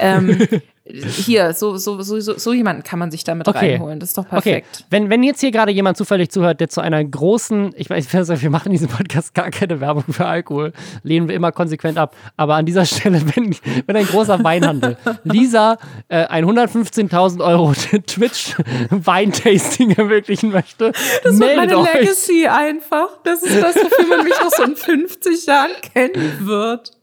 ähm, 0.00 0.38
hier, 0.88 1.52
so, 1.52 1.76
so, 1.76 2.00
so, 2.02 2.20
so, 2.20 2.52
jemanden 2.52 2.82
kann 2.84 2.98
man 2.98 3.10
sich 3.10 3.24
damit 3.24 3.48
okay. 3.48 3.72
reinholen. 3.72 3.98
Das 3.98 4.10
ist 4.10 4.18
doch 4.18 4.28
perfekt. 4.28 4.66
Okay. 4.72 4.84
Wenn, 4.90 5.10
wenn 5.10 5.22
jetzt 5.22 5.40
hier 5.40 5.50
gerade 5.50 5.72
jemand 5.72 5.96
zufällig 5.96 6.30
zuhört, 6.30 6.60
der 6.60 6.68
zu 6.68 6.80
einer 6.80 7.02
großen, 7.04 7.72
ich 7.76 7.90
weiß, 7.90 8.12
wir 8.42 8.50
machen 8.50 8.66
in 8.66 8.72
diesem 8.72 8.88
Podcast 8.88 9.34
gar 9.34 9.50
keine 9.50 9.80
Werbung 9.80 10.04
für 10.08 10.26
Alkohol, 10.26 10.72
lehnen 11.02 11.28
wir 11.28 11.34
immer 11.34 11.50
konsequent 11.52 11.98
ab. 11.98 12.14
Aber 12.36 12.54
an 12.54 12.66
dieser 12.66 12.84
Stelle, 12.84 13.20
wenn, 13.34 13.56
wenn 13.86 13.96
ein 13.96 14.06
großer 14.06 14.42
Weinhandel 14.44 14.96
Lisa 15.24 15.78
äh, 16.08 16.24
ein 16.26 16.44
115.000 16.44 17.44
Euro 17.44 17.72
Twitch-Weintasting 18.06 19.90
ermöglichen 19.92 20.52
möchte, 20.52 20.92
das 21.24 21.38
wird 21.38 21.56
meine 21.56 21.78
euch. 21.78 21.94
Legacy 21.94 22.46
einfach. 22.46 23.08
Das 23.24 23.42
ist 23.42 23.60
das, 23.60 23.74
wofür 23.76 24.06
man 24.06 24.24
mich 24.24 24.34
noch 24.40 24.50
so 24.50 24.62
in 24.62 24.76
50 24.76 25.46
Jahren 25.46 25.72
kennen 25.92 26.46
wird. 26.46 26.95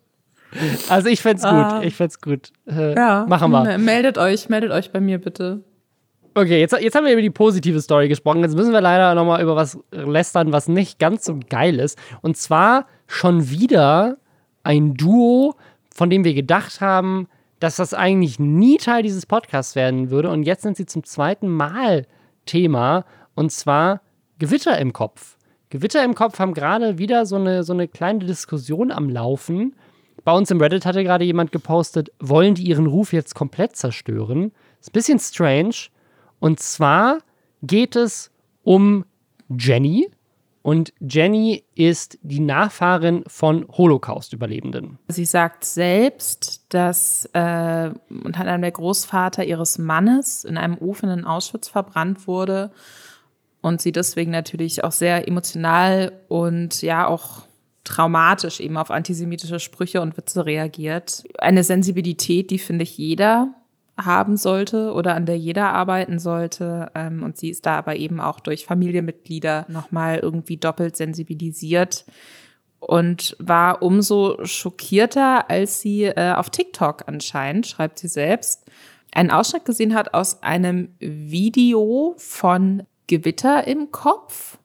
Also 0.89 1.09
ich 1.09 1.21
fände 1.21 1.37
es 1.37 1.43
gut. 1.43 1.51
Ah. 1.51 1.81
Ich 1.83 1.95
fände 1.95 2.15
gut. 2.21 2.51
Äh, 2.67 2.95
ja. 2.95 3.25
Machen 3.27 3.51
wir. 3.51 3.77
Meldet 3.77 4.17
euch, 4.17 4.49
meldet 4.49 4.71
euch 4.71 4.91
bei 4.91 4.99
mir 4.99 5.19
bitte. 5.19 5.63
Okay, 6.35 6.59
jetzt, 6.59 6.73
jetzt 6.79 6.95
haben 6.95 7.05
wir 7.05 7.13
über 7.13 7.21
die 7.21 7.29
positive 7.29 7.79
Story 7.79 8.07
gesprochen. 8.07 8.41
Jetzt 8.41 8.55
müssen 8.55 8.73
wir 8.73 8.81
leider 8.81 9.13
nochmal 9.13 9.41
über 9.41 9.55
was 9.55 9.77
lästern, 9.91 10.51
was 10.51 10.67
nicht 10.67 10.97
ganz 10.97 11.25
so 11.25 11.39
geil 11.49 11.79
ist. 11.79 11.97
Und 12.21 12.37
zwar 12.37 12.87
schon 13.05 13.49
wieder 13.49 14.17
ein 14.63 14.95
Duo, 14.95 15.55
von 15.93 16.09
dem 16.09 16.23
wir 16.23 16.33
gedacht 16.33 16.81
haben, 16.81 17.27
dass 17.59 17.75
das 17.75 17.93
eigentlich 17.93 18.39
nie 18.39 18.77
Teil 18.77 19.03
dieses 19.03 19.27
Podcasts 19.27 19.75
werden 19.75 20.09
würde. 20.09 20.29
Und 20.29 20.43
jetzt 20.43 20.63
sind 20.63 20.75
sie 20.75 20.87
zum 20.87 21.03
zweiten 21.03 21.47
Mal 21.47 22.07
Thema. 22.45 23.05
Und 23.35 23.51
zwar 23.51 24.01
Gewitter 24.39 24.77
im 24.79 24.91
Kopf. 24.91 25.37
Gewitter 25.69 26.03
im 26.03 26.15
Kopf 26.15 26.39
haben 26.39 26.53
gerade 26.53 26.97
wieder 26.97 27.25
so 27.25 27.35
eine, 27.35 27.63
so 27.63 27.73
eine 27.73 27.87
kleine 27.87 28.25
Diskussion 28.25 28.91
am 28.91 29.09
Laufen 29.09 29.75
bei 30.23 30.31
uns 30.31 30.49
im 30.51 30.61
Reddit 30.61 30.85
hatte 30.85 31.03
gerade 31.03 31.25
jemand 31.25 31.51
gepostet, 31.51 32.11
wollen 32.19 32.55
die 32.55 32.63
ihren 32.63 32.87
Ruf 32.87 33.13
jetzt 33.13 33.35
komplett 33.35 33.75
zerstören? 33.75 34.51
Ist 34.79 34.89
ein 34.89 34.93
bisschen 34.93 35.19
strange. 35.19 35.75
Und 36.39 36.59
zwar 36.59 37.19
geht 37.61 37.95
es 37.95 38.31
um 38.63 39.05
Jenny, 39.49 40.09
Und 40.63 40.93
Jenny 41.01 41.65
ist 41.75 42.17
die 42.21 42.39
Nachfahrin 42.39 43.25
von 43.27 43.67
Holocaust-Überlebenden. 43.69 44.97
Sie 45.09 45.25
sagt 45.25 45.65
selbst, 45.65 46.65
dass 46.69 47.25
äh, 47.33 47.91
unter 48.09 48.39
anderem 48.39 48.61
der 48.61 48.71
Großvater 48.71 49.43
ihres 49.43 49.77
Mannes 49.77 50.45
in 50.45 50.57
einem 50.57 50.77
Ofen 50.77 51.09
in 51.09 51.25
Auschwitz 51.25 51.67
verbrannt 51.67 52.27
wurde 52.27 52.71
und 53.61 53.81
sie 53.81 53.91
deswegen 53.91 54.31
natürlich 54.31 54.85
auch 54.85 54.93
sehr 54.93 55.27
emotional 55.27 56.13
und 56.29 56.81
ja 56.81 57.07
auch 57.07 57.41
traumatisch 57.83 58.59
eben 58.59 58.77
auf 58.77 58.91
antisemitische 58.91 59.59
Sprüche 59.59 60.01
und 60.01 60.17
Witze 60.17 60.45
reagiert. 60.45 61.23
Eine 61.37 61.63
Sensibilität, 61.63 62.49
die 62.49 62.59
finde 62.59 62.83
ich 62.83 62.97
jeder 62.97 63.53
haben 63.97 64.37
sollte 64.37 64.93
oder 64.93 65.15
an 65.15 65.25
der 65.25 65.37
jeder 65.37 65.71
arbeiten 65.71 66.17
sollte. 66.17 66.91
Ähm, 66.95 67.23
und 67.23 67.37
sie 67.37 67.49
ist 67.49 67.65
da 67.65 67.77
aber 67.77 67.95
eben 67.95 68.19
auch 68.19 68.39
durch 68.39 68.65
Familienmitglieder 68.65 69.65
nochmal 69.67 70.19
irgendwie 70.19 70.57
doppelt 70.57 70.95
sensibilisiert 70.97 72.05
und 72.79 73.35
war 73.39 73.81
umso 73.81 74.43
schockierter, 74.45 75.49
als 75.49 75.79
sie 75.79 76.03
äh, 76.03 76.33
auf 76.33 76.49
TikTok 76.49 77.03
anscheinend, 77.07 77.67
schreibt 77.67 77.99
sie 77.99 78.07
selbst, 78.07 78.65
einen 79.11 79.31
Ausschnitt 79.31 79.65
gesehen 79.65 79.93
hat 79.93 80.13
aus 80.13 80.41
einem 80.41 80.89
Video 80.99 82.15
von 82.17 82.83
Gewitter 83.07 83.67
im 83.67 83.91
Kopf 83.91 84.57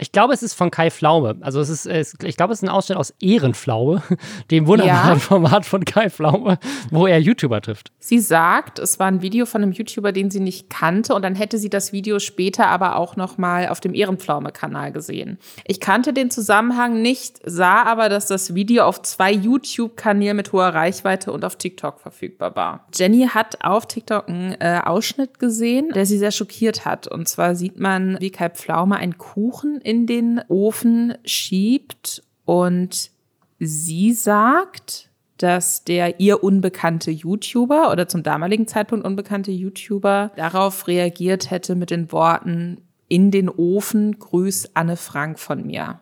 ich 0.00 0.12
glaube, 0.12 0.32
es 0.32 0.42
ist 0.42 0.54
von 0.54 0.70
Kai 0.70 0.90
Pflaume. 0.90 1.36
Also 1.42 1.60
es 1.60 1.68
ist, 1.68 2.24
ich 2.24 2.36
glaube, 2.36 2.52
es 2.52 2.60
ist 2.60 2.62
ein 2.62 2.70
Ausschnitt 2.70 2.96
aus 2.96 3.14
Ehrenflaue, 3.20 4.02
dem 4.50 4.66
wunderbaren 4.66 5.14
ja. 5.14 5.16
Format 5.16 5.66
von 5.66 5.84
Kai 5.84 6.08
Pflaume, 6.08 6.58
wo 6.90 7.06
er 7.06 7.18
YouTuber 7.18 7.60
trifft. 7.60 7.92
Sie 7.98 8.18
sagt, 8.18 8.78
es 8.78 8.98
war 8.98 9.08
ein 9.08 9.20
Video 9.20 9.44
von 9.44 9.62
einem 9.62 9.72
YouTuber, 9.72 10.12
den 10.12 10.30
sie 10.30 10.40
nicht 10.40 10.70
kannte, 10.70 11.14
und 11.14 11.22
dann 11.22 11.34
hätte 11.34 11.58
sie 11.58 11.68
das 11.68 11.92
Video 11.92 12.18
später 12.18 12.68
aber 12.68 12.96
auch 12.96 13.16
noch 13.16 13.36
mal 13.36 13.68
auf 13.68 13.80
dem 13.80 13.94
Ehrenpflaume-Kanal 13.94 14.92
gesehen. 14.92 15.38
Ich 15.66 15.80
kannte 15.80 16.12
den 16.12 16.30
Zusammenhang 16.30 17.02
nicht, 17.02 17.38
sah 17.44 17.82
aber, 17.82 18.08
dass 18.08 18.26
das 18.26 18.54
Video 18.54 18.84
auf 18.84 19.02
zwei 19.02 19.32
YouTube-Kanälen 19.32 20.36
mit 20.36 20.52
hoher 20.52 20.68
Reichweite 20.68 21.30
und 21.32 21.44
auf 21.44 21.56
TikTok 21.56 22.00
verfügbar 22.00 22.56
war. 22.56 22.86
Jenny 22.94 23.28
hat 23.28 23.62
auf 23.62 23.86
TikTok 23.86 24.28
einen 24.28 24.52
äh, 24.60 24.80
Ausschnitt 24.82 25.38
gesehen, 25.38 25.90
der 25.94 26.06
sie 26.06 26.18
sehr 26.18 26.32
schockiert 26.32 26.86
hat. 26.86 27.06
Und 27.06 27.28
zwar 27.28 27.54
sieht 27.54 27.78
man, 27.78 28.16
wie 28.20 28.30
Kai 28.30 28.48
Pflaume 28.48 28.96
einen 28.96 29.18
Kuchen 29.18 29.80
in 29.90 30.06
den 30.06 30.40
Ofen 30.46 31.14
schiebt 31.24 32.22
und 32.44 33.10
sie 33.58 34.12
sagt, 34.12 35.10
dass 35.36 35.82
der 35.82 36.20
ihr 36.20 36.44
unbekannte 36.44 37.10
YouTuber 37.10 37.90
oder 37.90 38.06
zum 38.06 38.22
damaligen 38.22 38.68
Zeitpunkt 38.68 39.04
unbekannte 39.04 39.50
YouTuber 39.50 40.30
darauf 40.36 40.86
reagiert 40.86 41.50
hätte 41.50 41.74
mit 41.74 41.90
den 41.90 42.12
Worten 42.12 42.82
in 43.08 43.32
den 43.32 43.48
Ofen, 43.48 44.16
grüß 44.20 44.70
Anne 44.74 44.96
Frank 44.96 45.40
von 45.40 45.66
mir. 45.66 45.98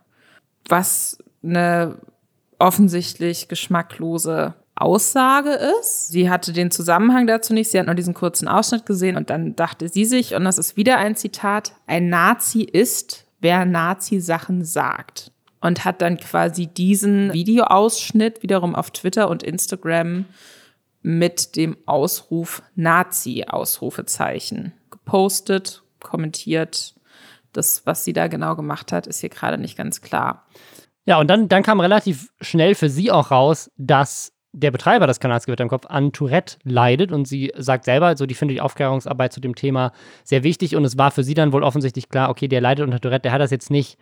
Was 0.68 1.16
eine 1.43 1.97
offensichtlich 2.59 3.49
geschmacklose 3.49 4.53
Aussage 4.74 5.59
ist. 5.80 6.09
Sie 6.09 6.28
hatte 6.28 6.53
den 6.53 6.70
Zusammenhang 6.70 7.26
dazu 7.26 7.55
nicht, 7.55 7.70
sie 7.70 7.78
hat 7.78 7.86
nur 7.86 7.95
diesen 7.95 8.12
kurzen 8.12 8.49
Ausschnitt 8.49 8.84
gesehen 8.84 9.16
und 9.16 9.30
dann 9.30 9.57
dachte 9.57 9.89
sie 9.89 10.05
sich, 10.05 10.34
und 10.34 10.45
das 10.45 10.59
ist 10.59 10.76
wieder 10.76 10.99
ein 10.99 11.16
Zitat, 11.16 11.72
ein 11.86 12.11
Nazi 12.11 12.64
ist, 12.64 13.24
wer 13.41 13.64
Nazi-Sachen 13.64 14.64
sagt. 14.64 15.32
Und 15.61 15.84
hat 15.84 16.03
dann 16.03 16.18
quasi 16.18 16.68
diesen 16.68 17.32
Videoausschnitt 17.32 18.45
wiederum 18.45 18.76
auf 18.76 18.93
Twitter 18.93 19.28
und 19.28 19.43
Instagram 19.43 20.24
mit 21.03 21.57
dem 21.57 21.76
Ausruf 21.84 22.62
Nazi-Ausrufezeichen 22.76 24.72
gepostet, 24.91 25.82
kommentiert. 26.01 26.95
Das, 27.53 27.86
was 27.86 28.05
sie 28.05 28.12
da 28.12 28.28
genau 28.28 28.55
gemacht 28.55 28.93
hat, 28.93 29.09
ist 29.09 29.18
hier 29.20 29.30
gerade 29.30 29.59
nicht 29.59 29.76
ganz 29.76 30.01
klar. 30.01 30.47
Ja, 31.07 31.18
und 31.18 31.28
dann, 31.28 31.49
dann 31.49 31.62
kam 31.62 31.80
relativ 31.80 32.30
schnell 32.41 32.74
für 32.74 32.91
sie 32.91 33.11
auch 33.11 33.30
raus, 33.30 33.70
dass 33.78 34.32
der 34.59 34.71
Betreiber 34.71 35.07
des 35.07 35.21
Kanals 35.21 35.47
Gewitter 35.47 35.63
im 35.63 35.69
Kopf 35.69 35.87
an 35.87 36.13
Tourette 36.13 36.57
leidet 36.65 37.13
und 37.13 37.27
sie 37.27 37.53
sagt 37.57 37.85
selber, 37.85 38.07
also 38.07 38.27
die 38.27 38.35
findet 38.35 38.57
die 38.57 38.61
Aufklärungsarbeit 38.61 39.33
zu 39.33 39.41
dem 39.41 39.55
Thema 39.55 39.93
sehr 40.25 40.43
wichtig 40.43 40.77
und 40.77 40.85
es 40.85 40.99
war 40.99 41.11
für 41.11 41.25
sie 41.25 41.35
dann 41.35 41.53
wohl 41.53 41.63
offensichtlich 41.63 42.09
klar, 42.09 42.31
okay, 42.31 42.49
der 42.49 42.61
leidet 42.61 42.85
unter 42.85 43.01
Tourette, 43.01 43.23
der 43.23 43.33
hat 43.33 43.41
das 43.41 43.51
jetzt 43.51 43.71
nicht 43.71 43.99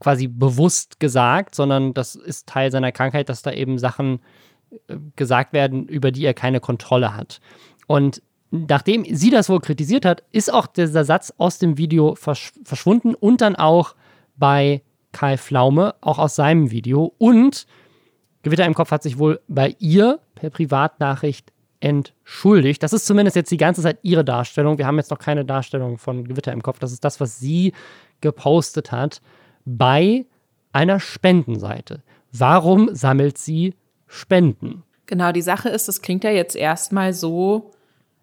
quasi 0.00 0.26
bewusst 0.26 0.98
gesagt, 0.98 1.54
sondern 1.54 1.94
das 1.94 2.14
ist 2.14 2.48
Teil 2.48 2.70
seiner 2.70 2.92
Krankheit, 2.92 3.28
dass 3.28 3.42
da 3.42 3.52
eben 3.52 3.78
Sachen 3.78 4.20
äh, 4.88 4.96
gesagt 5.16 5.52
werden, 5.52 5.86
über 5.86 6.10
die 6.10 6.24
er 6.24 6.34
keine 6.34 6.60
Kontrolle 6.60 7.14
hat. 7.14 7.40
Und 7.86 8.22
nachdem 8.50 9.04
sie 9.04 9.30
das 9.30 9.48
wohl 9.48 9.60
kritisiert 9.60 10.04
hat, 10.04 10.24
ist 10.32 10.52
auch 10.52 10.66
dieser 10.66 11.04
Satz 11.04 11.32
aus 11.36 11.58
dem 11.58 11.76
Video 11.76 12.14
versch 12.14 12.52
verschwunden 12.64 13.14
und 13.14 13.40
dann 13.40 13.56
auch 13.56 13.94
bei 14.36 14.82
Kai 15.12 15.36
Flaume, 15.36 15.94
auch 16.00 16.18
aus 16.18 16.34
seinem 16.34 16.70
Video 16.70 17.14
und 17.18 17.66
Gewitter 18.44 18.64
im 18.66 18.74
Kopf 18.74 18.90
hat 18.90 19.02
sich 19.02 19.18
wohl 19.18 19.40
bei 19.48 19.74
ihr 19.80 20.20
per 20.34 20.50
Privatnachricht 20.50 21.52
entschuldigt. 21.80 22.82
Das 22.82 22.92
ist 22.92 23.06
zumindest 23.06 23.36
jetzt 23.36 23.50
die 23.50 23.56
ganze 23.56 23.82
Zeit 23.82 23.98
ihre 24.02 24.24
Darstellung. 24.24 24.78
Wir 24.78 24.86
haben 24.86 24.96
jetzt 24.96 25.10
noch 25.10 25.18
keine 25.18 25.44
Darstellung 25.44 25.98
von 25.98 26.24
Gewitter 26.24 26.52
im 26.52 26.62
Kopf. 26.62 26.78
Das 26.78 26.92
ist 26.92 27.04
das, 27.04 27.20
was 27.20 27.40
sie 27.40 27.72
gepostet 28.20 28.92
hat 28.92 29.20
bei 29.64 30.26
einer 30.72 31.00
Spendenseite. 31.00 32.02
Warum 32.32 32.94
sammelt 32.94 33.38
sie 33.38 33.74
Spenden? 34.06 34.82
Genau, 35.06 35.32
die 35.32 35.42
Sache 35.42 35.68
ist, 35.68 35.88
es 35.88 36.02
klingt 36.02 36.24
ja 36.24 36.30
jetzt 36.30 36.56
erstmal 36.56 37.12
so, 37.12 37.72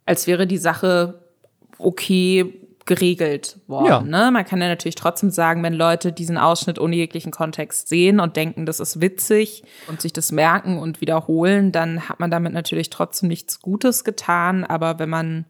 als 0.05 0.27
wäre 0.27 0.47
die 0.47 0.57
Sache 0.57 1.21
okay, 1.77 2.60
geregelt 2.85 3.59
worden. 3.67 3.85
Ja. 3.85 4.01
Ne? 4.01 4.31
Man 4.31 4.45
kann 4.45 4.61
ja 4.61 4.67
natürlich 4.67 4.95
trotzdem 4.95 5.29
sagen, 5.29 5.63
wenn 5.63 5.73
Leute 5.73 6.11
diesen 6.11 6.37
Ausschnitt 6.37 6.79
ohne 6.79 6.95
jeglichen 6.95 7.31
Kontext 7.31 7.87
sehen 7.87 8.19
und 8.19 8.35
denken, 8.35 8.65
das 8.65 8.79
ist 8.79 9.01
witzig 9.01 9.63
und 9.87 10.01
sich 10.01 10.13
das 10.13 10.31
merken 10.31 10.79
und 10.79 11.01
wiederholen, 11.01 11.71
dann 11.71 12.09
hat 12.09 12.19
man 12.19 12.31
damit 12.31 12.53
natürlich 12.53 12.89
trotzdem 12.89 13.29
nichts 13.29 13.61
Gutes 13.61 14.03
getan. 14.03 14.63
Aber 14.63 14.99
wenn 14.99 15.09
man, 15.09 15.45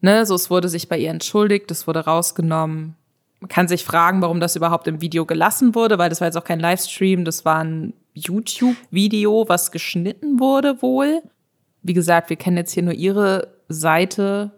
ne, 0.00 0.24
so 0.24 0.34
es 0.34 0.50
wurde 0.50 0.68
sich 0.68 0.88
bei 0.88 0.98
ihr 0.98 1.10
entschuldigt, 1.10 1.70
es 1.70 1.86
wurde 1.86 2.00
rausgenommen. 2.00 2.96
Man 3.40 3.48
kann 3.48 3.68
sich 3.68 3.84
fragen, 3.84 4.22
warum 4.22 4.40
das 4.40 4.56
überhaupt 4.56 4.86
im 4.86 5.00
Video 5.00 5.26
gelassen 5.26 5.74
wurde, 5.74 5.98
weil 5.98 6.10
das 6.10 6.20
war 6.20 6.28
jetzt 6.28 6.36
auch 6.36 6.44
kein 6.44 6.60
Livestream, 6.60 7.24
das 7.24 7.44
war 7.44 7.64
ein 7.64 7.94
YouTube-Video, 8.14 9.46
was 9.48 9.72
geschnitten 9.72 10.40
wurde 10.40 10.82
wohl. 10.82 11.22
Wie 11.82 11.94
gesagt, 11.94 12.28
wir 12.28 12.36
kennen 12.36 12.58
jetzt 12.58 12.72
hier 12.72 12.82
nur 12.82 12.92
ihre 12.92 13.48
Seite 13.68 14.52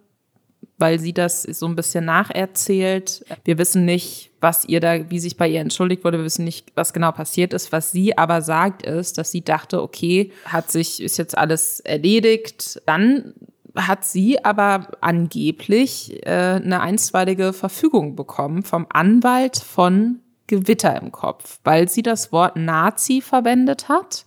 weil 0.83 0.99
sie 0.99 1.13
das 1.13 1.43
so 1.43 1.67
ein 1.67 1.77
bisschen 1.77 2.07
nacherzählt. 2.07 3.25
Wir 3.45 3.57
wissen 3.57 3.85
nicht, 3.85 4.33
was 4.41 4.65
ihr 4.65 4.81
da, 4.81 5.09
wie 5.11 5.21
sich 5.21 5.37
bei 5.37 5.47
ihr 5.47 5.61
entschuldigt 5.61 6.03
wurde. 6.03 6.19
Wir 6.19 6.25
wissen 6.25 6.45
nicht, 6.45 6.73
was 6.75 6.93
genau 6.93 7.13
passiert 7.13 7.53
ist. 7.53 7.71
Was 7.71 7.93
sie 7.93 8.19
aber 8.19 8.43
sagt, 8.43 8.83
ist, 8.83 9.17
dass 9.17 9.31
sie 9.31 9.45
dachte, 9.45 9.81
okay, 9.81 10.33
hat 10.45 10.73
sich, 10.73 11.01
ist 11.01 11.19
jetzt 11.19 11.39
alles 11.39 11.79
erledigt. 11.79 12.83
Dann 12.85 13.33
hat 13.77 14.05
sie 14.05 14.45
aber 14.45 14.89
angeblich 15.01 16.27
äh, 16.27 16.31
eine 16.61 16.81
einstweilige 16.81 17.53
Verfügung 17.53 18.17
bekommen 18.17 18.65
vom 18.65 18.89
Anwalt 18.93 19.59
von 19.59 20.19
Gewitter 20.49 21.01
im 21.01 21.13
Kopf, 21.13 21.61
weil 21.63 21.89
sie 21.89 22.03
das 22.03 22.33
Wort 22.33 22.57
Nazi 22.57 23.21
verwendet 23.21 23.89
hat. 23.89 24.25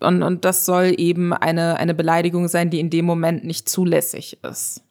Und, 0.00 0.22
und 0.22 0.46
das 0.46 0.64
soll 0.64 0.94
eben 0.96 1.34
eine, 1.34 1.76
eine 1.76 1.92
Beleidigung 1.92 2.48
sein, 2.48 2.70
die 2.70 2.80
in 2.80 2.88
dem 2.88 3.04
Moment 3.04 3.44
nicht 3.44 3.68
zulässig 3.68 4.38
ist 4.42 4.82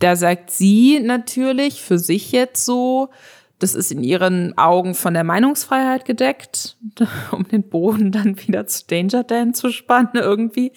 da 0.00 0.16
sagt 0.16 0.50
sie 0.50 1.00
natürlich 1.00 1.82
für 1.82 1.98
sich 1.98 2.32
jetzt 2.32 2.64
so, 2.64 3.10
das 3.58 3.74
ist 3.74 3.90
in 3.90 4.04
ihren 4.04 4.56
Augen 4.58 4.94
von 4.94 5.14
der 5.14 5.24
Meinungsfreiheit 5.24 6.04
gedeckt, 6.04 6.76
um 7.32 7.48
den 7.48 7.62
Boden 7.62 8.12
dann 8.12 8.38
wieder 8.46 8.66
zu 8.66 8.84
Danger 8.86 9.24
Dan 9.24 9.54
zu 9.54 9.70
spannen 9.70 10.16
irgendwie. 10.16 10.72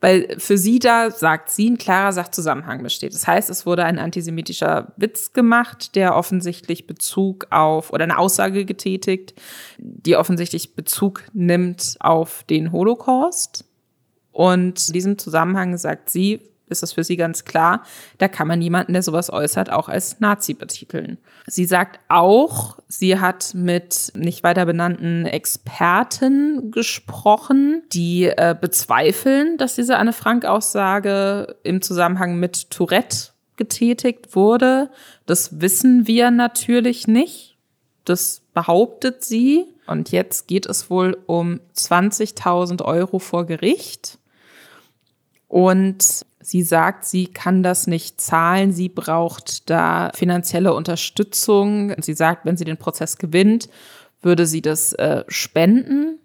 Weil 0.00 0.36
für 0.38 0.58
sie 0.58 0.78
da, 0.78 1.10
sagt 1.10 1.50
sie, 1.50 1.70
ein 1.70 1.78
klarer 1.78 2.12
Sachzusammenhang 2.12 2.82
besteht. 2.82 3.14
Das 3.14 3.26
heißt, 3.26 3.48
es 3.48 3.64
wurde 3.64 3.84
ein 3.84 3.98
antisemitischer 3.98 4.92
Witz 4.96 5.32
gemacht, 5.32 5.94
der 5.94 6.14
offensichtlich 6.14 6.86
Bezug 6.86 7.46
auf, 7.50 7.90
oder 7.90 8.04
eine 8.04 8.18
Aussage 8.18 8.66
getätigt, 8.66 9.34
die 9.78 10.16
offensichtlich 10.16 10.74
Bezug 10.74 11.24
nimmt 11.32 11.96
auf 12.00 12.44
den 12.50 12.70
Holocaust. 12.70 13.64
Und 14.30 14.88
in 14.88 14.92
diesem 14.92 15.18
Zusammenhang 15.18 15.78
sagt 15.78 16.10
sie, 16.10 16.40
ist 16.70 16.82
das 16.82 16.92
für 16.92 17.04
sie 17.04 17.16
ganz 17.16 17.44
klar. 17.44 17.82
Da 18.18 18.28
kann 18.28 18.48
man 18.48 18.62
jemanden, 18.62 18.92
der 18.92 19.02
sowas 19.02 19.30
äußert, 19.30 19.70
auch 19.70 19.88
als 19.88 20.20
Nazi 20.20 20.54
betiteln. 20.54 21.18
Sie 21.46 21.64
sagt 21.64 22.00
auch, 22.08 22.78
sie 22.88 23.18
hat 23.18 23.52
mit 23.54 24.12
nicht 24.14 24.42
weiter 24.42 24.66
benannten 24.66 25.26
Experten 25.26 26.70
gesprochen, 26.70 27.82
die 27.92 28.24
äh, 28.24 28.56
bezweifeln, 28.58 29.58
dass 29.58 29.74
diese 29.74 29.96
Anne 29.96 30.12
Frank-Aussage 30.12 31.56
im 31.62 31.82
Zusammenhang 31.82 32.38
mit 32.38 32.70
Tourette 32.70 33.30
getätigt 33.56 34.34
wurde. 34.34 34.90
Das 35.26 35.60
wissen 35.60 36.06
wir 36.06 36.30
natürlich 36.30 37.06
nicht. 37.06 37.58
Das 38.04 38.42
behauptet 38.54 39.22
sie. 39.22 39.66
Und 39.86 40.12
jetzt 40.12 40.48
geht 40.48 40.66
es 40.66 40.88
wohl 40.88 41.18
um 41.26 41.60
20.000 41.76 42.82
Euro 42.82 43.18
vor 43.18 43.44
Gericht. 43.44 44.18
Und 45.48 46.24
Sie 46.50 46.64
sagt, 46.64 47.04
sie 47.04 47.28
kann 47.28 47.62
das 47.62 47.86
nicht 47.86 48.20
zahlen, 48.20 48.72
sie 48.72 48.88
braucht 48.88 49.70
da 49.70 50.10
finanzielle 50.16 50.74
Unterstützung. 50.74 51.94
Sie 52.02 52.12
sagt, 52.12 52.44
wenn 52.44 52.56
sie 52.56 52.64
den 52.64 52.76
Prozess 52.76 53.18
gewinnt, 53.18 53.68
würde 54.20 54.46
sie 54.46 54.60
das 54.60 54.92
äh, 54.94 55.22
spenden 55.28 56.18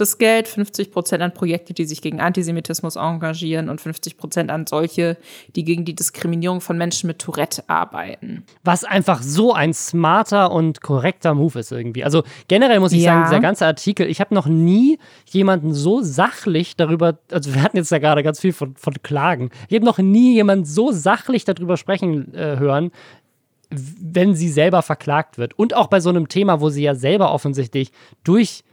das 0.00 0.18
Geld, 0.18 0.48
50 0.48 0.90
Prozent 0.90 1.22
an 1.22 1.34
Projekte, 1.34 1.74
die 1.74 1.84
sich 1.84 2.02
gegen 2.02 2.20
Antisemitismus 2.20 2.96
engagieren 2.96 3.68
und 3.68 3.80
50 3.80 4.16
Prozent 4.16 4.50
an 4.50 4.66
solche, 4.66 5.16
die 5.56 5.64
gegen 5.64 5.84
die 5.84 5.94
Diskriminierung 5.94 6.60
von 6.60 6.78
Menschen 6.78 7.06
mit 7.06 7.18
Tourette 7.18 7.64
arbeiten. 7.68 8.44
Was 8.64 8.84
einfach 8.84 9.22
so 9.22 9.52
ein 9.52 9.74
smarter 9.74 10.52
und 10.52 10.80
korrekter 10.80 11.34
Move 11.34 11.58
ist 11.58 11.72
irgendwie. 11.72 12.04
Also 12.04 12.22
generell 12.48 12.80
muss 12.80 12.92
ich 12.92 13.02
ja. 13.02 13.12
sagen, 13.12 13.24
dieser 13.24 13.40
ganze 13.40 13.66
Artikel, 13.66 14.08
ich 14.08 14.20
habe 14.20 14.34
noch 14.34 14.46
nie 14.46 14.98
jemanden 15.26 15.74
so 15.74 16.02
sachlich 16.02 16.76
darüber, 16.76 17.18
also 17.30 17.54
wir 17.54 17.62
hatten 17.62 17.76
jetzt 17.76 17.90
ja 17.90 17.98
gerade 17.98 18.22
ganz 18.22 18.40
viel 18.40 18.52
von, 18.52 18.74
von 18.76 18.94
Klagen, 19.02 19.50
ich 19.68 19.74
habe 19.74 19.84
noch 19.84 19.98
nie 19.98 20.34
jemanden 20.34 20.64
so 20.64 20.92
sachlich 20.92 21.44
darüber 21.44 21.76
sprechen 21.76 22.34
äh, 22.34 22.58
hören, 22.58 22.90
wenn 23.70 24.34
sie 24.34 24.48
selber 24.48 24.82
verklagt 24.82 25.38
wird. 25.38 25.58
Und 25.58 25.74
auch 25.74 25.86
bei 25.86 26.00
so 26.00 26.10
einem 26.10 26.28
Thema, 26.28 26.60
wo 26.60 26.70
sie 26.70 26.82
ja 26.82 26.94
selber 26.94 27.32
offensichtlich 27.32 27.92
durch 28.24 28.64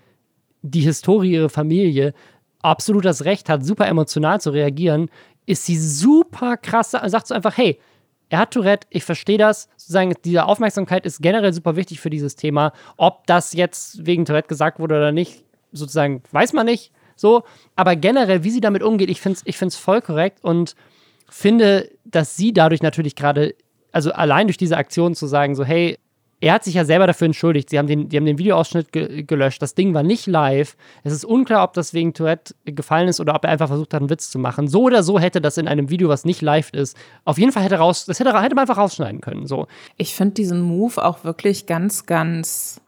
die 0.62 0.82
Historie 0.82 1.34
ihrer 1.34 1.50
Familie 1.50 2.14
absolut 2.62 3.06
das 3.06 3.26
Recht 3.26 3.50
hat, 3.50 3.66
super 3.66 3.88
emotional 3.88 4.42
zu 4.42 4.50
reagieren, 4.50 5.10
ist 5.46 5.66
sie 5.66 5.78
super 5.78 6.58
krass, 6.58 6.92
sagt 6.92 7.28
so 7.28 7.36
einfach, 7.36 7.58
hey, 7.58 7.80
er 8.30 8.40
hat 8.40 8.52
Tourette, 8.52 8.88
ich 8.90 9.04
verstehe 9.04 9.38
das. 9.38 9.70
Sozusagen, 9.78 10.14
diese 10.26 10.46
Aufmerksamkeit 10.46 11.06
ist 11.06 11.22
generell 11.22 11.54
super 11.54 11.76
wichtig 11.78 12.02
für 12.02 12.10
dieses 12.10 12.36
Thema. 12.36 12.74
Ob 12.98 13.26
das 13.26 13.54
jetzt 13.54 14.06
wegen 14.06 14.26
Tourette 14.26 14.50
gesagt 14.50 14.80
wurde 14.80 14.98
oder 14.98 15.14
nicht, 15.14 15.46
sozusagen, 15.72 16.22
weiß 16.32 16.54
man 16.54 16.66
nicht. 16.66 16.92
So, 17.16 17.44
aber 17.76 17.96
generell, 17.96 18.44
wie 18.44 18.52
sie 18.52 18.62
damit 18.62 18.84
umgeht, 18.84 19.10
ich 19.10 19.22
finde 19.22 19.38
es 19.38 19.44
ich 19.46 19.58
find's 19.58 19.78
voll 19.78 20.02
korrekt 20.02 20.44
und 20.44 20.76
finde, 21.30 21.90
dass 22.06 22.36
sie 22.36 22.54
dadurch 22.54 22.82
natürlich 22.82 23.16
gerade, 23.16 23.56
also 23.92 24.12
allein 24.12 24.48
durch 24.48 24.58
diese 24.58 24.78
Aktion 24.78 25.16
zu 25.16 25.26
sagen, 25.26 25.56
so, 25.56 25.64
hey, 25.64 25.98
er 26.40 26.54
hat 26.54 26.64
sich 26.64 26.76
ja 26.76 26.86
selber 26.86 27.08
dafür 27.08 27.26
entschuldigt. 27.26 27.70
Sie 27.70 27.80
haben 27.80 27.88
den, 27.88 28.10
die 28.10 28.18
haben 28.18 28.26
den 28.26 28.38
Videoausschnitt 28.38 28.92
ge 28.92 29.24
gelöscht. 29.24 29.62
Das 29.62 29.74
Ding 29.74 29.94
war 29.94 30.04
nicht 30.04 30.28
live. 30.28 30.78
Es 31.04 31.12
ist 31.12 31.26
unklar, 31.26 31.64
ob 31.64 31.74
das 31.74 31.94
wegen 31.94 32.14
Tourette 32.14 32.54
gefallen 32.66 33.08
ist 33.08 33.20
oder 33.20 33.34
ob 33.34 33.44
er 33.44 33.50
einfach 33.50 33.68
versucht 33.68 33.94
hat, 33.94 34.02
einen 34.02 34.10
Witz 34.10 34.30
zu 34.30 34.38
machen. 34.38 34.68
So 34.68 34.84
oder 34.84 35.02
so 35.02 35.20
hätte 35.20 35.42
das 35.42 35.58
in 35.58 35.68
einem 35.68 35.90
Video, 35.90 36.10
was 36.10 36.26
nicht 36.26 36.42
live 36.42 36.72
ist, 36.74 36.96
auf 37.26 37.40
jeden 37.40 37.52
Fall 37.52 37.64
hätte 37.64 37.78
raus, 37.78 38.06
das 38.06 38.20
hätte, 38.20 38.40
hätte 38.40 38.56
man 38.56 38.64
einfach 38.64 38.78
rausschneiden 38.78 39.22
können. 39.22 39.48
So. 39.48 39.68
Ich 39.98 40.14
finde 40.14 40.36
diesen 40.36 40.62
Move 40.62 41.04
auch 41.04 41.24
wirklich 41.24 41.66
ganz, 41.66 42.06
ganz 42.06 42.82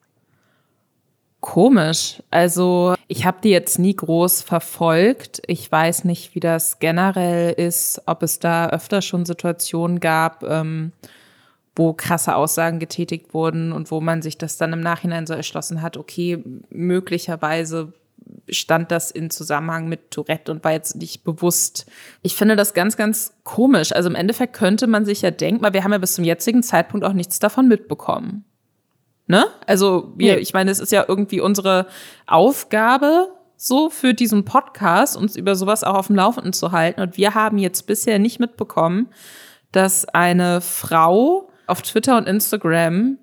komisch. 1.41 2.22
Also 2.30 2.93
ich 3.08 3.26
habe 3.26 3.38
die 3.43 3.50
jetzt 3.50 3.80
nie 3.80 3.95
groß 3.95 4.43
verfolgt. 4.43 5.41
Ich 5.47 5.72
weiß 5.72 6.04
nicht, 6.04 6.36
wie 6.36 6.39
das 6.39 6.78
generell 6.78 7.54
ist, 7.54 8.02
ob 8.06 8.22
es 8.22 8.38
da 8.38 8.70
öfter 8.70 9.02
schon 9.02 9.26
Situationen 9.26 10.00
gab. 10.00 10.43
Ähm, 10.43 10.91
wo 11.80 11.93
krasse 11.93 12.36
Aussagen 12.36 12.77
getätigt 12.77 13.34
wurden 13.34 13.71
und 13.71 13.89
wo 13.89 14.01
man 14.01 14.21
sich 14.21 14.38
das 14.38 14.57
dann 14.57 14.73
im 14.73 14.82
Nachhinein 14.82 15.25
so 15.25 15.34
erschlossen 15.34 15.82
hat, 15.82 15.95
okay, 15.95 16.43
möglicherweise 16.69 17.93
stand 18.49 18.91
das 18.91 19.11
in 19.11 19.30
Zusammenhang 19.30 19.88
mit 19.88 20.11
Tourette 20.11 20.51
und 20.51 20.65
war 20.65 20.73
jetzt 20.73 20.97
nicht 20.97 21.23
bewusst. 21.23 21.86
Ich 22.21 22.36
finde 22.36 22.57
das 22.57 22.73
ganz, 22.73 22.97
ganz 22.97 23.34
komisch. 23.45 23.93
Also 23.93 24.09
im 24.09 24.15
Endeffekt 24.15 24.53
könnte 24.53 24.88
man 24.88 25.05
sich 25.05 25.21
ja 25.21 25.32
denken, 25.32 25.63
weil 25.63 25.71
wir 25.71 25.86
haben 25.86 25.93
ja 25.93 25.99
bis 25.99 26.15
zum 26.15 26.25
jetzigen 26.25 26.63
Zeitpunkt 26.63 27.05
auch 27.05 27.13
nichts 27.13 27.39
davon 27.39 27.69
mitbekommen. 27.69 28.43
Ne? 29.27 29.45
Also 29.65 30.11
wir, 30.17 30.36
nee. 30.36 30.41
ich 30.41 30.53
meine, 30.53 30.71
es 30.71 30.80
ist 30.80 30.91
ja 30.91 31.05
irgendwie 31.07 31.39
unsere 31.39 31.88
Aufgabe, 32.27 33.30
so 33.55 33.89
für 33.89 34.13
diesen 34.13 34.43
Podcast, 34.43 35.15
uns 35.15 35.38
über 35.38 35.55
sowas 35.55 35.86
auch 35.86 35.95
auf 35.95 36.07
dem 36.07 36.17
Laufenden 36.17 36.51
zu 36.51 36.73
halten. 36.73 36.99
Und 36.99 37.15
wir 37.15 37.36
haben 37.36 37.57
jetzt 37.57 37.88
bisher 37.88 38.19
nicht 38.19 38.39
mitbekommen, 38.39 39.07
dass 39.71 40.05
eine 40.05 40.59
Frau 40.59 41.49
auf 41.70 41.82
Twitter 41.82 42.17
und 42.17 42.28
Instagram 42.28 43.17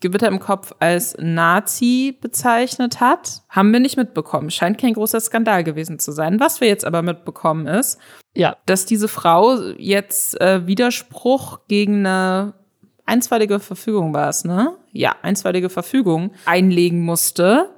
Gewitter 0.00 0.28
im 0.28 0.38
Kopf 0.38 0.74
als 0.80 1.16
Nazi 1.18 2.16
bezeichnet 2.20 3.00
hat, 3.00 3.42
haben 3.48 3.72
wir 3.72 3.80
nicht 3.80 3.96
mitbekommen. 3.96 4.50
Scheint 4.50 4.78
kein 4.78 4.94
großer 4.94 5.20
Skandal 5.20 5.64
gewesen 5.64 5.98
zu 5.98 6.12
sein. 6.12 6.40
Was 6.40 6.60
wir 6.60 6.68
jetzt 6.68 6.84
aber 6.84 7.02
mitbekommen 7.02 7.66
ist, 7.66 7.98
ja. 8.34 8.56
dass 8.66 8.86
diese 8.86 9.08
Frau 9.08 9.56
jetzt 9.78 10.40
äh, 10.40 10.66
Widerspruch 10.66 11.60
gegen 11.68 12.06
eine 12.06 12.54
einstweilige 13.06 13.60
Verfügung 13.60 14.14
war 14.14 14.28
es, 14.28 14.44
ne? 14.44 14.76
Ja, 14.92 15.16
einstweilige 15.22 15.70
Verfügung 15.70 16.32
einlegen 16.44 17.00
musste, 17.00 17.70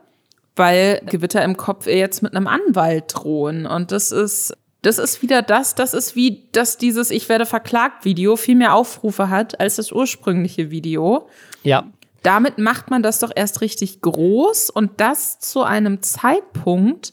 weil 0.56 1.00
Gewitter 1.06 1.42
im 1.42 1.56
Kopf 1.56 1.86
ihr 1.86 1.96
jetzt 1.96 2.22
mit 2.22 2.34
einem 2.34 2.46
Anwalt 2.46 3.04
drohen. 3.14 3.66
Und 3.66 3.92
das 3.92 4.12
ist 4.12 4.56
das 4.84 4.98
ist 4.98 5.22
wieder 5.22 5.42
das, 5.42 5.74
das 5.74 5.94
ist 5.94 6.14
wie, 6.14 6.46
dass 6.52 6.76
dieses 6.76 7.10
Ich 7.10 7.28
werde 7.28 7.46
verklagt 7.46 8.04
Video 8.04 8.36
viel 8.36 8.54
mehr 8.54 8.74
Aufrufe 8.74 9.30
hat 9.30 9.58
als 9.58 9.76
das 9.76 9.92
ursprüngliche 9.92 10.70
Video. 10.70 11.28
Ja. 11.62 11.86
Damit 12.22 12.58
macht 12.58 12.90
man 12.90 13.02
das 13.02 13.18
doch 13.18 13.32
erst 13.34 13.60
richtig 13.60 14.00
groß 14.02 14.70
und 14.70 14.92
das 15.00 15.38
zu 15.40 15.62
einem 15.62 16.02
Zeitpunkt, 16.02 17.12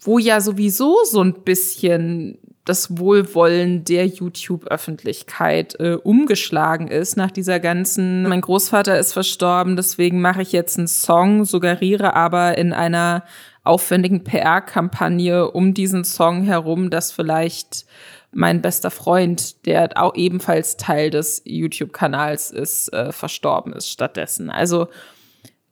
wo 0.00 0.18
ja 0.18 0.40
sowieso 0.40 0.98
so 1.04 1.22
ein 1.22 1.42
bisschen 1.42 2.38
das 2.64 2.96
Wohlwollen 2.96 3.84
der 3.84 4.06
YouTube-Öffentlichkeit 4.06 5.78
äh, 5.80 5.94
umgeschlagen 5.94 6.88
ist 6.88 7.16
nach 7.16 7.30
dieser 7.30 7.58
ganzen, 7.58 8.22
mein 8.22 8.40
Großvater 8.40 8.98
ist 8.98 9.12
verstorben, 9.12 9.74
deswegen 9.74 10.20
mache 10.20 10.42
ich 10.42 10.52
jetzt 10.52 10.78
einen 10.78 10.86
Song, 10.86 11.44
suggeriere 11.44 12.14
aber 12.14 12.56
in 12.56 12.72
einer 12.72 13.24
aufwendigen 13.64 14.24
PR-Kampagne 14.24 15.50
um 15.50 15.74
diesen 15.74 16.04
Song 16.04 16.42
herum, 16.42 16.90
dass 16.90 17.12
vielleicht 17.12 17.86
mein 18.32 18.62
bester 18.62 18.90
Freund, 18.90 19.66
der 19.66 19.90
auch 20.02 20.14
ebenfalls 20.14 20.76
Teil 20.76 21.10
des 21.10 21.42
YouTube-Kanals 21.44 22.50
ist, 22.50 22.92
äh, 22.92 23.12
verstorben 23.12 23.72
ist 23.74 23.88
stattdessen. 23.90 24.50
Also 24.50 24.88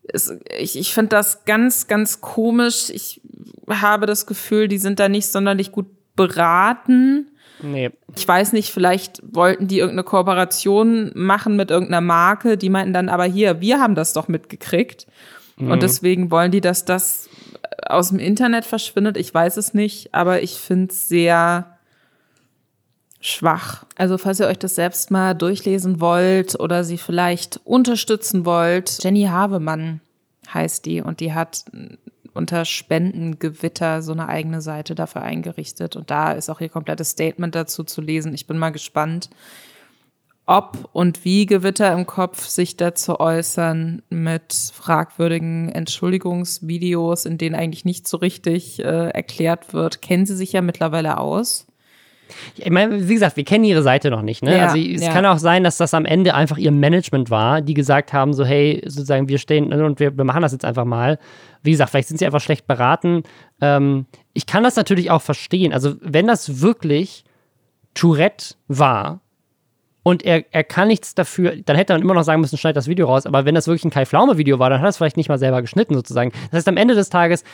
es, 0.03 0.33
ich, 0.59 0.79
ich 0.79 0.93
finde 0.93 1.11
das 1.11 1.45
ganz, 1.45 1.87
ganz 1.87 2.21
komisch. 2.21 2.91
Ich 2.91 3.21
habe 3.69 4.07
das 4.07 4.27
Gefühl, 4.27 4.69
die 4.69 4.79
sind 4.79 5.01
da 5.01 5.09
nicht 5.09 5.29
sonderlich 5.29 5.73
gut 5.73 5.87
beraten. 6.17 7.31
Nee. 7.63 7.91
Ich 8.17 8.27
weiß 8.27 8.53
nicht, 8.53 8.71
vielleicht 8.71 9.23
wollten 9.23 9.69
die 9.69 9.79
irgendeine 9.79 10.05
Kooperation 10.05 11.13
machen 11.15 11.57
mit 11.57 11.71
irgendeiner 11.71 12.01
Marke. 12.01 12.57
Die 12.57 12.71
meinten 12.71 12.93
dann 12.93 13.09
aber 13.09 13.25
hier, 13.25 13.61
wir 13.61 13.81
haben 13.81 13.95
das 13.95 14.13
doch 14.13 14.29
mitgekriegt. 14.29 15.07
Mhm. 15.57 15.71
Und 15.71 15.83
deswegen 15.83 16.31
wollen 16.31 16.51
die, 16.51 16.61
dass 16.61 16.85
das 16.85 17.20
aus 17.87 18.11
dem 18.11 18.19
Internet 18.19 18.65
verschwindet. 18.65 19.17
Ich 19.17 19.33
weiß 19.33 19.57
es 19.57 19.75
nicht, 19.75 20.15
aber 20.15 20.43
ich 20.43 20.59
finde 20.59 20.93
es 20.93 21.09
sehr 21.09 21.79
schwach. 23.21 23.85
Also 23.97 24.19
falls 24.19 24.41
ihr 24.41 24.47
euch 24.47 24.59
das 24.59 24.75
selbst 24.75 25.11
mal 25.11 25.35
durchlesen 25.35 26.01
wollt 26.01 26.59
oder 26.59 26.85
sie 26.85 26.99
vielleicht 26.99 27.61
unterstützen 27.65 28.45
wollt, 28.47 29.03
Jenny 29.03 29.25
Havemann 29.25 30.01
heißt 30.53 30.87
die 30.87 31.03
und 31.03 31.21
die 31.21 31.35
hat 31.35 31.65
unter 32.33 32.65
Spendengewitter 32.65 34.03
so 34.03 34.13
eine 34.13 34.29
eigene 34.29 34.63
Seite 34.63 34.95
dafür 34.95 35.23
eingerichtet 35.23 35.97
und 35.97 36.11
da 36.11 36.33
ist 36.33 36.49
auch 36.49 36.61
ihr 36.61 36.69
komplettes 36.69 37.11
Statement 37.11 37.55
dazu 37.55 37.85
zu 37.85 38.01
lesen. 38.01 38.33
Ich 38.35 38.47
bin 38.47 38.57
mal 38.57 38.71
gespannt, 38.71 39.31
ob 40.51 40.89
und 40.93 41.25
wie 41.25 41.47
Gewitter 41.47 41.93
im 41.93 42.07
Kopf 42.07 42.49
sich 42.49 42.77
dazu 42.77 43.21
äußern 43.21 44.03
mit 44.11 44.53
fragwürdigen 44.75 45.69
Entschuldigungsvideos, 45.69 47.25
in 47.25 47.39
denen 47.39 47.55
eigentlich 47.55 47.85
nicht 47.85 48.09
so 48.09 48.17
richtig 48.17 48.81
äh, 48.81 49.11
erklärt 49.11 49.73
wird. 49.73 50.03
Kennen 50.03 50.27
Sie 50.27 50.35
sich 50.35 50.53
ja 50.53 50.61
mittlerweile 50.61 51.19
aus? 51.19 51.69
Ich 52.57 52.69
meine, 52.69 53.09
wie 53.09 53.15
gesagt, 53.15 53.37
wir 53.37 53.45
kennen 53.45 53.63
ihre 53.63 53.85
Seite 53.85 54.11
noch 54.11 54.23
nicht. 54.23 54.43
Ne? 54.43 54.57
Ja, 54.57 54.67
also 54.67 54.79
es 54.79 55.03
ja. 55.03 55.13
kann 55.13 55.25
auch 55.25 55.39
sein, 55.39 55.63
dass 55.63 55.77
das 55.77 55.95
am 55.95 56.05
Ende 56.05 56.35
einfach 56.35 56.59
ihr 56.59 56.73
Management 56.73 57.31
war, 57.31 57.61
die 57.61 57.75
gesagt 57.75 58.13
haben, 58.13 58.33
so 58.33 58.45
hey, 58.45 58.83
sozusagen, 58.85 59.29
wir 59.29 59.39
stehen 59.39 59.73
und 59.73 60.01
wir, 60.01 60.17
wir 60.17 60.25
machen 60.25 60.43
das 60.43 60.51
jetzt 60.51 60.65
einfach 60.65 60.85
mal. 60.85 61.21
Wie 61.63 61.71
gesagt, 61.71 61.91
vielleicht 61.91 62.09
sind 62.09 62.19
sie 62.19 62.27
einfach 62.27 62.41
schlecht 62.41 62.67
beraten. 62.67 63.23
Ähm, 63.61 64.07
ich 64.33 64.47
kann 64.47 64.65
das 64.65 64.75
natürlich 64.75 65.13
auch 65.13 65.23
verstehen. 65.23 65.73
Also 65.73 65.95
wenn 66.01 66.27
das 66.27 66.61
wirklich 66.61 67.25
Tourette 67.95 68.55
war, 68.67 69.21
und 70.11 70.25
er, 70.25 70.45
er 70.51 70.65
kann 70.65 70.89
nichts 70.89 71.15
dafür, 71.15 71.55
dann 71.65 71.77
hätte 71.77 71.93
man 71.93 72.03
immer 72.03 72.15
noch 72.15 72.25
sagen 72.25 72.41
müssen, 72.41 72.59
schneid 72.59 72.77
das 72.77 72.89
Video 72.89 73.07
raus. 73.07 73.27
Aber 73.27 73.45
wenn 73.45 73.55
das 73.55 73.69
wirklich 73.69 73.85
ein 73.85 73.91
Kai 73.91 74.05
Pflaume-Video 74.05 74.59
war, 74.59 74.69
dann 74.69 74.81
hat 74.81 74.87
er 74.87 74.89
es 74.89 74.97
vielleicht 74.97 75.17
nicht 75.17 75.29
mal 75.29 75.39
selber 75.39 75.63
geschnitten, 75.63 75.95
sozusagen. 75.95 76.33
Das 76.51 76.59
heißt, 76.59 76.69
am 76.69 76.77
Ende 76.77 76.97
des 76.97 77.11
Tages 77.11 77.45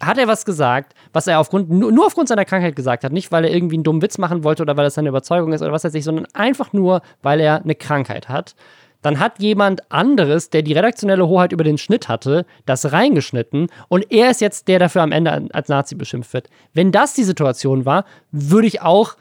hat 0.00 0.18
er 0.18 0.28
was 0.28 0.44
gesagt, 0.44 0.92
was 1.14 1.26
er 1.26 1.40
aufgrund, 1.40 1.70
nur, 1.70 1.90
nur 1.90 2.04
aufgrund 2.04 2.28
seiner 2.28 2.44
Krankheit 2.44 2.76
gesagt 2.76 3.04
hat. 3.04 3.12
Nicht, 3.12 3.32
weil 3.32 3.46
er 3.46 3.54
irgendwie 3.54 3.76
einen 3.76 3.84
dummen 3.84 4.02
Witz 4.02 4.18
machen 4.18 4.44
wollte 4.44 4.62
oder 4.62 4.76
weil 4.76 4.84
das 4.84 4.94
seine 4.94 5.08
Überzeugung 5.08 5.54
ist 5.54 5.62
oder 5.62 5.72
was 5.72 5.84
weiß 5.84 5.94
ich, 5.94 6.04
sondern 6.04 6.26
einfach 6.34 6.74
nur, 6.74 7.00
weil 7.22 7.40
er 7.40 7.62
eine 7.62 7.74
Krankheit 7.74 8.28
hat. 8.28 8.54
Dann 9.00 9.18
hat 9.18 9.38
jemand 9.38 9.90
anderes, 9.90 10.50
der 10.50 10.60
die 10.60 10.74
redaktionelle 10.74 11.26
Hoheit 11.26 11.52
über 11.52 11.64
den 11.64 11.78
Schnitt 11.78 12.08
hatte, 12.08 12.44
das 12.66 12.92
reingeschnitten 12.92 13.68
und 13.88 14.10
er 14.10 14.30
ist 14.30 14.42
jetzt 14.42 14.68
der, 14.68 14.78
der 14.78 14.88
dafür 14.88 15.02
am 15.02 15.12
Ende 15.12 15.48
als 15.52 15.68
Nazi 15.68 15.94
beschimpft 15.94 16.34
wird. 16.34 16.50
Wenn 16.74 16.92
das 16.92 17.14
die 17.14 17.24
Situation 17.24 17.86
war, 17.86 18.04
würde 18.30 18.66
ich 18.66 18.82
auch 18.82 19.16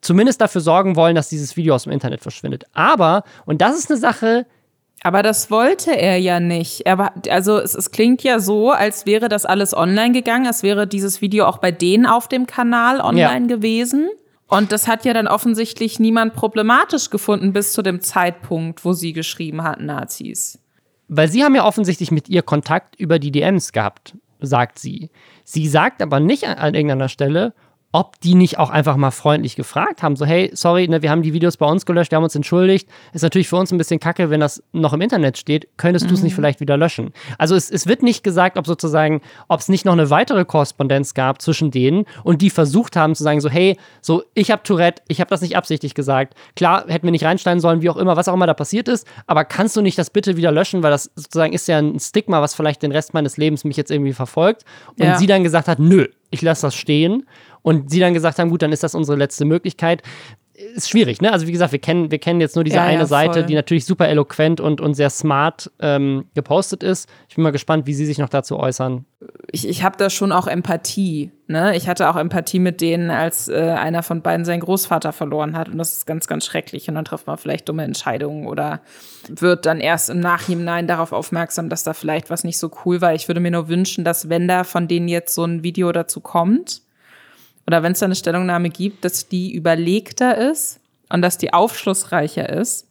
zumindest 0.00 0.40
dafür 0.40 0.60
sorgen 0.60 0.96
wollen, 0.96 1.14
dass 1.14 1.28
dieses 1.28 1.56
Video 1.56 1.74
aus 1.74 1.84
dem 1.84 1.92
Internet 1.92 2.20
verschwindet. 2.20 2.64
Aber, 2.72 3.22
und 3.46 3.60
das 3.60 3.78
ist 3.78 3.90
eine 3.90 3.98
Sache, 3.98 4.46
aber 5.02 5.22
das 5.22 5.50
wollte 5.50 5.96
er 5.96 6.18
ja 6.18 6.40
nicht. 6.40 6.82
Er 6.84 6.98
war, 6.98 7.14
also 7.30 7.58
es, 7.58 7.74
es, 7.74 7.90
klingt 7.90 8.22
ja 8.22 8.38
so, 8.38 8.70
als 8.70 9.06
wäre 9.06 9.28
das 9.28 9.46
alles 9.46 9.74
online 9.74 10.12
gegangen, 10.12 10.46
als 10.46 10.62
wäre 10.62 10.86
dieses 10.86 11.22
Video 11.22 11.46
auch 11.46 11.58
bei 11.58 11.72
denen 11.72 12.06
auf 12.06 12.28
dem 12.28 12.46
Kanal 12.46 13.00
online 13.00 13.48
ja. 13.48 13.56
gewesen. 13.56 14.10
Und 14.46 14.72
das 14.72 14.88
hat 14.88 15.04
ja 15.04 15.14
dann 15.14 15.28
offensichtlich 15.28 16.00
niemand 16.00 16.34
problematisch 16.34 17.08
gefunden 17.08 17.52
bis 17.52 17.72
zu 17.72 17.82
dem 17.82 18.00
Zeitpunkt, 18.00 18.84
wo 18.84 18.92
sie 18.92 19.12
geschrieben 19.12 19.62
hat, 19.62 19.80
Nazis. 19.80 20.58
Weil 21.08 21.28
sie 21.28 21.44
haben 21.44 21.54
ja 21.54 21.64
offensichtlich 21.64 22.10
mit 22.10 22.28
ihr 22.28 22.42
Kontakt 22.42 22.96
über 22.96 23.18
die 23.18 23.30
DMs 23.30 23.72
gehabt, 23.72 24.16
sagt 24.40 24.78
sie. 24.78 25.10
Sie 25.44 25.66
sagt 25.66 26.02
aber 26.02 26.20
nicht 26.20 26.44
an, 26.44 26.58
an 26.58 26.74
irgendeiner 26.74 27.08
Stelle, 27.08 27.54
ob 27.92 28.20
die 28.20 28.36
nicht 28.36 28.58
auch 28.58 28.70
einfach 28.70 28.96
mal 28.96 29.10
freundlich 29.10 29.56
gefragt 29.56 30.02
haben, 30.02 30.14
so 30.14 30.24
hey, 30.24 30.50
sorry, 30.54 30.86
ne, 30.86 31.02
wir 31.02 31.10
haben 31.10 31.22
die 31.22 31.32
Videos 31.32 31.56
bei 31.56 31.66
uns 31.66 31.86
gelöscht, 31.86 32.12
wir 32.12 32.16
haben 32.16 32.24
uns 32.24 32.36
entschuldigt. 32.36 32.88
Ist 33.12 33.22
natürlich 33.22 33.48
für 33.48 33.56
uns 33.56 33.72
ein 33.72 33.78
bisschen 33.78 33.98
kacke, 33.98 34.30
wenn 34.30 34.38
das 34.38 34.62
noch 34.72 34.92
im 34.92 35.00
Internet 35.00 35.38
steht. 35.38 35.66
Könntest 35.76 36.04
mhm. 36.04 36.10
du 36.10 36.14
es 36.14 36.22
nicht 36.22 36.34
vielleicht 36.36 36.60
wieder 36.60 36.76
löschen? 36.76 37.12
Also 37.36 37.56
es, 37.56 37.68
es 37.68 37.88
wird 37.88 38.04
nicht 38.04 38.22
gesagt, 38.22 38.56
ob 38.56 38.66
sozusagen, 38.66 39.20
ob 39.48 39.58
es 39.58 39.68
nicht 39.68 39.84
noch 39.84 39.92
eine 39.92 40.08
weitere 40.08 40.44
Korrespondenz 40.44 41.14
gab 41.14 41.42
zwischen 41.42 41.72
denen 41.72 42.04
und 42.22 42.42
die 42.42 42.50
versucht 42.50 42.94
haben 42.94 43.16
zu 43.16 43.24
sagen, 43.24 43.40
so 43.40 43.50
hey, 43.50 43.76
so 44.00 44.22
ich 44.34 44.52
habe 44.52 44.62
Tourette, 44.62 45.02
ich 45.08 45.20
habe 45.20 45.30
das 45.30 45.40
nicht 45.40 45.56
absichtlich 45.56 45.94
gesagt. 45.94 46.34
Klar, 46.54 46.84
hätten 46.86 47.06
wir 47.06 47.12
nicht 47.12 47.24
reinsteigen 47.24 47.60
sollen, 47.60 47.82
wie 47.82 47.90
auch 47.90 47.96
immer, 47.96 48.16
was 48.16 48.28
auch 48.28 48.34
immer 48.34 48.46
da 48.46 48.54
passiert 48.54 48.86
ist, 48.86 49.04
aber 49.26 49.44
kannst 49.44 49.76
du 49.76 49.80
nicht 49.80 49.98
das 49.98 50.10
bitte 50.10 50.36
wieder 50.36 50.52
löschen, 50.52 50.84
weil 50.84 50.92
das 50.92 51.10
sozusagen 51.16 51.52
ist 51.52 51.66
ja 51.66 51.78
ein 51.78 51.98
Stigma, 51.98 52.40
was 52.40 52.54
vielleicht 52.54 52.82
den 52.82 52.92
Rest 52.92 53.14
meines 53.14 53.36
Lebens 53.36 53.64
mich 53.64 53.76
jetzt 53.76 53.90
irgendwie 53.90 54.12
verfolgt. 54.12 54.64
Und 54.90 55.06
ja. 55.06 55.18
sie 55.18 55.26
dann 55.26 55.42
gesagt 55.42 55.66
hat, 55.66 55.80
nö, 55.80 56.06
ich 56.30 56.42
lasse 56.42 56.62
das 56.62 56.76
stehen 56.76 57.24
und 57.62 57.90
sie 57.90 58.00
dann 58.00 58.14
gesagt 58.14 58.38
haben, 58.38 58.50
gut, 58.50 58.62
dann 58.62 58.72
ist 58.72 58.82
das 58.82 58.94
unsere 58.94 59.16
letzte 59.16 59.44
Möglichkeit. 59.44 60.02
Ist 60.74 60.90
schwierig, 60.90 61.22
ne? 61.22 61.32
Also 61.32 61.46
wie 61.46 61.52
gesagt, 61.52 61.72
wir 61.72 61.78
kennen, 61.78 62.10
wir 62.10 62.18
kennen 62.18 62.38
jetzt 62.40 62.54
nur 62.54 62.64
diese 62.64 62.76
ja, 62.76 62.84
eine 62.84 63.00
ja, 63.00 63.06
Seite, 63.06 63.44
die 63.44 63.54
natürlich 63.54 63.86
super 63.86 64.08
eloquent 64.08 64.60
und, 64.60 64.82
und 64.82 64.92
sehr 64.92 65.08
smart 65.08 65.70
ähm, 65.80 66.26
gepostet 66.34 66.82
ist. 66.82 67.08
Ich 67.30 67.36
bin 67.36 67.44
mal 67.44 67.50
gespannt, 67.50 67.86
wie 67.86 67.94
Sie 67.94 68.04
sich 68.04 68.18
noch 68.18 68.28
dazu 68.28 68.58
äußern. 68.58 69.06
Ich, 69.50 69.66
ich 69.66 69.82
habe 69.82 69.96
da 69.96 70.10
schon 70.10 70.32
auch 70.32 70.46
Empathie. 70.46 71.30
Ne? 71.46 71.74
Ich 71.76 71.88
hatte 71.88 72.10
auch 72.10 72.16
Empathie 72.16 72.58
mit 72.58 72.82
denen, 72.82 73.10
als 73.10 73.48
äh, 73.48 73.54
einer 73.54 74.02
von 74.02 74.20
beiden 74.20 74.44
seinen 74.44 74.60
Großvater 74.60 75.12
verloren 75.12 75.56
hat. 75.56 75.70
Und 75.70 75.78
das 75.78 75.94
ist 75.94 76.06
ganz, 76.06 76.26
ganz 76.26 76.44
schrecklich. 76.44 76.88
Und 76.90 76.94
dann 76.94 77.06
trifft 77.06 77.26
man 77.26 77.38
vielleicht 77.38 77.66
dumme 77.66 77.84
Entscheidungen 77.84 78.46
oder 78.46 78.82
wird 79.28 79.64
dann 79.64 79.80
erst 79.80 80.10
im 80.10 80.20
Nachhinein 80.20 80.86
darauf 80.86 81.12
aufmerksam, 81.12 81.70
dass 81.70 81.84
da 81.84 81.94
vielleicht 81.94 82.28
was 82.28 82.44
nicht 82.44 82.58
so 82.58 82.70
cool 82.84 83.00
war. 83.00 83.14
Ich 83.14 83.28
würde 83.28 83.40
mir 83.40 83.50
nur 83.50 83.68
wünschen, 83.68 84.04
dass 84.04 84.28
wenn 84.28 84.46
da 84.46 84.64
von 84.64 84.88
denen 84.88 85.08
jetzt 85.08 85.34
so 85.34 85.44
ein 85.44 85.62
Video 85.62 85.90
dazu 85.90 86.20
kommt, 86.20 86.82
oder 87.70 87.84
wenn 87.84 87.92
es 87.92 88.00
da 88.00 88.06
eine 88.06 88.16
Stellungnahme 88.16 88.68
gibt, 88.68 89.04
dass 89.04 89.28
die 89.28 89.54
überlegter 89.54 90.36
ist 90.36 90.80
und 91.08 91.22
dass 91.22 91.38
die 91.38 91.52
aufschlussreicher 91.52 92.48
ist 92.48 92.88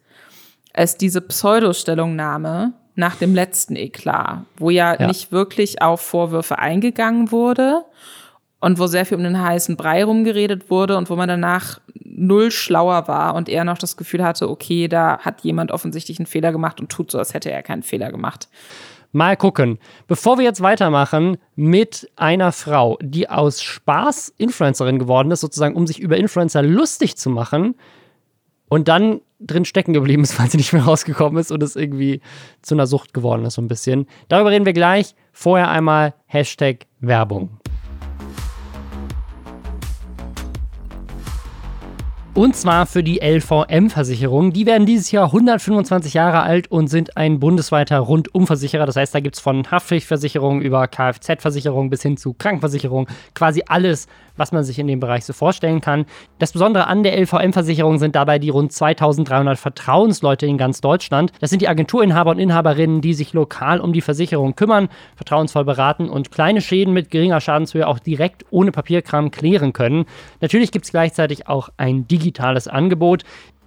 als 0.74 0.96
diese 0.96 1.20
Pseudo-Stellungnahme 1.20 2.72
nach 2.96 3.18
dem 3.18 3.36
letzten 3.36 3.76
Eklat, 3.76 4.46
wo 4.56 4.70
ja, 4.70 4.98
ja, 4.98 5.06
nicht 5.06 5.34
wirklich 5.34 5.82
auf 5.82 6.00
Vorwürfe 6.00 6.60
eingegangen 6.60 7.34
wurde 7.34 7.84
und 8.62 8.80
wo 8.80 8.88
sehr 8.88 9.06
viel 9.06 9.18
um 9.18 9.24
den 9.26 9.42
heißen 9.42 9.76
Brei 9.76 10.02
rumgeredet 10.02 10.70
wurde 10.70 10.96
und 10.96 11.10
wo 11.10 11.18
man 11.18 11.28
danach 11.28 11.82
null 12.06 12.50
schlauer 12.50 13.10
war 13.10 13.36
und 13.36 13.50
eher 13.50 13.66
noch 13.66 13.80
das 13.80 13.98
Gefühl 13.98 14.24
hatte, 14.24 14.50
okay, 14.50 14.88
da 14.88 15.20
hat 15.20 15.42
jemand 15.42 15.74
offensichtlich 15.74 16.20
einen 16.20 16.26
Fehler 16.26 16.54
gemacht 16.54 16.80
und 16.80 16.90
tut 16.90 17.12
so, 17.12 17.20
als 17.20 17.34
hätte 17.34 17.52
er 17.52 17.64
keinen 17.64 17.84
Fehler 17.84 18.14
gemacht. 18.14 18.48
Mal 19.12 19.36
gucken. 19.36 19.80
Bevor 20.08 20.38
wir 20.38 20.46
jetzt 20.46 20.62
weitermachen 20.62 21.38
mit 21.56 22.10
einer 22.16 22.52
Frau, 22.52 22.98
die 23.02 23.30
aus 23.30 23.62
Spaß 23.62 24.34
Influencerin 24.38 25.00
geworden 25.00 25.32
ist, 25.32 25.42
sozusagen, 25.42 25.76
um 25.76 25.88
sich 25.88 26.00
über 26.00 26.18
Influencer 26.18 26.62
lustig 26.62 27.18
zu 27.18 27.30
machen 27.32 27.76
und 28.70 28.88
dann 28.88 29.22
drin 29.40 29.66
stecken 29.66 29.94
geblieben 29.94 30.24
ist, 30.24 30.40
weil 30.40 30.50
sie 30.50 30.58
nicht 30.58 30.74
mehr 30.74 30.84
rausgekommen 30.84 31.40
ist 31.40 31.52
und 31.52 31.64
es 31.64 31.76
irgendwie 31.76 32.22
zu 32.62 32.76
einer 32.76 32.86
Sucht 32.86 33.14
geworden 33.14 33.46
ist, 33.46 33.56
so 33.56 33.62
ein 33.62 33.68
bisschen. 33.68 34.08
Darüber 34.28 34.52
reden 34.52 34.66
wir 34.66 34.74
gleich. 34.74 35.16
Vorher 35.32 35.70
einmal 35.70 36.14
Hashtag 36.26 36.86
Werbung. 37.00 37.60
Und 42.40 42.56
zwar 42.56 42.86
für 42.86 43.04
die 43.04 43.20
LVM-Versicherung. 43.20 44.54
Die 44.54 44.66
werden 44.66 44.86
dieses 44.86 45.12
Jahr 45.12 45.26
125 45.26 46.14
Jahre 46.14 46.42
alt 46.42 46.72
und 46.72 46.88
sind 46.88 47.18
ein 47.18 47.42
bundesweiter 47.42 48.00
Rundumversicherer. 48.00 48.86
Das 48.86 48.96
heißt, 48.96 49.14
da 49.14 49.20
gibt 49.20 49.36
es 49.36 49.42
von 49.42 49.70
Haftpflichtversicherung 49.70 50.62
über 50.62 50.88
Kfz-Versicherung 50.88 51.90
bis 51.90 52.02
hin 52.02 52.16
zu 52.16 52.34
Krankenversicherung 52.34 53.10
quasi 53.34 53.64
alles, 53.68 54.08
was 54.38 54.54
man 54.54 54.64
sich 54.64 54.80
in 54.80 54.88
dem 54.88 55.02
Bereich 55.02 55.26
so 55.26 55.34
vorstellen 55.34 55.82
kann. 55.82 56.06
Das 56.38 56.54
Besondere 56.54 56.88
an 56.88 57.04
der 57.04 57.20
LVM-Versicherung 57.20 58.00
sind 58.00 58.16
dabei 58.16 58.40
die 58.40 58.48
rund 58.48 58.72
2300 58.72 59.60
Vertrauensleute 59.60 60.46
in 60.46 60.58
ganz 60.58 60.80
Deutschland. 60.80 61.34
Das 61.42 61.50
sind 61.50 61.62
die 61.62 61.68
Agenturinhaber 61.68 62.32
und 62.32 62.40
Inhaberinnen, 62.40 63.02
die 63.02 63.16
sich 63.16 63.34
lokal 63.34 63.82
um 63.82 63.92
die 63.92 64.00
Versicherung 64.00 64.56
kümmern, 64.56 64.88
vertrauensvoll 65.18 65.66
beraten 65.66 66.10
und 66.10 66.32
kleine 66.32 66.62
Schäden 66.62 66.94
mit 66.94 67.12
geringer 67.12 67.42
Schadenshöhe 67.42 67.86
auch 67.86 68.00
direkt 68.00 68.46
ohne 68.50 68.72
Papierkram 68.72 69.30
klären 69.30 69.74
können. 69.74 70.06
Natürlich 70.40 70.72
gibt 70.72 70.86
es 70.86 70.92
gleichzeitig 70.92 71.50
auch 71.50 71.68
ein 71.76 72.08
digitales 72.30 72.68
Angebot. 72.68 73.24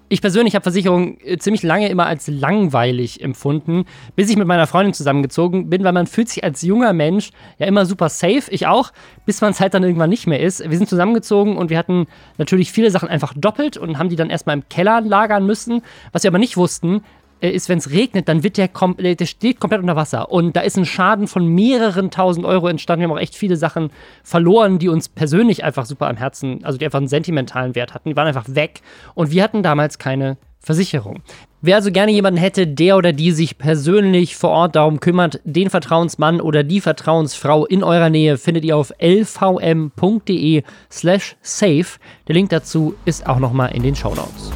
Ich 0.09 0.21
persönlich 0.21 0.55
habe 0.55 0.63
Versicherungen 0.63 1.17
äh, 1.25 1.39
ziemlich 1.39 1.63
lange 1.63 1.89
immer 1.89 2.05
als 2.05 2.29
langweilig 2.29 3.23
empfunden, 3.23 3.87
bis 4.15 4.29
ich 4.29 4.37
mit 4.37 4.47
meiner 4.47 4.67
Freundin 4.67 4.93
zusammengezogen 4.93 5.71
bin, 5.71 5.85
weil 5.85 5.93
man 5.93 6.07
fühlt 6.07 6.29
sich 6.29 6.45
als 6.45 6.61
junger 6.61 6.93
Mensch 6.93 7.31
ja 7.59 7.67
immer 7.67 7.87
super 7.87 8.11
safe, 8.11 8.43
ich 8.51 8.67
auch, 8.67 8.93
bis 9.25 9.41
man 9.41 9.53
es 9.53 9.61
halt 9.61 9.73
dann 9.73 9.83
irgendwann 9.83 10.11
nicht 10.11 10.27
mehr 10.27 10.41
ist. 10.41 10.69
Wir 10.69 10.77
sind 10.77 10.89
zusammengezogen 10.89 11.57
und 11.57 11.71
wir 11.71 11.79
hatten 11.79 12.07
natürlich 12.37 12.73
viele 12.73 12.91
Sachen 12.91 13.09
einfach 13.09 13.33
doppelt 13.35 13.79
und 13.79 13.99
haben 13.99 14.11
die 14.11 14.17
dann 14.17 14.29
erstmal 14.29 14.57
im 14.57 14.69
Keller 14.69 15.01
lagern 15.01 15.47
müssen. 15.47 15.81
Was 16.13 16.25
wir 16.25 16.31
aber 16.31 16.39
nicht 16.39 16.59
wussten, 16.59 17.03
ist, 17.51 17.69
wenn 17.69 17.79
es 17.79 17.91
regnet, 17.91 18.29
dann 18.29 18.43
wird 18.43 18.57
der, 18.57 18.69
kom 18.69 18.97
äh, 18.99 19.15
der 19.15 19.27
steht 19.27 19.61
komplett 19.61 19.81
unter 19.81 19.97
Wasser. 19.97 20.31
Und 20.31 20.57
da 20.57 20.61
ist 20.61 20.77
ein 20.77 20.87
Schaden 20.87 21.27
von 21.27 21.47
mehreren 21.47 22.11
tausend 22.11 22.47
Euro 22.47 22.69
entstanden. 22.69 23.03
Wir 23.03 23.09
haben 23.09 23.17
auch 23.17 23.21
echt 23.21 23.35
viele 23.35 23.57
Sachen 23.57 23.91
verloren, 24.23 24.79
die 24.79 24.89
uns 24.89 25.09
persönlich 25.09 25.65
einfach 25.65 25.87
super 25.87 26.09
am 26.09 26.17
Herzen, 26.17 26.65
also 26.65 26.79
die 26.79 26.85
einfach 26.85 26.99
einen 26.99 27.09
sentimentalen 27.09 27.75
Wert 27.75 27.95
hatten. 27.95 28.09
Die 28.09 28.17
waren 28.17 28.29
einfach 28.29 28.47
weg. 28.49 28.81
Und 29.15 29.31
wir 29.31 29.43
hatten 29.43 29.63
damals 29.63 29.99
keine 29.99 30.37
Versicherung. 30.61 31.23
Wer 31.61 31.77
also 31.77 31.93
gerne 31.93 32.13
jemanden 32.13 32.41
hätte, 32.41 32.67
der 32.67 32.97
oder 32.97 33.13
die 33.13 33.31
sich 33.31 33.59
persönlich 33.59 34.37
vor 34.37 34.51
Ort 34.51 34.77
darum 34.77 35.01
kümmert, 35.01 35.41
den 35.45 35.71
Vertrauensmann 35.71 36.41
oder 36.41 36.65
die 36.65 36.81
Vertrauensfrau 36.81 37.67
in 37.67 37.85
eurer 37.85 38.11
Nähe 38.11 38.37
findet 38.37 38.65
ihr 38.65 38.77
auf 38.77 38.93
lvm.de 38.99 40.63
slash 40.91 41.37
safe. 41.41 41.99
Der 42.27 42.35
Link 42.35 42.51
dazu 42.51 42.95
ist 43.05 43.27
auch 43.27 43.39
nochmal 43.39 43.73
in 43.75 43.83
den 43.83 43.95
Show 43.95 44.15
Notes. 44.15 44.53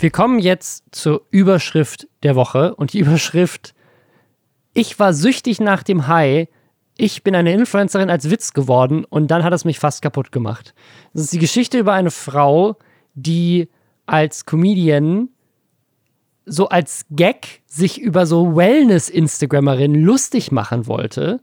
Wir 0.00 0.10
kommen 0.10 0.38
jetzt 0.38 0.84
zur 0.92 1.26
Überschrift 1.30 2.06
der 2.22 2.36
Woche 2.36 2.76
und 2.76 2.92
die 2.92 3.00
Überschrift 3.00 3.74
Ich 4.72 4.96
war 5.00 5.12
süchtig 5.12 5.60
nach 5.60 5.82
dem 5.82 6.06
High. 6.06 6.46
Ich 6.96 7.24
bin 7.24 7.34
eine 7.34 7.52
Influencerin 7.52 8.08
als 8.08 8.30
Witz 8.30 8.52
geworden 8.52 9.04
und 9.04 9.28
dann 9.28 9.42
hat 9.42 9.52
es 9.52 9.64
mich 9.64 9.80
fast 9.80 10.00
kaputt 10.02 10.30
gemacht. 10.30 10.72
Das 11.14 11.24
ist 11.24 11.32
die 11.32 11.40
Geschichte 11.40 11.78
über 11.78 11.94
eine 11.94 12.12
Frau, 12.12 12.76
die 13.14 13.68
als 14.06 14.46
Comedian 14.46 15.30
so 16.46 16.68
als 16.68 17.04
Gag 17.10 17.62
sich 17.66 18.00
über 18.00 18.24
so 18.24 18.54
Wellness-Instagrammerinnen 18.56 20.00
lustig 20.00 20.52
machen 20.52 20.86
wollte. 20.86 21.40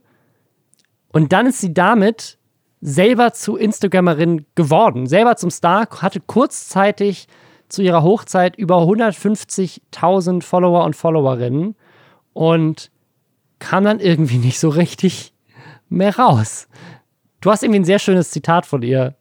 Und 1.12 1.32
dann 1.32 1.46
ist 1.46 1.60
sie 1.60 1.74
damit 1.74 2.38
selber 2.80 3.34
zu 3.34 3.56
Instagrammerin 3.56 4.46
geworden, 4.54 5.06
selber 5.06 5.36
zum 5.36 5.50
Star, 5.50 5.88
hatte 6.00 6.20
kurzzeitig 6.20 7.28
zu 7.68 7.82
ihrer 7.82 8.02
Hochzeit 8.02 8.56
über 8.56 8.76
150.000 8.78 10.42
Follower 10.42 10.84
und 10.84 10.96
Followerinnen 10.96 11.74
und 12.32 12.90
kam 13.58 13.84
dann 13.84 14.00
irgendwie 14.00 14.38
nicht 14.38 14.60
so 14.60 14.68
richtig 14.68 15.32
mehr 15.88 16.16
raus. 16.16 16.68
Du 17.40 17.50
hast 17.50 17.62
irgendwie 17.62 17.80
ein 17.80 17.84
sehr 17.84 17.98
schönes 17.98 18.30
Zitat 18.30 18.66
von 18.66 18.82
ihr 18.82 19.14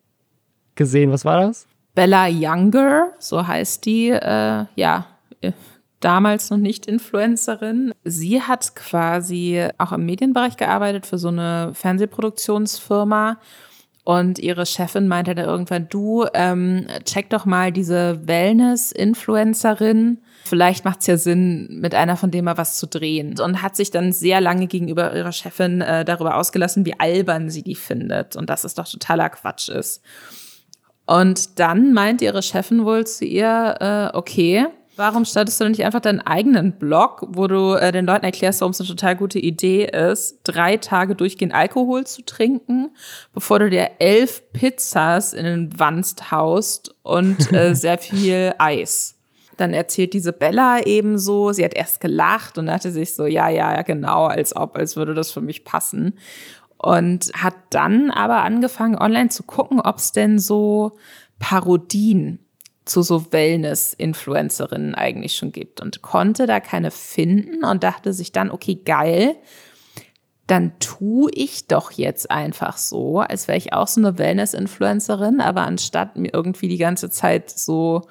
gesehen. 0.75 1.11
Was 1.11 1.25
war 1.25 1.41
das? 1.41 1.67
Bella 1.93 2.27
Younger, 2.27 3.13
so 3.19 3.47
heißt 3.47 3.85
die, 3.85 4.09
äh, 4.09 4.65
ja, 4.75 5.07
äh, 5.41 5.53
damals 6.01 6.49
noch 6.49 6.57
nicht 6.57 6.85
Influencerin. 6.85 7.93
Sie 8.03 8.41
hat 8.41 8.75
quasi 8.75 9.67
auch 9.77 9.93
im 9.93 10.05
Medienbereich 10.05 10.57
gearbeitet 10.57 11.05
für 11.05 11.17
so 11.17 11.29
eine 11.29 11.71
Fernsehproduktionsfirma 11.73 13.37
und 14.05 14.37
ihre 14.37 14.67
Chefin 14.67 15.07
meinte 15.07 15.33
da 15.33 15.43
irgendwann, 15.43 15.89
du, 15.89 16.27
ähm, 16.35 16.85
check 17.05 17.31
doch 17.31 17.45
mal 17.45 17.71
diese 17.71 18.27
Wellness-Influencerin. 18.27 20.19
Vielleicht 20.43 20.85
macht 20.85 20.99
es 20.99 21.07
ja 21.07 21.17
Sinn, 21.17 21.79
mit 21.81 21.95
einer 21.95 22.15
von 22.15 22.29
dem 22.29 22.45
mal 22.45 22.55
was 22.55 22.77
zu 22.77 22.85
drehen. 22.85 23.39
Und 23.39 23.63
hat 23.63 23.75
sich 23.75 23.89
dann 23.89 24.11
sehr 24.11 24.41
lange 24.41 24.67
gegenüber 24.67 25.15
ihrer 25.15 25.31
Chefin 25.31 25.81
äh, 25.81 26.05
darüber 26.05 26.37
ausgelassen, 26.37 26.85
wie 26.85 26.99
albern 26.99 27.49
sie 27.49 27.63
die 27.63 27.73
findet 27.73 28.35
und 28.35 28.47
dass 28.51 28.63
es 28.63 28.75
doch 28.75 28.87
totaler 28.87 29.31
Quatsch 29.31 29.69
ist. 29.69 30.03
Und 31.07 31.57
dann 31.59 31.91
meint 31.91 32.21
ihre 32.21 32.43
Chefin 32.43 32.85
wohl 32.85 33.07
zu 33.07 33.25
ihr, 33.25 33.75
äh, 34.13 34.15
okay, 34.15 34.67
Warum 34.97 35.25
startest 35.25 35.59
du 35.59 35.67
nicht 35.69 35.83
einfach 35.83 35.99
deinen 35.99 36.21
eigenen 36.21 36.73
Blog, 36.73 37.27
wo 37.29 37.47
du 37.47 37.73
äh, 37.73 37.91
den 37.91 38.05
Leuten 38.05 38.23
erklärst, 38.23 38.61
warum 38.61 38.71
es 38.71 38.79
eine 38.79 38.87
total 38.87 39.17
gute 39.17 39.39
Idee 39.39 39.85
ist, 39.85 40.39
drei 40.43 40.77
Tage 40.77 41.15
durchgehend 41.15 41.53
Alkohol 41.53 42.07
zu 42.07 42.23
trinken, 42.23 42.91
bevor 43.33 43.59
du 43.59 43.69
dir 43.69 43.91
elf 43.99 44.41
Pizzas 44.53 45.33
in 45.33 45.43
den 45.43 45.79
Wanst 45.79 46.31
haust 46.31 46.95
und 47.03 47.51
äh, 47.51 47.75
sehr 47.75 47.97
viel 47.97 48.53
Eis. 48.57 49.15
Dann 49.57 49.73
erzählt 49.73 50.13
diese 50.13 50.31
Bella 50.31 50.85
eben 50.85 51.17
so, 51.17 51.51
sie 51.51 51.65
hat 51.65 51.73
erst 51.73 51.99
gelacht 51.99 52.57
und 52.57 52.67
dachte 52.67 52.91
sich 52.91 53.15
so, 53.15 53.25
ja, 53.25 53.49
ja, 53.49 53.73
ja, 53.73 53.81
genau, 53.81 54.25
als 54.25 54.55
ob, 54.55 54.77
als 54.77 54.95
würde 54.95 55.13
das 55.13 55.31
für 55.31 55.41
mich 55.41 55.65
passen. 55.65 56.17
und 56.77 57.31
hat 57.33 57.55
dann 57.69 58.11
aber 58.11 58.43
angefangen, 58.43 58.97
online 58.97 59.29
zu 59.29 59.43
gucken, 59.43 59.81
ob 59.81 59.97
es 59.97 60.13
denn 60.13 60.39
so 60.39 60.97
Parodien 61.39 62.44
zu 62.85 63.01
so 63.01 63.31
Wellness-Influencerinnen 63.31 64.95
eigentlich 64.95 65.35
schon 65.35 65.51
gibt 65.51 65.81
und 65.81 66.01
konnte 66.01 66.45
da 66.45 66.59
keine 66.59 66.91
finden 66.91 67.65
und 67.65 67.83
dachte 67.83 68.13
sich 68.13 68.31
dann, 68.31 68.51
okay, 68.51 68.79
geil, 68.85 69.35
dann 70.47 70.73
tu 70.79 71.27
ich 71.33 71.67
doch 71.67 71.91
jetzt 71.91 72.29
einfach 72.29 72.77
so, 72.77 73.19
als 73.19 73.47
wäre 73.47 73.57
ich 73.57 73.73
auch 73.73 73.87
so 73.87 73.99
eine 73.99 74.19
Wellness-Influencerin, 74.19 75.41
aber 75.41 75.63
anstatt 75.63 76.17
mir 76.17 76.31
irgendwie 76.33 76.67
die 76.67 76.77
ganze 76.77 77.09
Zeit 77.09 77.49
so 77.49 78.03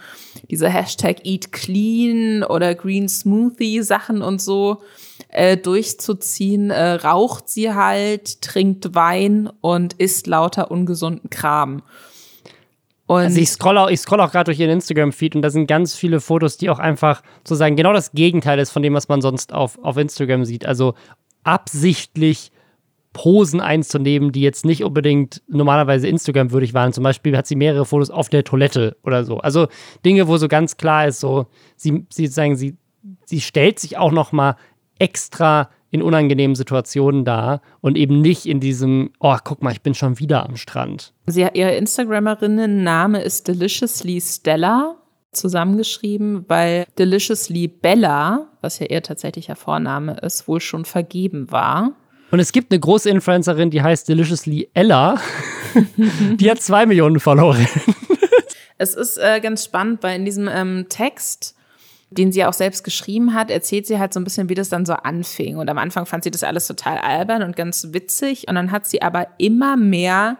diese 0.50 0.68
Hashtag 0.68 1.24
Eat 1.24 1.52
Clean 1.52 2.42
oder 2.42 2.74
Green 2.74 3.08
Smoothie 3.08 3.82
Sachen 3.82 4.20
und 4.20 4.42
so 4.42 4.82
äh, 5.28 5.56
durchzuziehen, 5.56 6.70
äh, 6.70 6.94
raucht 6.94 7.48
sie 7.48 7.72
halt, 7.72 8.42
trinkt 8.42 8.96
Wein 8.96 9.48
und 9.60 9.92
isst 9.94 10.26
lauter 10.26 10.72
ungesunden 10.72 11.30
Kram. 11.30 11.82
Und 13.06 13.16
also 13.16 13.40
ich 13.40 13.50
scroll 13.50 13.76
auch, 13.76 13.90
auch 13.90 14.32
gerade 14.32 14.44
durch 14.44 14.58
ihren 14.58 14.70
Instagram-Feed 14.70 15.36
und 15.36 15.42
da 15.42 15.50
sind 15.50 15.66
ganz 15.66 15.94
viele 15.94 16.20
Fotos, 16.20 16.56
die 16.56 16.70
auch 16.70 16.78
einfach 16.78 17.22
sozusagen 17.38 17.76
genau 17.76 17.92
das 17.92 18.12
Gegenteil 18.12 18.58
ist 18.58 18.70
von 18.70 18.82
dem, 18.82 18.94
was 18.94 19.08
man 19.08 19.20
sonst 19.20 19.52
auf, 19.52 19.78
auf 19.82 19.96
Instagram 19.98 20.44
sieht. 20.44 20.64
Also 20.64 20.94
absichtlich 21.42 22.50
Posen 23.12 23.60
einzunehmen, 23.60 24.32
die 24.32 24.40
jetzt 24.40 24.64
nicht 24.64 24.82
unbedingt 24.82 25.42
normalerweise 25.48 26.08
Instagram-würdig 26.08 26.74
waren. 26.74 26.92
Zum 26.92 27.04
Beispiel 27.04 27.36
hat 27.36 27.46
sie 27.46 27.56
mehrere 27.56 27.86
Fotos 27.86 28.10
auf 28.10 28.28
der 28.28 28.42
Toilette 28.42 28.96
oder 29.02 29.24
so. 29.24 29.38
Also 29.38 29.68
Dinge, 30.04 30.26
wo 30.26 30.36
so 30.36 30.48
ganz 30.48 30.76
klar 30.76 31.06
ist, 31.06 31.20
so 31.20 31.46
sie, 31.76 32.06
sie 32.10 32.26
sagen, 32.26 32.56
sie, 32.56 32.76
sie 33.24 33.40
stellt 33.40 33.78
sich 33.78 33.98
auch 33.98 34.12
noch 34.12 34.32
mal 34.32 34.56
extra 34.98 35.70
in 35.94 36.02
unangenehmen 36.02 36.56
Situationen 36.56 37.24
dar 37.24 37.62
und 37.80 37.96
eben 37.96 38.20
nicht 38.20 38.46
in 38.46 38.58
diesem, 38.58 39.12
oh, 39.20 39.36
guck 39.44 39.62
mal, 39.62 39.70
ich 39.70 39.80
bin 39.80 39.94
schon 39.94 40.18
wieder 40.18 40.44
am 40.44 40.56
Strand. 40.56 41.12
Sie, 41.26 41.46
ihre 41.54 41.76
Instagramerinnen-Name 41.76 43.22
ist 43.22 43.46
Deliciously 43.46 44.20
Stella 44.20 44.96
zusammengeschrieben, 45.30 46.46
weil 46.48 46.86
Deliciously 46.98 47.68
Bella, 47.68 48.48
was 48.60 48.80
ja 48.80 48.86
ihr 48.86 49.02
tatsächlicher 49.04 49.54
Vorname 49.54 50.16
ist, 50.20 50.48
wohl 50.48 50.60
schon 50.60 50.84
vergeben 50.84 51.52
war. 51.52 51.92
Und 52.32 52.40
es 52.40 52.50
gibt 52.50 52.72
eine 52.72 52.80
große 52.80 53.08
Influencerin, 53.08 53.70
die 53.70 53.80
heißt 53.80 54.08
Deliciously 54.08 54.68
Ella. 54.74 55.20
die 56.40 56.50
hat 56.50 56.60
zwei 56.60 56.86
Millionen 56.86 57.20
Follower. 57.20 57.56
es 58.78 58.96
ist 58.96 59.16
äh, 59.18 59.38
ganz 59.38 59.64
spannend, 59.64 60.02
weil 60.02 60.16
in 60.16 60.24
diesem 60.24 60.48
ähm, 60.52 60.86
Text 60.88 61.54
den 62.14 62.32
sie 62.32 62.44
auch 62.44 62.52
selbst 62.52 62.84
geschrieben 62.84 63.34
hat, 63.34 63.50
erzählt 63.50 63.86
sie 63.86 63.98
halt 63.98 64.12
so 64.14 64.20
ein 64.20 64.24
bisschen, 64.24 64.48
wie 64.48 64.54
das 64.54 64.68
dann 64.68 64.86
so 64.86 64.94
anfing. 64.94 65.56
Und 65.56 65.68
am 65.68 65.78
Anfang 65.78 66.06
fand 66.06 66.24
sie 66.24 66.30
das 66.30 66.44
alles 66.44 66.66
total 66.66 66.98
albern 66.98 67.42
und 67.42 67.56
ganz 67.56 67.88
witzig. 67.92 68.48
Und 68.48 68.54
dann 68.54 68.70
hat 68.70 68.86
sie 68.86 69.02
aber 69.02 69.28
immer 69.38 69.76
mehr 69.76 70.38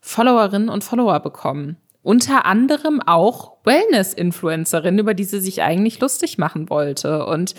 Followerinnen 0.00 0.68
und 0.68 0.84
Follower 0.84 1.20
bekommen. 1.20 1.76
Unter 2.02 2.46
anderem 2.46 3.00
auch 3.00 3.58
Wellness-Influencerinnen, 3.64 4.98
über 4.98 5.14
die 5.14 5.24
sie 5.24 5.40
sich 5.40 5.62
eigentlich 5.62 6.00
lustig 6.00 6.36
machen 6.36 6.68
wollte. 6.68 7.24
Und 7.26 7.54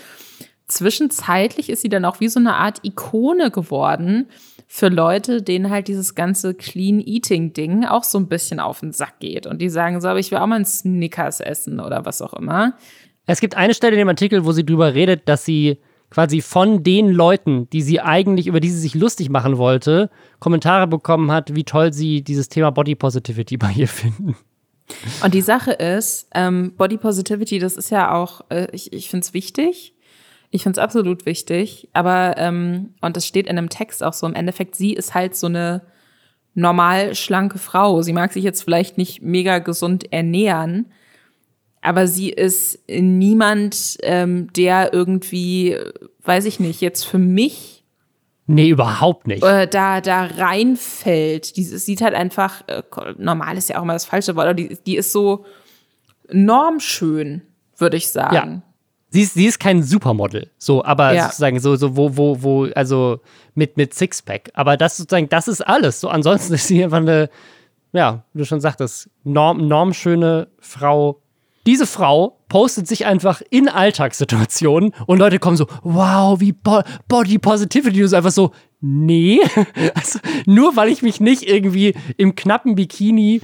zwischenzeitlich 0.68 1.70
ist 1.70 1.82
sie 1.82 1.88
dann 1.88 2.04
auch 2.04 2.20
wie 2.20 2.28
so 2.28 2.38
eine 2.38 2.54
Art 2.54 2.80
Ikone 2.82 3.50
geworden 3.50 4.26
für 4.66 4.88
Leute, 4.88 5.40
denen 5.40 5.70
halt 5.70 5.88
dieses 5.88 6.14
ganze 6.14 6.54
Clean 6.54 7.00
Eating 7.00 7.52
Ding 7.52 7.84
auch 7.84 8.04
so 8.04 8.18
ein 8.18 8.28
bisschen 8.28 8.60
auf 8.60 8.80
den 8.80 8.92
Sack 8.92 9.20
geht. 9.20 9.46
Und 9.46 9.62
die 9.62 9.68
sagen 9.68 10.00
so, 10.00 10.08
aber 10.08 10.18
ich 10.18 10.30
will 10.30 10.38
auch 10.38 10.46
mal 10.46 10.56
einen 10.56 10.64
Snickers 10.64 11.40
essen 11.40 11.80
oder 11.80 12.04
was 12.04 12.20
auch 12.20 12.34
immer. 12.34 12.74
Es 13.26 13.40
gibt 13.40 13.56
eine 13.56 13.74
Stelle 13.74 13.94
in 13.94 13.98
dem 13.98 14.08
Artikel, 14.08 14.44
wo 14.44 14.52
sie 14.52 14.64
drüber 14.64 14.94
redet, 14.94 15.28
dass 15.28 15.44
sie 15.44 15.78
quasi 16.10 16.40
von 16.40 16.84
den 16.84 17.08
Leuten, 17.08 17.68
die 17.70 17.82
sie 17.82 18.00
eigentlich, 18.00 18.46
über 18.46 18.60
die 18.60 18.70
sie 18.70 18.78
sich 18.78 18.94
lustig 18.94 19.30
machen 19.30 19.58
wollte, 19.58 20.10
Kommentare 20.38 20.86
bekommen 20.86 21.32
hat, 21.32 21.54
wie 21.54 21.64
toll 21.64 21.92
sie 21.92 22.22
dieses 22.22 22.48
Thema 22.48 22.70
Body 22.70 22.94
Positivity 22.94 23.56
bei 23.58 23.72
ihr 23.72 23.88
finden. 23.88 24.36
Und 25.22 25.34
die 25.34 25.40
Sache 25.40 25.72
ist, 25.72 26.28
ähm, 26.34 26.74
Body 26.76 26.98
Positivity, 26.98 27.58
das 27.58 27.76
ist 27.76 27.90
ja 27.90 28.14
auch, 28.14 28.42
äh, 28.50 28.68
ich, 28.72 28.92
ich 28.92 29.08
finde 29.08 29.24
es 29.24 29.34
wichtig. 29.34 29.94
Ich 30.50 30.62
finde 30.62 30.78
es 30.78 30.84
absolut 30.84 31.26
wichtig. 31.26 31.88
Aber, 31.94 32.34
ähm, 32.36 32.90
und 33.00 33.16
das 33.16 33.26
steht 33.26 33.46
in 33.46 33.58
einem 33.58 33.70
Text 33.70 34.04
auch 34.04 34.12
so, 34.12 34.26
im 34.26 34.34
Endeffekt, 34.34 34.76
sie 34.76 34.92
ist 34.92 35.14
halt 35.14 35.34
so 35.34 35.46
eine 35.46 35.82
normal 36.54 37.14
schlanke 37.14 37.58
Frau. 37.58 38.02
Sie 38.02 38.12
mag 38.12 38.32
sich 38.32 38.44
jetzt 38.44 38.62
vielleicht 38.62 38.98
nicht 38.98 39.22
mega 39.22 39.58
gesund 39.58 40.12
ernähren, 40.12 40.92
aber 41.84 42.06
sie 42.06 42.30
ist 42.30 42.78
niemand, 42.88 43.98
ähm, 44.02 44.52
der 44.54 44.92
irgendwie, 44.92 45.76
weiß 46.24 46.46
ich 46.46 46.58
nicht, 46.58 46.80
jetzt 46.80 47.04
für 47.04 47.18
mich 47.18 47.74
Nee, 48.46 48.68
überhaupt 48.68 49.26
nicht. 49.26 49.42
Äh, 49.42 49.66
da, 49.66 50.02
da 50.02 50.24
reinfällt. 50.24 51.56
Die 51.56 51.62
sieht 51.62 52.02
halt 52.02 52.14
einfach, 52.14 52.62
äh, 52.68 52.82
normal 53.16 53.56
ist 53.56 53.70
ja 53.70 53.78
auch 53.78 53.82
immer 53.82 53.94
das 53.94 54.04
falsche 54.04 54.36
Wort, 54.36 54.46
aber 54.46 54.54
die, 54.54 54.76
die 54.84 54.96
ist 54.96 55.12
so 55.12 55.46
normschön, 56.30 57.42
würde 57.78 57.96
ich 57.96 58.10
sagen. 58.10 58.34
Ja. 58.34 58.62
Sie 59.08 59.22
ist, 59.22 59.34
sie 59.34 59.46
ist 59.46 59.60
kein 59.60 59.82
Supermodel, 59.82 60.50
so, 60.58 60.84
aber 60.84 61.14
ja. 61.14 61.24
sozusagen 61.24 61.58
so, 61.60 61.76
so, 61.76 61.96
wo, 61.96 62.16
wo, 62.16 62.42
wo, 62.42 62.64
also 62.74 63.20
mit, 63.54 63.76
mit 63.76 63.94
Sixpack. 63.94 64.50
Aber 64.54 64.76
das 64.76 64.96
sozusagen, 64.96 65.28
das 65.28 65.48
ist 65.48 65.62
alles. 65.62 66.00
So, 66.00 66.08
ansonsten 66.08 66.52
ist 66.54 66.66
sie 66.66 66.84
einfach 66.84 66.98
eine, 66.98 67.30
ja, 67.92 68.24
wie 68.34 68.40
du 68.40 68.44
schon 68.44 68.60
sagtest, 68.60 69.08
norm, 69.22 69.68
normschöne 69.68 70.48
Frau 70.58 71.22
diese 71.66 71.86
Frau 71.86 72.40
postet 72.48 72.86
sich 72.86 73.06
einfach 73.06 73.42
in 73.50 73.68
Alltagssituationen 73.68 74.92
und 75.06 75.18
Leute 75.18 75.38
kommen 75.38 75.56
so, 75.56 75.66
wow, 75.82 76.40
wie 76.40 76.52
Bo 76.52 76.82
Body 77.08 77.38
Positivity. 77.38 78.00
Ist 78.00 78.14
einfach 78.14 78.30
so, 78.30 78.52
nee. 78.80 79.40
Also, 79.94 80.18
nur 80.46 80.76
weil 80.76 80.88
ich 80.88 81.02
mich 81.02 81.20
nicht 81.20 81.42
irgendwie 81.48 81.94
im 82.16 82.34
knappen 82.34 82.74
Bikini 82.74 83.40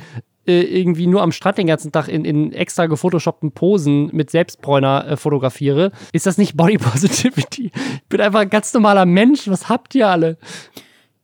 äh, 0.47 0.63
irgendwie 0.63 1.07
nur 1.07 1.23
am 1.23 1.33
Strand 1.33 1.59
den 1.59 1.67
ganzen 1.67 1.93
Tag 1.93 2.09
in, 2.09 2.25
in 2.25 2.53
extra 2.53 2.87
gefotoshoppten 2.87 3.53
Posen 3.53 4.11
mit 4.13 4.31
Selbstbräuner 4.31 5.07
äh, 5.07 5.17
fotografiere, 5.17 5.93
ist 6.13 6.27
das 6.27 6.39
nicht 6.39 6.57
Body 6.57 6.79
Positivity. 6.79 7.71
Ich 7.75 8.09
bin 8.09 8.21
einfach 8.21 8.41
ein 8.41 8.51
ganz 8.51 8.73
normaler 8.75 9.07
Mensch. 9.07 9.49
Was 9.49 9.69
habt 9.69 9.95
ihr 9.95 10.09
alle? 10.09 10.39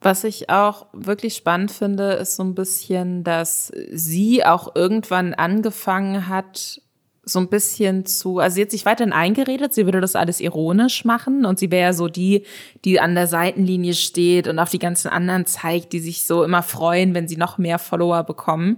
Was 0.01 0.25
ich 0.25 0.51
auch 0.51 0.87
wirklich 0.93 1.35
spannend 1.35 1.73
finde, 1.73 2.13
ist 2.13 2.37
so 2.37 2.45
ein 2.45 2.55
bisschen, 2.55 3.25
dass 3.25 3.73
sie 3.91 4.45
auch 4.45 4.77
irgendwann 4.77 5.35
angefangen 5.35 6.29
hat, 6.29 6.81
so 7.29 7.41
ein 7.41 7.49
bisschen 7.49 8.07
zu, 8.07 8.39
also 8.39 8.55
sie 8.55 8.63
hat 8.63 8.71
sich 8.71 8.87
weiterhin 8.87 9.13
eingeredet, 9.13 9.75
sie 9.75 9.85
würde 9.85 10.01
das 10.01 10.15
alles 10.15 10.41
ironisch 10.41 11.05
machen 11.05 11.45
und 11.45 11.59
sie 11.59 11.73
wäre 11.73 11.93
so 11.93 12.07
die, 12.07 12.45
die 12.85 13.01
an 13.01 13.17
der 13.17 13.27
Seitenlinie 13.27 13.95
steht 13.95 14.47
und 14.47 14.61
auf 14.61 14.71
die 14.71 14.79
ganzen 14.79 15.09
anderen 15.09 15.45
zeigt, 15.45 15.93
die 15.93 15.99
sich 15.99 16.25
so 16.25 16.45
immer 16.45 16.63
freuen, 16.63 17.15
wenn 17.15 17.27
sie 17.27 17.37
noch 17.37 17.59
mehr 17.59 17.81
Follower 17.81 18.23
bekommen. 18.23 18.77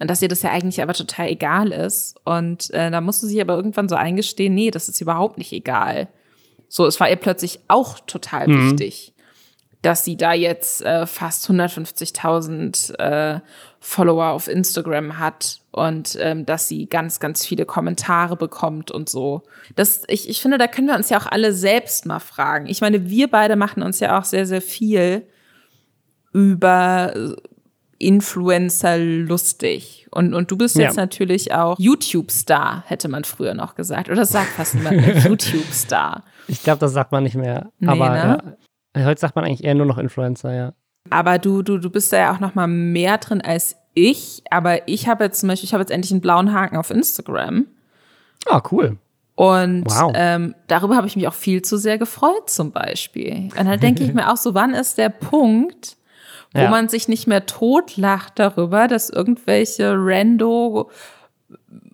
Und 0.00 0.10
dass 0.10 0.22
ihr 0.22 0.28
das 0.28 0.42
ja 0.42 0.50
eigentlich 0.50 0.82
aber 0.82 0.92
total 0.92 1.28
egal 1.28 1.70
ist. 1.70 2.16
Und 2.24 2.68
äh, 2.74 2.90
da 2.90 3.00
musste 3.00 3.28
sie 3.28 3.40
aber 3.40 3.54
irgendwann 3.54 3.88
so 3.88 3.94
eingestehen, 3.94 4.52
nee, 4.52 4.72
das 4.72 4.88
ist 4.88 5.00
überhaupt 5.00 5.38
nicht 5.38 5.52
egal. 5.52 6.08
So, 6.68 6.86
es 6.86 6.98
war 6.98 7.08
ihr 7.08 7.14
plötzlich 7.14 7.60
auch 7.68 8.00
total 8.00 8.48
mhm. 8.48 8.72
wichtig 8.72 9.12
dass 9.82 10.02
sie 10.02 10.16
da 10.16 10.32
jetzt 10.32 10.80
äh, 10.80 11.06
fast 11.06 11.50
150.000 11.50 12.98
äh, 12.98 13.40
Follower 13.80 14.28
auf 14.28 14.48
Instagram 14.48 15.18
hat 15.18 15.60
und 15.74 16.16
ähm, 16.20 16.46
dass 16.46 16.68
sie 16.68 16.86
ganz, 16.86 17.18
ganz 17.18 17.44
viele 17.44 17.66
Kommentare 17.66 18.36
bekommt 18.36 18.92
und 18.92 19.08
so. 19.08 19.42
Das, 19.74 20.04
ich, 20.06 20.28
ich 20.28 20.40
finde, 20.40 20.56
da 20.56 20.68
können 20.68 20.86
wir 20.86 20.94
uns 20.94 21.10
ja 21.10 21.18
auch 21.18 21.26
alle 21.26 21.52
selbst 21.52 22.06
mal 22.06 22.20
fragen. 22.20 22.66
Ich 22.66 22.80
meine, 22.80 23.10
wir 23.10 23.28
beide 23.28 23.56
machen 23.56 23.82
uns 23.82 23.98
ja 23.98 24.16
auch 24.16 24.24
sehr, 24.24 24.46
sehr 24.46 24.62
viel 24.62 25.26
über 26.32 27.12
Influencer 27.98 28.98
lustig. 28.98 30.06
Und, 30.12 30.32
und 30.32 30.48
du 30.52 30.56
bist 30.56 30.76
jetzt 30.76 30.96
ja. 30.96 31.02
natürlich 31.02 31.52
auch 31.52 31.76
YouTube-Star, 31.80 32.84
hätte 32.86 33.08
man 33.08 33.24
früher 33.24 33.54
noch 33.54 33.74
gesagt. 33.74 34.08
Oder 34.08 34.26
sagt 34.26 34.50
fast 34.50 34.76
niemand 34.76 34.98
mehr 34.98 35.18
YouTube-Star. 35.28 36.22
Ich 36.46 36.62
glaube, 36.62 36.78
das 36.78 36.92
sagt 36.92 37.10
man 37.10 37.24
nicht 37.24 37.34
mehr. 37.34 37.72
Nee, 37.80 37.88
Aber 37.88 38.10
ne? 38.10 38.56
ja. 38.96 39.06
Heute 39.06 39.20
sagt 39.20 39.34
man 39.34 39.44
eigentlich 39.44 39.64
eher 39.64 39.74
nur 39.74 39.86
noch 39.86 39.98
Influencer, 39.98 40.54
ja. 40.54 40.72
Aber 41.10 41.40
du, 41.40 41.62
du, 41.62 41.78
du 41.78 41.90
bist 41.90 42.12
da 42.12 42.18
ja 42.18 42.32
auch 42.32 42.38
noch 42.38 42.54
mal 42.54 42.68
mehr 42.68 43.18
drin 43.18 43.40
als 43.40 43.76
ich. 43.94 44.42
Aber 44.50 44.86
ich 44.88 45.08
habe 45.08 45.24
jetzt 45.24 45.40
zum 45.40 45.48
Beispiel, 45.48 45.66
ich 45.66 45.72
habe 45.72 45.82
jetzt 45.82 45.90
endlich 45.90 46.12
einen 46.12 46.20
blauen 46.20 46.52
Haken 46.52 46.76
auf 46.76 46.90
Instagram. 46.90 47.66
Ah, 48.46 48.62
cool. 48.70 48.98
Und 49.36 49.86
wow. 49.86 50.12
ähm, 50.14 50.54
darüber 50.68 50.96
habe 50.96 51.06
ich 51.06 51.16
mich 51.16 51.26
auch 51.26 51.34
viel 51.34 51.62
zu 51.62 51.76
sehr 51.76 51.98
gefreut, 51.98 52.48
zum 52.48 52.70
Beispiel. 52.70 53.48
Und 53.58 53.66
dann 53.66 53.80
denke 53.80 54.04
ich 54.04 54.12
mir 54.14 54.30
auch 54.30 54.36
so, 54.36 54.54
wann 54.54 54.74
ist 54.74 54.98
der 54.98 55.08
Punkt, 55.08 55.96
wo 56.52 56.60
ja. 56.60 56.70
man 56.70 56.88
sich 56.88 57.08
nicht 57.08 57.26
mehr 57.26 57.46
totlacht 57.46 58.34
darüber, 58.38 58.86
dass 58.86 59.10
irgendwelche 59.10 59.94
Rando 59.96 60.90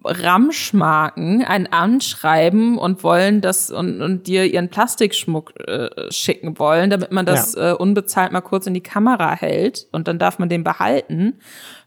Ramschmarken 0.04 1.44
ein 1.44 1.70
anschreiben 1.70 2.78
und 2.78 3.04
wollen 3.04 3.40
das 3.40 3.70
und, 3.70 4.00
und 4.00 4.26
dir 4.26 4.44
ihren 4.44 4.68
Plastikschmuck 4.68 5.52
äh, 5.68 6.10
schicken 6.10 6.58
wollen, 6.58 6.90
damit 6.90 7.12
man 7.12 7.26
das 7.26 7.54
ja. 7.54 7.72
äh, 7.72 7.74
unbezahlt 7.74 8.32
mal 8.32 8.40
kurz 8.40 8.66
in 8.66 8.74
die 8.74 8.82
Kamera 8.82 9.32
hält 9.32 9.88
und 9.92 10.08
dann 10.08 10.18
darf 10.18 10.38
man 10.38 10.48
den 10.48 10.64
behalten. 10.64 11.38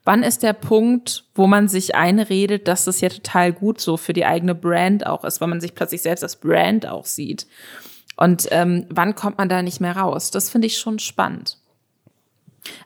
Wann 0.06 0.24
ist 0.24 0.44
der 0.44 0.54
Punkt, 0.54 1.26
wo 1.34 1.48
man 1.48 1.70
sich 1.70 1.96
einredet, 1.96 2.68
dass 2.68 2.86
das 2.86 3.00
ja 3.00 3.10
total 3.10 3.54
gut 3.54 3.80
so 3.80 3.96
für 3.96 4.14
die 4.14 4.26
eigene 4.26 4.54
Brand 4.54 5.06
auch 5.06 5.24
ist, 5.24 5.40
weil 5.40 5.48
man 5.48 5.62
sich 5.62 5.76
plötzlich 5.76 6.02
selbst 6.02 6.24
als 6.24 6.36
Brand 6.36 6.88
auch 6.88 7.06
sieht? 7.06 7.48
Und 8.18 8.48
ähm, 8.52 8.86
wann 8.90 9.16
kommt 9.16 9.38
man 9.38 9.50
da 9.50 9.62
nicht 9.62 9.80
mehr 9.80 9.96
raus? 9.96 10.30
Das 10.30 10.50
finde 10.50 10.68
ich 10.68 10.78
schon 10.78 11.00
spannend. 11.00 11.58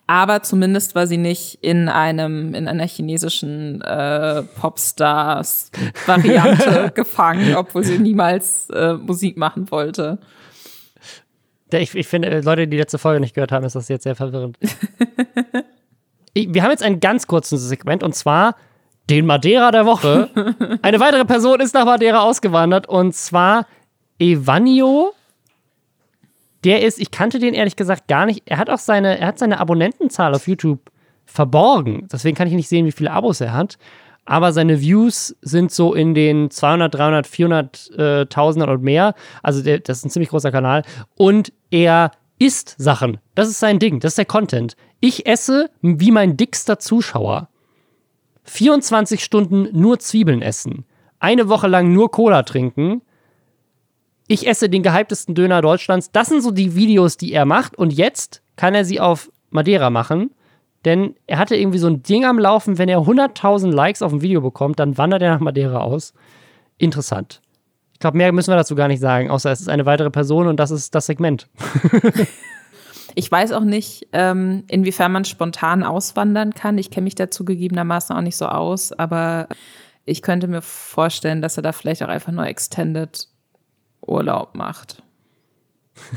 Aber 0.05 0.43
zumindest 0.43 0.95
war 0.95 1.05
sie 1.05 1.17
nicht 1.17 1.59
in 1.61 1.89
einem, 1.89 2.55
in 2.55 2.67
einer 2.67 2.87
chinesischen 2.87 3.81
äh, 3.81 4.43
Popstars-Variante 4.43 6.91
gefangen, 6.95 7.55
obwohl 7.55 7.83
sie 7.83 7.99
niemals 7.99 8.69
äh, 8.69 8.93
Musik 8.93 9.35
machen 9.37 9.69
wollte. 9.69 10.19
Ich, 11.71 11.93
ich 11.93 12.07
finde, 12.07 12.39
Leute, 12.41 12.67
die 12.67 12.77
letzte 12.77 12.97
Folge 12.97 13.19
nicht 13.19 13.35
gehört 13.35 13.51
haben, 13.51 13.65
ist 13.65 13.75
das 13.75 13.89
jetzt 13.89 14.03
sehr 14.03 14.15
verwirrend. 14.15 14.57
wir 16.51 16.63
haben 16.63 16.71
jetzt 16.71 16.83
ein 16.83 16.99
ganz 16.99 17.27
kurzes 17.27 17.61
Segment 17.67 18.03
und 18.03 18.13
zwar 18.13 18.55
den 19.09 19.25
Madeira 19.25 19.71
der 19.71 19.85
Woche. 19.85 20.29
Eine 20.81 20.99
weitere 20.99 21.25
Person 21.25 21.59
ist 21.59 21.73
nach 21.73 21.85
Madeira 21.85 22.21
ausgewandert 22.21 22.87
und 22.87 23.15
zwar 23.15 23.65
Evanio 24.19 25.13
der 26.63 26.83
ist, 26.83 26.99
ich 26.99 27.11
kannte 27.11 27.39
den 27.39 27.53
ehrlich 27.53 27.75
gesagt 27.75 28.07
gar 28.07 28.25
nicht. 28.25 28.43
Er 28.45 28.57
hat 28.57 28.69
auch 28.69 28.77
seine, 28.77 29.19
er 29.19 29.27
hat 29.27 29.39
seine 29.39 29.59
Abonnentenzahl 29.59 30.33
auf 30.33 30.47
YouTube 30.47 30.91
verborgen. 31.25 32.07
Deswegen 32.11 32.35
kann 32.35 32.47
ich 32.47 32.53
nicht 32.53 32.67
sehen, 32.67 32.85
wie 32.85 32.91
viele 32.91 33.11
Abos 33.11 33.41
er 33.41 33.53
hat. 33.53 33.77
Aber 34.25 34.51
seine 34.51 34.81
Views 34.81 35.35
sind 35.41 35.71
so 35.71 35.93
in 35.93 36.13
den 36.13 36.51
200, 36.51 36.93
300, 36.93 37.27
400 37.27 37.91
äh, 37.91 38.25
Tausender 38.25 38.67
und 38.69 38.83
mehr. 38.83 39.13
Also 39.41 39.63
der, 39.63 39.79
das 39.79 39.99
ist 39.99 40.05
ein 40.05 40.09
ziemlich 40.09 40.29
großer 40.29 40.51
Kanal. 40.51 40.83
Und 41.15 41.53
er 41.71 42.11
isst 42.39 42.75
Sachen. 42.77 43.19
Das 43.35 43.47
ist 43.47 43.59
sein 43.59 43.79
Ding. 43.79 44.01
Das 44.01 44.11
ist 44.11 44.17
der 44.17 44.25
Content. 44.25 44.75
Ich 44.99 45.25
esse 45.25 45.69
wie 45.81 46.11
mein 46.11 46.37
dickster 46.37 46.79
Zuschauer. 46.79 47.49
24 48.43 49.23
Stunden 49.23 49.67
nur 49.73 49.99
Zwiebeln 49.99 50.41
essen. 50.41 50.85
Eine 51.19 51.49
Woche 51.49 51.67
lang 51.67 51.93
nur 51.93 52.11
Cola 52.11 52.43
trinken 52.43 53.01
ich 54.27 54.45
esse 54.45 54.69
den 54.69 54.83
gehyptesten 54.83 55.35
Döner 55.35 55.61
Deutschlands. 55.61 56.11
Das 56.11 56.27
sind 56.27 56.41
so 56.41 56.51
die 56.51 56.75
Videos, 56.75 57.17
die 57.17 57.31
er 57.31 57.45
macht. 57.45 57.77
Und 57.77 57.93
jetzt 57.93 58.41
kann 58.57 58.75
er 58.75 58.85
sie 58.85 58.99
auf 58.99 59.31
Madeira 59.49 59.89
machen. 59.89 60.31
Denn 60.85 61.15
er 61.25 61.39
hatte 61.39 61.55
irgendwie 61.55 61.79
so 61.79 61.87
ein 61.87 62.03
Ding 62.03 62.25
am 62.25 62.37
Laufen, 62.37 62.77
wenn 62.77 62.89
er 62.89 62.99
100.000 62.99 63.71
Likes 63.71 64.01
auf 64.01 64.13
ein 64.13 64.21
Video 64.21 64.41
bekommt, 64.41 64.79
dann 64.79 64.97
wandert 64.97 65.21
er 65.21 65.31
nach 65.31 65.39
Madeira 65.39 65.79
aus. 65.79 66.13
Interessant. 66.77 67.41
Ich 67.93 67.99
glaube, 67.99 68.17
mehr 68.17 68.31
müssen 68.31 68.51
wir 68.51 68.57
dazu 68.57 68.75
gar 68.75 68.87
nicht 68.87 68.99
sagen, 68.99 69.31
außer 69.31 69.51
es 69.51 69.61
ist 69.61 69.69
eine 69.69 69.85
weitere 69.85 70.11
Person 70.11 70.47
und 70.47 70.57
das 70.59 70.69
ist 70.69 70.93
das 70.93 71.07
Segment. 71.07 71.47
ich 73.17 73.31
weiß 73.31 73.51
auch 73.53 73.63
nicht, 73.63 74.07
ähm, 74.13 74.63
inwiefern 74.67 75.11
man 75.11 75.25
spontan 75.25 75.81
auswandern 75.81 76.53
kann. 76.53 76.77
Ich 76.77 76.91
kenne 76.91 77.05
mich 77.05 77.15
dazu 77.15 77.45
gegebenermaßen 77.45 78.15
auch 78.15 78.21
nicht 78.21 78.37
so 78.37 78.45
aus, 78.45 78.91
aber 78.91 79.47
ich 80.05 80.21
könnte 80.21 80.47
mir 80.47 80.61
vorstellen, 80.61 81.41
dass 81.41 81.57
er 81.57 81.63
da 81.63 81.71
vielleicht 81.71 82.03
auch 82.03 82.09
einfach 82.09 82.31
nur 82.31 82.45
Extended 82.45 83.27
Urlaub 84.05 84.53
macht. 84.53 85.01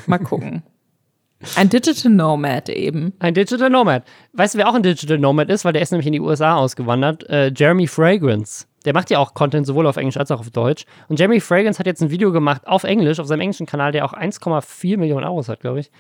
Mal 0.07 0.19
gucken. 0.19 0.63
Ein 1.57 1.71
Digital 1.71 2.13
Nomad 2.13 2.69
eben. 2.69 3.15
Ein 3.19 3.33
Digital 3.33 3.71
Nomad. 3.71 4.03
Weißt 4.35 4.53
du, 4.53 4.59
wer 4.59 4.69
auch 4.69 4.75
ein 4.75 4.83
Digital 4.83 5.17
Nomad 5.17 5.49
ist? 5.49 5.65
Weil 5.65 5.73
der 5.73 5.81
ist 5.81 5.91
nämlich 5.93 6.07
in 6.07 6.13
die 6.13 6.21
USA 6.21 6.57
ausgewandert. 6.57 7.27
Äh, 7.31 7.51
Jeremy 7.57 7.87
Fragrance. 7.87 8.67
Der 8.85 8.93
macht 8.93 9.09
ja 9.09 9.19
auch 9.19 9.33
Content 9.33 9.67
sowohl 9.67 9.87
auf 9.87 9.97
Englisch 9.97 10.19
als 10.19 10.31
auch 10.31 10.41
auf 10.41 10.51
Deutsch. 10.51 10.85
Und 11.09 11.19
Jeremy 11.19 11.41
Fragrance 11.41 11.79
hat 11.79 11.87
jetzt 11.87 12.03
ein 12.03 12.11
Video 12.11 12.31
gemacht 12.31 12.67
auf 12.67 12.85
Englisch, 12.85 13.19
auf 13.21 13.27
seinem 13.27 13.41
englischen 13.41 13.65
Kanal, 13.65 13.91
der 13.91 14.05
auch 14.05 14.13
1,4 14.13 14.99
Millionen 14.99 15.25
Euros 15.25 15.49
hat, 15.49 15.61
glaube 15.61 15.81
ich. 15.81 15.91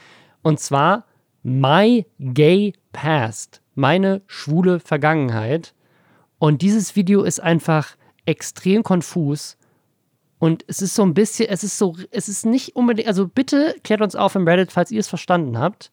Und 0.42 0.60
zwar 0.60 1.04
My 1.42 2.06
Gay 2.18 2.74
Past. 2.92 3.62
Meine 3.74 4.22
schwule 4.26 4.80
Vergangenheit. 4.80 5.74
Und 6.38 6.62
dieses 6.62 6.96
Video 6.96 7.22
ist 7.22 7.40
einfach 7.40 7.96
extrem 8.26 8.82
konfus 8.82 9.56
und 10.40 10.64
es 10.68 10.80
ist 10.80 10.94
so 10.94 11.02
ein 11.02 11.12
bisschen, 11.12 11.48
es 11.50 11.62
ist 11.62 11.76
so, 11.76 11.96
es 12.10 12.28
ist 12.28 12.46
nicht 12.46 12.74
unbedingt, 12.74 13.06
also 13.06 13.28
bitte 13.28 13.76
klärt 13.84 14.00
uns 14.00 14.16
auf 14.16 14.34
im 14.34 14.48
Reddit, 14.48 14.72
falls 14.72 14.90
ihr 14.90 14.98
es 14.98 15.06
verstanden 15.06 15.58
habt. 15.58 15.92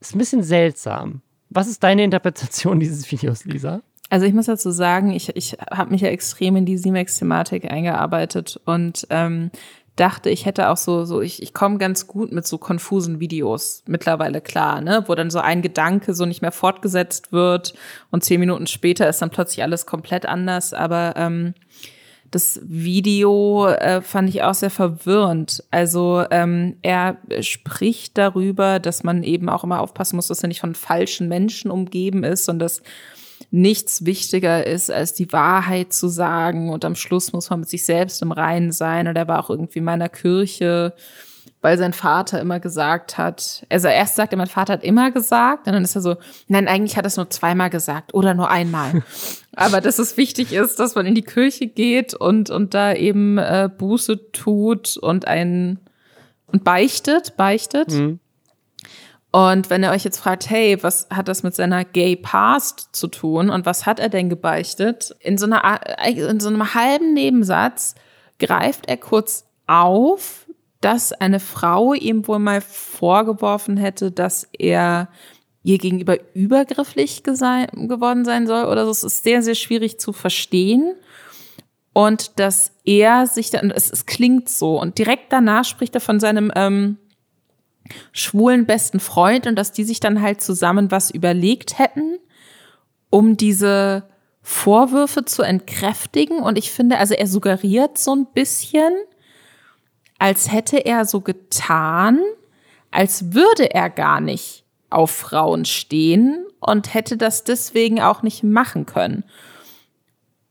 Ist 0.00 0.14
ein 0.14 0.18
bisschen 0.18 0.44
seltsam. 0.44 1.22
Was 1.50 1.66
ist 1.66 1.82
deine 1.82 2.04
Interpretation 2.04 2.78
dieses 2.80 3.10
Videos, 3.10 3.44
Lisa? 3.44 3.82
Also 4.10 4.26
ich 4.26 4.32
muss 4.32 4.46
dazu 4.46 4.70
sagen, 4.70 5.10
ich, 5.10 5.34
ich 5.34 5.56
habe 5.72 5.90
mich 5.90 6.02
ja 6.02 6.08
extrem 6.08 6.54
in 6.54 6.66
die 6.66 6.76
Simex-Thematik 6.76 7.68
eingearbeitet 7.68 8.60
und 8.64 9.08
ähm, 9.10 9.50
dachte, 9.96 10.30
ich 10.30 10.46
hätte 10.46 10.70
auch 10.70 10.76
so, 10.76 11.04
so 11.04 11.20
ich, 11.20 11.42
ich 11.42 11.52
komme 11.52 11.78
ganz 11.78 12.06
gut 12.06 12.32
mit 12.32 12.46
so 12.46 12.58
konfusen 12.58 13.20
Videos 13.20 13.82
mittlerweile 13.86 14.40
klar, 14.40 14.80
ne, 14.80 15.04
wo 15.06 15.14
dann 15.14 15.30
so 15.30 15.38
ein 15.38 15.60
Gedanke 15.62 16.14
so 16.14 16.24
nicht 16.24 16.42
mehr 16.42 16.52
fortgesetzt 16.52 17.32
wird 17.32 17.74
und 18.10 18.24
zehn 18.24 18.40
Minuten 18.40 18.66
später 18.66 19.08
ist 19.08 19.20
dann 19.20 19.30
plötzlich 19.30 19.62
alles 19.62 19.84
komplett 19.84 20.24
anders. 20.24 20.72
Aber 20.72 21.14
ähm, 21.16 21.54
das 22.30 22.60
Video 22.64 23.66
äh, 23.66 24.00
fand 24.00 24.30
ich 24.30 24.42
auch 24.42 24.54
sehr 24.54 24.70
verwirrend. 24.70 25.62
Also 25.70 26.24
ähm, 26.30 26.78
er 26.80 27.18
spricht 27.40 28.16
darüber, 28.16 28.80
dass 28.80 29.04
man 29.04 29.22
eben 29.22 29.50
auch 29.50 29.64
immer 29.64 29.80
aufpassen 29.80 30.16
muss, 30.16 30.28
dass 30.28 30.42
er 30.42 30.48
nicht 30.48 30.60
von 30.60 30.74
falschen 30.74 31.28
Menschen 31.28 31.70
umgeben 31.70 32.24
ist 32.24 32.48
und 32.48 32.58
dass 32.58 32.82
nichts 33.50 34.04
wichtiger 34.04 34.66
ist, 34.66 34.90
als 34.90 35.14
die 35.14 35.32
Wahrheit 35.32 35.92
zu 35.92 36.08
sagen. 36.08 36.70
Und 36.70 36.84
am 36.84 36.94
Schluss 36.94 37.32
muss 37.32 37.50
man 37.50 37.60
mit 37.60 37.68
sich 37.68 37.84
selbst 37.84 38.22
im 38.22 38.32
Reinen 38.32 38.72
sein. 38.72 39.08
Und 39.08 39.16
er 39.16 39.28
war 39.28 39.44
auch 39.44 39.50
irgendwie 39.50 39.80
in 39.80 39.84
meiner 39.84 40.08
Kirche 40.08 40.94
weil 41.62 41.78
sein 41.78 41.92
Vater 41.92 42.40
immer 42.40 42.58
gesagt 42.58 43.16
hat, 43.16 43.64
also 43.70 43.86
erst 43.86 44.16
sagt 44.16 44.32
er, 44.32 44.36
mein 44.36 44.48
Vater 44.48 44.74
hat 44.74 44.82
immer 44.82 45.12
gesagt, 45.12 45.68
und 45.68 45.72
dann 45.72 45.84
ist 45.84 45.94
er 45.94 46.02
so, 46.02 46.16
nein, 46.48 46.66
eigentlich 46.66 46.96
hat 46.96 47.04
er 47.04 47.08
es 47.08 47.16
nur 47.16 47.30
zweimal 47.30 47.70
gesagt 47.70 48.12
oder 48.14 48.34
nur 48.34 48.50
einmal. 48.50 49.04
Aber 49.54 49.80
dass 49.80 50.00
es 50.00 50.16
wichtig 50.16 50.52
ist, 50.52 50.80
dass 50.80 50.96
man 50.96 51.06
in 51.06 51.14
die 51.14 51.22
Kirche 51.22 51.68
geht 51.68 52.14
und, 52.14 52.50
und 52.50 52.74
da 52.74 52.92
eben 52.92 53.38
äh, 53.38 53.70
Buße 53.78 54.32
tut 54.32 54.96
und 54.96 55.28
ein 55.28 55.78
und 56.46 56.64
beichtet, 56.64 57.36
beichtet. 57.36 57.92
Mhm. 57.92 58.18
Und 59.32 59.70
wenn 59.70 59.82
ihr 59.82 59.90
euch 59.90 60.04
jetzt 60.04 60.18
fragt, 60.18 60.50
hey, 60.50 60.82
was 60.82 61.08
hat 61.08 61.26
das 61.26 61.42
mit 61.42 61.54
seiner 61.54 61.86
Gay 61.86 62.16
Past 62.16 62.90
zu 62.92 63.08
tun 63.08 63.48
und 63.48 63.64
was 63.64 63.86
hat 63.86 63.98
er 63.98 64.10
denn 64.10 64.28
gebeichtet? 64.28 65.16
In 65.20 65.38
so 65.38 65.46
einer, 65.46 65.80
in 66.06 66.38
so 66.38 66.50
einem 66.50 66.74
halben 66.74 67.14
Nebensatz 67.14 67.94
greift 68.38 68.88
er 68.88 68.98
kurz 68.98 69.46
auf, 69.66 70.46
dass 70.82 71.12
eine 71.12 71.40
Frau 71.40 71.94
ihm 71.94 72.28
wohl 72.28 72.40
mal 72.40 72.60
vorgeworfen 72.60 73.78
hätte, 73.78 74.10
dass 74.10 74.48
er 74.58 75.08
ihr 75.62 75.78
gegenüber 75.78 76.18
übergrifflich 76.34 77.22
geworden 77.22 78.26
sein 78.26 78.46
soll 78.46 78.66
oder 78.66 78.84
so. 78.84 78.90
Es 78.90 79.04
ist 79.04 79.24
sehr, 79.24 79.42
sehr 79.42 79.54
schwierig 79.54 79.98
zu 79.98 80.12
verstehen. 80.12 80.94
Und 81.94 82.38
dass 82.38 82.72
er 82.84 83.26
sich 83.26 83.50
dann, 83.50 83.70
es, 83.70 83.90
es 83.90 84.06
klingt 84.06 84.48
so. 84.48 84.80
Und 84.80 84.98
direkt 84.98 85.32
danach 85.32 85.64
spricht 85.64 85.94
er 85.94 86.00
von 86.00 86.20
seinem 86.20 86.50
ähm, 86.54 86.98
schwulen 88.12 88.66
besten 88.66 89.00
Freund 89.00 89.46
und 89.46 89.56
dass 89.56 89.72
die 89.72 89.84
sich 89.84 90.00
dann 90.00 90.22
halt 90.22 90.40
zusammen 90.40 90.90
was 90.90 91.10
überlegt 91.10 91.78
hätten, 91.78 92.18
um 93.10 93.36
diese 93.36 94.04
Vorwürfe 94.42 95.24
zu 95.24 95.42
entkräftigen. 95.42 96.38
Und 96.38 96.58
ich 96.58 96.72
finde, 96.72 96.98
also 96.98 97.14
er 97.14 97.26
suggeriert 97.26 97.98
so 97.98 98.14
ein 98.14 98.26
bisschen, 98.32 98.92
als 100.18 100.52
hätte 100.52 100.78
er 100.78 101.04
so 101.04 101.20
getan, 101.20 102.20
als 102.90 103.32
würde 103.32 103.72
er 103.74 103.90
gar 103.90 104.20
nicht 104.20 104.64
auf 104.90 105.10
Frauen 105.10 105.64
stehen 105.64 106.44
und 106.60 106.92
hätte 106.94 107.16
das 107.16 107.44
deswegen 107.44 108.00
auch 108.00 108.22
nicht 108.22 108.42
machen 108.42 108.86
können. 108.86 109.24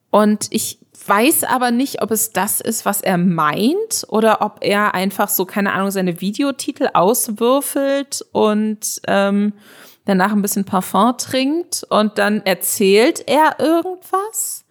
Und 0.09 0.47
ich 0.49 0.79
weiß 1.06 1.43
aber 1.43 1.72
nicht, 1.72 2.02
ob 2.02 2.12
es 2.12 2.32
das 2.32 2.62
ist, 2.62 2.86
was 2.86 3.02
er 3.02 3.18
meint, 3.18 4.06
oder 4.08 4.41
ob 4.41 4.60
er 4.62 4.93
einfach 4.93 5.30
so, 5.30 5.45
keine 5.45 5.74
Ahnung, 5.74 5.91
seine 5.91 6.22
Videotitel 6.22 6.89
auswürfelt 6.93 8.26
und 8.32 9.02
ähm, 9.08 9.54
danach 10.06 10.32
ein 10.32 10.41
bisschen 10.41 10.66
Parfum 10.66 11.18
trinkt 11.18 11.86
und 11.89 12.18
dann 12.18 12.45
erzählt 12.45 13.24
er 13.28 13.60
irgendwas 13.60 14.66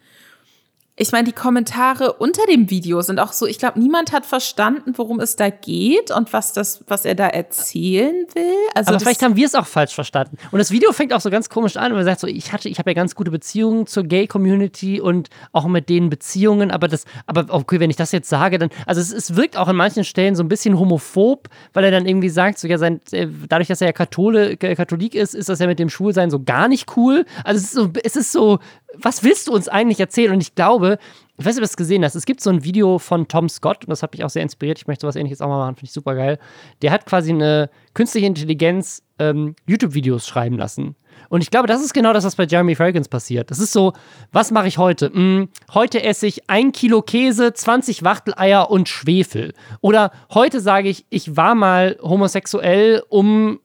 ich 1.01 1.13
meine, 1.13 1.25
die 1.25 1.33
Kommentare 1.33 2.13
unter 2.13 2.45
dem 2.45 2.69
Video 2.69 3.01
sind 3.01 3.21
auch 3.21 3.33
so, 3.33 3.47
ich 3.47 3.59
glaube, 3.59 3.81
niemand 3.81 4.13
hat 4.13 4.27
verstanden, 4.27 4.93
worum 4.97 5.19
es 5.19 5.35
da 5.35 5.49
geht 5.49 6.11
und 6.11 6.31
was 6.35 6.53
das, 6.53 6.85
was 6.89 7.07
er 7.07 7.15
da 7.15 7.27
erzählen 7.27 8.27
will. 8.35 8.53
Also 8.75 8.91
Aber 8.91 9.01
vielleicht 9.01 9.23
haben 9.23 9.35
wir 9.35 9.47
es 9.47 9.55
auch 9.55 9.67
falsch 9.67 9.95
verstanden. 9.95 10.37
Und 10.51 10.59
das 10.59 10.71
Video 10.71 10.93
fängt 10.93 11.15
auch 11.15 11.23
so 11.23 11.31
ganz 11.31 11.49
komisch 11.49 11.79
an, 11.79 11.93
und 11.93 11.99
er 11.99 12.05
sagt 12.05 12.21
so, 12.21 12.27
ich 12.27 12.53
hatte, 12.53 12.69
ich 12.69 12.79
habe 12.79 12.91
ja 12.91 12.95
ganz 12.95 13.15
gute 13.15 13.31
Beziehungen 13.31 13.87
zur 13.87 14.05
Gay-Community 14.05 15.01
und 15.01 15.31
auch 15.53 15.67
mit 15.69 15.89
denen 15.89 16.11
Beziehungen, 16.11 16.71
aber 16.71 16.87
das, 16.87 17.07
aber 17.27 17.47
okay, 17.49 17.81
wenn 17.81 17.89
ich 17.89 17.97
das 17.97 18.13
jetzt 18.13 18.29
sage, 18.29 18.59
dann, 18.59 18.69
also 18.85 19.01
es, 19.01 19.11
es 19.11 19.37
wirkt 19.37 19.57
auch 19.57 19.69
an 19.69 19.77
manchen 19.77 20.05
Stellen 20.05 20.37
so 20.37 20.43
ein 20.43 20.49
bisschen 20.49 20.79
homophob, 20.79 21.49
weil 21.73 21.85
er 21.85 21.93
dann 21.93 22.05
irgendwie 22.05 22.29
sagt, 22.29 22.59
so 22.59 22.69
ja, 22.69 22.77
sein, 22.77 23.01
äh, 23.13 23.27
dadurch, 23.49 23.69
dass 23.69 23.81
er 23.81 23.87
ja 23.87 23.93
Kathole, 23.95 24.59
Katholik 24.59 25.15
ist, 25.15 25.35
ist 25.35 25.49
das 25.49 25.61
ja 25.61 25.67
mit 25.67 25.79
dem 25.79 25.89
Schwulsein 25.89 26.31
so 26.31 26.43
gar 26.45 26.69
nicht 26.69 26.95
cool. 26.99 27.25
Also 27.43 27.57
es 27.57 27.65
ist 27.65 27.73
so, 27.73 27.91
es 28.05 28.17
ist 28.17 28.33
so 28.33 28.59
was 28.97 29.23
willst 29.23 29.49
du 29.49 29.53
uns 29.53 29.69
eigentlich 29.69 30.01
erzählen? 30.01 30.33
Und 30.33 30.41
ich 30.41 30.55
glaube, 30.55 30.99
ich 31.39 31.47
weiß 31.47 31.55
nicht, 31.55 31.63
ob 31.63 31.63
du 31.63 31.69
das 31.69 31.77
gesehen 31.77 32.05
hast. 32.05 32.15
Es 32.15 32.27
gibt 32.27 32.43
so 32.43 32.51
ein 32.51 32.65
Video 32.65 32.99
von 32.99 33.27
Tom 33.29 33.49
Scott, 33.49 33.85
und 33.85 33.91
das 33.91 34.03
hat 34.03 34.13
mich 34.13 34.25
auch 34.25 34.31
sehr 34.31 34.43
inspiriert. 34.43 34.79
Ich 34.79 34.87
möchte 34.87 35.03
sowas 35.03 35.17
ähnliches 35.17 35.41
auch 35.41 35.49
mal 35.49 35.59
machen, 35.59 35.77
finde 35.77 35.87
ich 35.87 35.93
super 35.93 36.15
geil. 36.15 36.39
Der 36.83 36.91
hat 36.91 37.07
quasi 37.07 37.31
eine 37.31 37.71
künstliche 37.95 38.27
Intelligenz 38.27 39.03
ähm, 39.19 39.55
YouTube-Videos 39.67 40.27
schreiben 40.27 40.59
lassen. 40.59 40.97
Und 41.29 41.43
ich 41.43 41.51
glaube, 41.51 41.67
das 41.67 41.83
ist 41.83 41.95
genau 41.95 42.13
das, 42.13 42.25
was 42.25 42.37
bei 42.37 42.45
Jeremy 42.45 42.75
Fragrance 42.75 43.09
passiert. 43.09 43.51
Das 43.51 43.59
ist 43.59 43.73
so, 43.73 43.93
was 44.33 44.51
mache 44.51 44.69
ich 44.69 44.79
heute? 44.79 45.13
Hm, 45.13 45.49
heute 45.73 46.03
esse 46.03 46.27
ich 46.27 46.51
ein 46.51 46.73
Kilo 46.73 47.03
Käse, 47.03 47.53
20 47.53 48.03
Wachteleier 48.03 48.71
und 48.71 48.89
Schwefel. 48.89 49.55
Oder 49.81 50.11
heute 50.35 50.61
sage 50.61 50.89
ich, 50.89 51.07
ich 51.09 51.37
war 51.37 51.55
mal 51.55 51.97
homosexuell, 52.03 53.03
um 53.09 53.61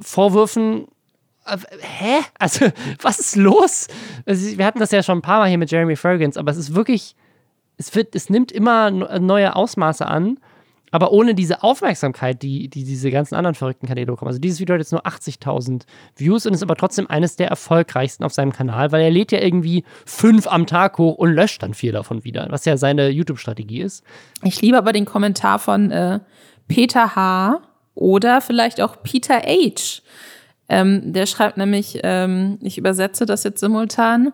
Vorwürfen 0.00 0.82
äh, 0.82 0.86
hä? 1.46 2.20
Also, 2.38 2.66
was 3.02 3.18
ist 3.18 3.36
los? 3.36 3.88
Wir 4.26 4.64
hatten 4.64 4.78
das 4.78 4.90
ja 4.90 5.02
schon 5.02 5.18
ein 5.18 5.22
paar 5.22 5.40
Mal 5.40 5.48
hier 5.48 5.58
mit 5.58 5.70
Jeremy 5.70 5.96
Fergans, 5.96 6.36
aber 6.36 6.50
es 6.50 6.58
ist 6.58 6.74
wirklich, 6.74 7.16
es 7.76 7.94
wird, 7.94 8.14
es 8.14 8.30
nimmt 8.30 8.52
immer 8.52 8.90
neue 8.90 9.56
Ausmaße 9.56 10.06
an 10.06 10.38
aber 10.92 11.10
ohne 11.10 11.34
diese 11.34 11.62
Aufmerksamkeit, 11.62 12.42
die, 12.42 12.68
die 12.68 12.84
diese 12.84 13.10
ganzen 13.10 13.34
anderen 13.34 13.54
verrückten 13.54 13.88
Kanäle 13.88 14.06
bekommen. 14.06 14.28
Also 14.28 14.38
dieses 14.38 14.60
Video 14.60 14.74
hat 14.74 14.80
jetzt 14.80 14.92
nur 14.92 15.06
80.000 15.06 15.84
Views 16.16 16.44
und 16.44 16.52
ist 16.52 16.62
aber 16.62 16.76
trotzdem 16.76 17.08
eines 17.08 17.34
der 17.34 17.48
erfolgreichsten 17.48 18.24
auf 18.24 18.34
seinem 18.34 18.52
Kanal, 18.52 18.92
weil 18.92 19.00
er 19.00 19.10
lädt 19.10 19.32
ja 19.32 19.40
irgendwie 19.40 19.84
fünf 20.04 20.46
am 20.46 20.66
Tag 20.66 20.98
hoch 20.98 21.16
und 21.16 21.32
löscht 21.32 21.62
dann 21.62 21.72
vier 21.72 21.92
davon 21.92 22.24
wieder, 22.24 22.46
was 22.50 22.66
ja 22.66 22.76
seine 22.76 23.08
YouTube-Strategie 23.08 23.80
ist. 23.80 24.04
Ich 24.44 24.60
liebe 24.60 24.76
aber 24.76 24.92
den 24.92 25.06
Kommentar 25.06 25.58
von 25.58 25.90
äh, 25.90 26.20
Peter 26.68 27.16
H. 27.16 27.62
oder 27.94 28.42
vielleicht 28.42 28.82
auch 28.82 29.02
Peter 29.02 29.40
H. 29.40 30.02
Ähm, 30.72 31.12
der 31.12 31.26
schreibt 31.26 31.58
nämlich, 31.58 32.00
ähm, 32.02 32.58
ich 32.62 32.78
übersetze 32.78 33.26
das 33.26 33.44
jetzt 33.44 33.60
simultan, 33.60 34.32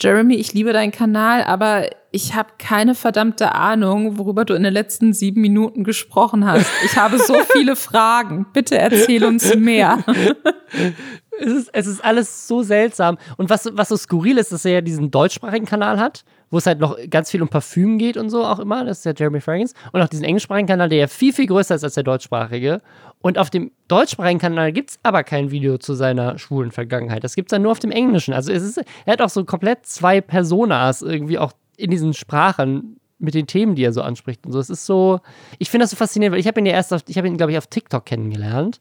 Jeremy, 0.00 0.34
ich 0.34 0.54
liebe 0.54 0.72
deinen 0.72 0.90
Kanal, 0.90 1.42
aber 1.44 1.88
ich 2.12 2.34
habe 2.34 2.48
keine 2.58 2.94
verdammte 2.94 3.54
Ahnung, 3.54 4.16
worüber 4.16 4.46
du 4.46 4.54
in 4.54 4.62
den 4.62 4.72
letzten 4.72 5.12
sieben 5.12 5.42
Minuten 5.42 5.84
gesprochen 5.84 6.46
hast. 6.46 6.70
Ich 6.84 6.96
habe 6.96 7.18
so 7.18 7.34
viele 7.52 7.76
Fragen. 7.76 8.46
Bitte 8.54 8.78
erzähl 8.78 9.24
uns 9.24 9.54
mehr. 9.54 10.02
es, 11.40 11.52
ist, 11.52 11.70
es 11.72 11.86
ist 11.86 12.04
alles 12.04 12.46
so 12.48 12.62
seltsam. 12.62 13.18
Und 13.36 13.50
was, 13.50 13.68
was 13.72 13.88
so 13.88 13.96
skurril 13.96 14.38
ist, 14.38 14.52
dass 14.52 14.64
er 14.64 14.72
ja 14.72 14.80
diesen 14.82 15.10
deutschsprachigen 15.10 15.66
Kanal 15.66 15.98
hat, 15.98 16.24
wo 16.50 16.58
es 16.58 16.66
halt 16.66 16.78
noch 16.78 16.96
ganz 17.10 17.30
viel 17.30 17.42
um 17.42 17.48
Parfüm 17.48 17.98
geht 17.98 18.16
und 18.16 18.28
so 18.30 18.44
auch 18.44 18.58
immer. 18.58 18.84
Das 18.84 18.98
ist 18.98 19.04
ja 19.04 19.12
Jeremy 19.16 19.40
Fragrance. 19.40 19.74
Und 19.92 20.02
auch 20.02 20.08
diesen 20.08 20.24
englischsprachigen 20.24 20.68
Kanal, 20.68 20.90
der 20.90 20.98
ja 20.98 21.06
viel, 21.06 21.32
viel 21.32 21.46
größer 21.46 21.74
ist 21.74 21.84
als 21.84 21.94
der 21.94 22.04
deutschsprachige. 22.04 22.82
Und 23.20 23.38
auf 23.38 23.50
dem 23.50 23.72
deutschsprachigen 23.88 24.38
Kanal 24.38 24.72
gibt 24.72 24.90
es 24.90 24.98
aber 25.02 25.24
kein 25.24 25.50
Video 25.50 25.78
zu 25.78 25.94
seiner 25.94 26.38
schwulen 26.38 26.70
Vergangenheit. 26.70 27.24
Das 27.24 27.34
gibt 27.34 27.48
es 27.48 27.50
dann 27.50 27.62
nur 27.62 27.72
auf 27.72 27.78
dem 27.78 27.90
englischen. 27.90 28.34
Also 28.34 28.52
es 28.52 28.62
ist, 28.62 28.78
er 28.78 29.12
hat 29.12 29.20
auch 29.20 29.28
so 29.28 29.44
komplett 29.44 29.86
zwei 29.86 30.20
Personas 30.20 31.02
irgendwie 31.02 31.38
auch 31.38 31.52
in 31.76 31.90
diesen 31.90 32.14
Sprachen 32.14 33.00
mit 33.18 33.34
den 33.34 33.46
Themen, 33.46 33.74
die 33.74 33.84
er 33.84 33.92
so 33.92 34.02
anspricht 34.02 34.44
und 34.46 34.52
so. 34.52 34.58
Es 34.58 34.70
ist 34.70 34.86
so, 34.86 35.20
ich 35.58 35.70
finde 35.70 35.84
das 35.84 35.90
so 35.90 35.96
faszinierend, 35.96 36.34
weil 36.34 36.40
ich 36.40 36.46
habe 36.46 36.60
ihn 36.60 36.66
ja 36.66 36.72
erst 36.72 36.92
auf, 36.92 37.02
ich 37.08 37.16
habe 37.16 37.26
ihn, 37.26 37.36
glaube 37.36 37.52
ich, 37.52 37.58
auf 37.58 37.66
TikTok 37.66 38.04
kennengelernt, 38.04 38.78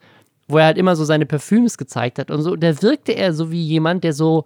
wo 0.48 0.58
er 0.58 0.66
halt 0.66 0.78
immer 0.78 0.96
so 0.96 1.06
seine 1.06 1.26
Parfüms 1.26 1.78
gezeigt 1.78 2.20
hat 2.20 2.30
und 2.30 2.42
so. 2.42 2.56
Da 2.56 2.82
wirkte 2.82 3.14
er 3.14 3.34
so 3.34 3.52
wie 3.52 3.64
jemand, 3.64 4.04
der 4.04 4.14
so 4.14 4.46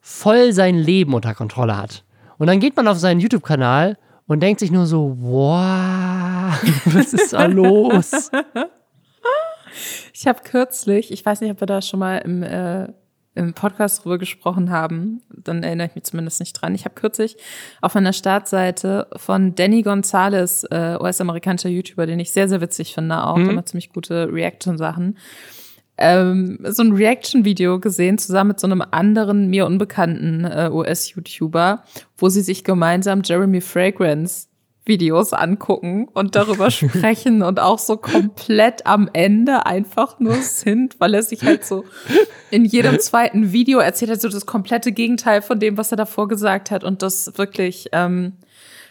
voll 0.00 0.52
sein 0.52 0.76
Leben 0.76 1.14
unter 1.14 1.34
Kontrolle 1.34 1.76
hat. 1.76 2.04
Und 2.38 2.46
dann 2.46 2.60
geht 2.60 2.76
man 2.76 2.88
auf 2.88 2.98
seinen 2.98 3.20
YouTube-Kanal 3.20 3.98
und 4.26 4.40
denkt 4.40 4.60
sich 4.60 4.70
nur 4.70 4.86
so, 4.86 5.16
wow, 5.20 6.54
was 6.86 7.12
ist 7.12 7.32
da 7.32 7.46
los? 7.46 8.30
Ich 10.12 10.26
habe 10.26 10.40
kürzlich, 10.42 11.12
ich 11.12 11.24
weiß 11.24 11.40
nicht, 11.40 11.50
ob 11.50 11.60
wir 11.60 11.66
da 11.66 11.82
schon 11.82 12.00
mal 12.00 12.18
im, 12.18 12.42
äh, 12.42 12.88
im 13.34 13.54
Podcast 13.54 14.04
drüber 14.04 14.18
gesprochen 14.18 14.70
haben, 14.70 15.22
dann 15.30 15.62
erinnere 15.62 15.86
ich 15.86 15.94
mich 15.94 16.04
zumindest 16.04 16.40
nicht 16.40 16.52
dran. 16.52 16.74
Ich 16.74 16.84
habe 16.84 16.94
kürzlich 16.94 17.36
auf 17.80 17.94
einer 17.96 18.12
Startseite 18.12 19.06
von 19.16 19.54
Danny 19.54 19.82
Gonzalez, 19.82 20.66
äh, 20.70 20.96
US-amerikanischer 21.00 21.68
YouTuber, 21.68 22.06
den 22.06 22.20
ich 22.20 22.32
sehr, 22.32 22.48
sehr 22.48 22.60
witzig 22.60 22.94
finde 22.94 23.24
auch, 23.24 23.36
mhm. 23.36 23.46
der 23.46 23.54
macht 23.54 23.68
ziemlich 23.68 23.92
gute 23.92 24.32
Reaction-Sachen, 24.32 25.16
ähm, 26.00 26.58
so 26.64 26.82
ein 26.82 26.92
Reaction-Video 26.92 27.78
gesehen, 27.78 28.16
zusammen 28.16 28.48
mit 28.48 28.60
so 28.60 28.66
einem 28.66 28.82
anderen, 28.90 29.48
mir 29.48 29.66
unbekannten 29.66 30.44
äh, 30.46 30.70
US-YouTuber, 30.72 31.84
wo 32.16 32.28
sie 32.30 32.40
sich 32.40 32.64
gemeinsam 32.64 33.20
Jeremy 33.22 33.60
Fragrance 33.60 34.48
Videos 34.90 35.32
angucken 35.32 36.08
und 36.12 36.34
darüber 36.34 36.70
sprechen 36.70 37.42
und 37.42 37.60
auch 37.60 37.78
so 37.78 37.96
komplett 37.96 38.84
am 38.86 39.08
Ende 39.12 39.64
einfach 39.64 40.18
nur 40.18 40.34
sind, 40.34 40.98
weil 40.98 41.14
er 41.14 41.22
sich 41.22 41.44
halt 41.44 41.64
so 41.64 41.84
in 42.50 42.64
jedem 42.64 42.98
zweiten 42.98 43.52
Video 43.52 43.78
erzählt 43.78 44.10
hat, 44.10 44.20
so 44.20 44.28
das 44.28 44.44
komplette 44.44 44.92
Gegenteil 44.92 45.40
von 45.40 45.60
dem, 45.60 45.78
was 45.78 45.92
er 45.92 45.96
davor 45.96 46.28
gesagt 46.28 46.70
hat 46.70 46.84
und 46.84 47.02
das 47.02 47.38
wirklich, 47.38 47.86
ähm, 47.92 48.34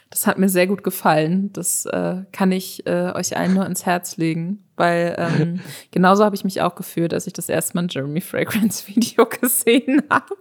das 0.08 0.26
hat 0.26 0.38
mir 0.38 0.48
sehr 0.48 0.66
gut 0.66 0.82
gefallen. 0.82 1.52
Das 1.52 1.84
äh, 1.86 2.22
kann 2.32 2.50
ich 2.50 2.86
äh, 2.86 3.12
euch 3.14 3.36
allen 3.36 3.54
nur 3.54 3.66
ins 3.66 3.86
Herz 3.86 4.16
legen, 4.16 4.64
weil 4.76 5.14
ähm, 5.18 5.60
genauso 5.90 6.24
habe 6.24 6.34
ich 6.34 6.44
mich 6.44 6.62
auch 6.62 6.74
gefühlt, 6.74 7.12
als 7.12 7.26
ich 7.26 7.34
das 7.34 7.48
erste 7.50 7.76
Mal 7.76 7.84
ein 7.84 7.88
Jeremy 7.90 8.22
Fragrance 8.22 8.88
Video 8.88 9.26
gesehen 9.40 10.02
habe. 10.10 10.34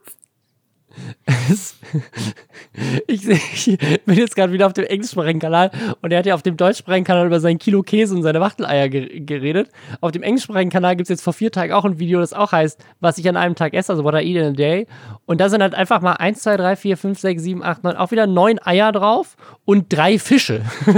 Ich, 3.07 3.27
ich, 3.27 3.77
bin 4.05 4.17
jetzt 4.17 4.35
gerade 4.35 4.51
wieder 4.53 4.67
auf 4.67 4.73
dem 4.73 4.85
englischsprachigen 4.85 5.39
Kanal 5.39 5.71
und 6.01 6.11
er 6.11 6.19
hat 6.19 6.25
ja 6.25 6.35
auf 6.35 6.41
dem 6.41 6.57
deutschsprachigen 6.57 7.05
Kanal 7.05 7.27
über 7.27 7.39
sein 7.39 7.57
Kilo 7.59 7.83
Käse 7.83 8.15
und 8.15 8.23
seine 8.23 8.39
Wachteleier 8.39 8.89
geredet. 8.89 9.69
Auf 10.01 10.11
dem 10.11 10.23
englischsprachigen 10.23 10.71
Kanal 10.71 10.95
gibt 10.95 11.05
es 11.05 11.09
jetzt 11.09 11.23
vor 11.23 11.33
vier 11.33 11.51
Tagen 11.51 11.73
auch 11.73 11.85
ein 11.85 11.99
Video, 11.99 12.19
das 12.19 12.33
auch 12.33 12.51
heißt, 12.51 12.83
was 12.99 13.17
ich 13.17 13.27
an 13.27 13.37
einem 13.37 13.55
Tag 13.55 13.73
esse, 13.73 13.91
also 13.91 14.03
what 14.03 14.13
I 14.13 14.19
eat 14.19 14.37
in 14.37 14.45
a 14.45 14.51
day. 14.51 14.87
Und 15.25 15.41
da 15.41 15.49
sind 15.49 15.61
halt 15.61 15.75
einfach 15.75 16.01
mal 16.01 16.13
1, 16.13 16.41
2, 16.41 16.57
3, 16.57 16.75
4, 16.75 16.97
5, 16.97 17.19
6, 17.19 17.43
7, 17.43 17.63
8, 17.63 17.83
9, 17.83 17.97
auch 17.97 18.11
wieder 18.11 18.27
neun 18.27 18.59
Eier 18.63 18.91
drauf 18.91 19.35
und 19.65 19.85
drei 19.89 20.19
Fische. 20.19 20.61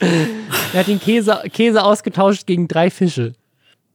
er 0.00 0.80
hat 0.80 0.86
den 0.86 1.00
Käse, 1.00 1.42
Käse 1.52 1.82
ausgetauscht 1.82 2.46
gegen 2.46 2.68
drei 2.68 2.90
Fische. 2.90 3.32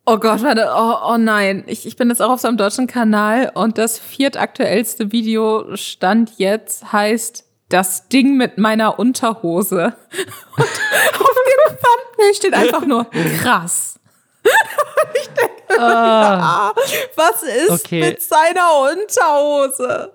Oh 0.06 0.18
Gott, 0.18 0.42
warte, 0.42 0.68
oh, 0.76 1.14
oh 1.14 1.18
nein. 1.18 1.64
Ich, 1.68 1.86
ich 1.86 1.96
bin 1.96 2.10
jetzt 2.10 2.22
auch 2.22 2.32
auf 2.32 2.40
seinem 2.40 2.58
deutschen 2.58 2.88
Kanal 2.88 3.52
und 3.54 3.78
das 3.78 4.00
viertaktuellste 4.00 5.12
Video 5.12 5.76
stand 5.76 6.38
jetzt 6.38 6.92
heißt 6.92 7.46
das 7.70 8.10
Ding 8.10 8.36
mit 8.36 8.58
meiner 8.58 9.00
Unterhose. 9.00 9.94
Und 10.58 10.64
auf 11.20 11.36
dem 11.68 11.78
Thumbnail 11.78 12.34
steht 12.34 12.54
einfach 12.54 12.86
nur 12.86 13.06
krass. 13.42 14.00
ich 15.14 15.28
denke, 15.30 15.80
ah, 15.80 16.74
was 17.16 17.44
ist 17.44 17.70
okay. 17.70 18.02
mit 18.02 18.22
seiner 18.22 18.92
Unterhose? 18.92 20.12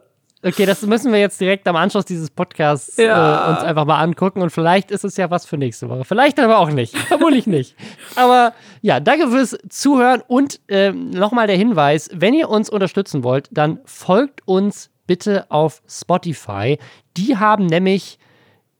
Okay, 0.47 0.65
das 0.65 0.83
müssen 0.83 1.11
wir 1.13 1.19
jetzt 1.19 1.41
direkt 1.41 1.67
am 1.67 1.75
Anschluss 1.75 2.05
dieses 2.05 2.31
Podcasts 2.31 2.97
ja. 2.99 3.49
äh, 3.49 3.51
uns 3.51 3.65
einfach 3.65 3.85
mal 3.85 4.01
angucken 4.01 4.43
und 4.43 4.51
vielleicht 4.51 4.93
ist 4.93 5.03
es 5.03 5.17
ja 5.17 5.29
was 5.29 5.45
für 5.45 5.59
nächste 5.59 5.89
Woche. 5.89 6.05
Vielleicht 6.05 6.39
aber 6.39 6.59
auch 6.59 6.71
nicht. 6.71 6.97
Vermutlich 6.97 7.49
nicht. 7.49 7.75
Aber 8.15 8.53
ja, 8.81 9.01
danke 9.01 9.29
fürs 9.29 9.59
Zuhören 9.69 10.23
und 10.29 10.61
äh, 10.69 10.93
nochmal 10.93 11.49
der 11.49 11.57
Hinweis, 11.57 12.11
wenn 12.15 12.33
ihr 12.33 12.49
uns 12.49 12.71
unterstützen 12.71 13.25
wollt, 13.25 13.49
dann 13.51 13.81
folgt 13.87 14.47
uns 14.47 14.91
bitte 15.09 15.51
auf 15.51 15.83
Spotify. 15.89 16.79
Die 17.17 17.37
haben 17.37 17.67
nämlich 17.67 18.21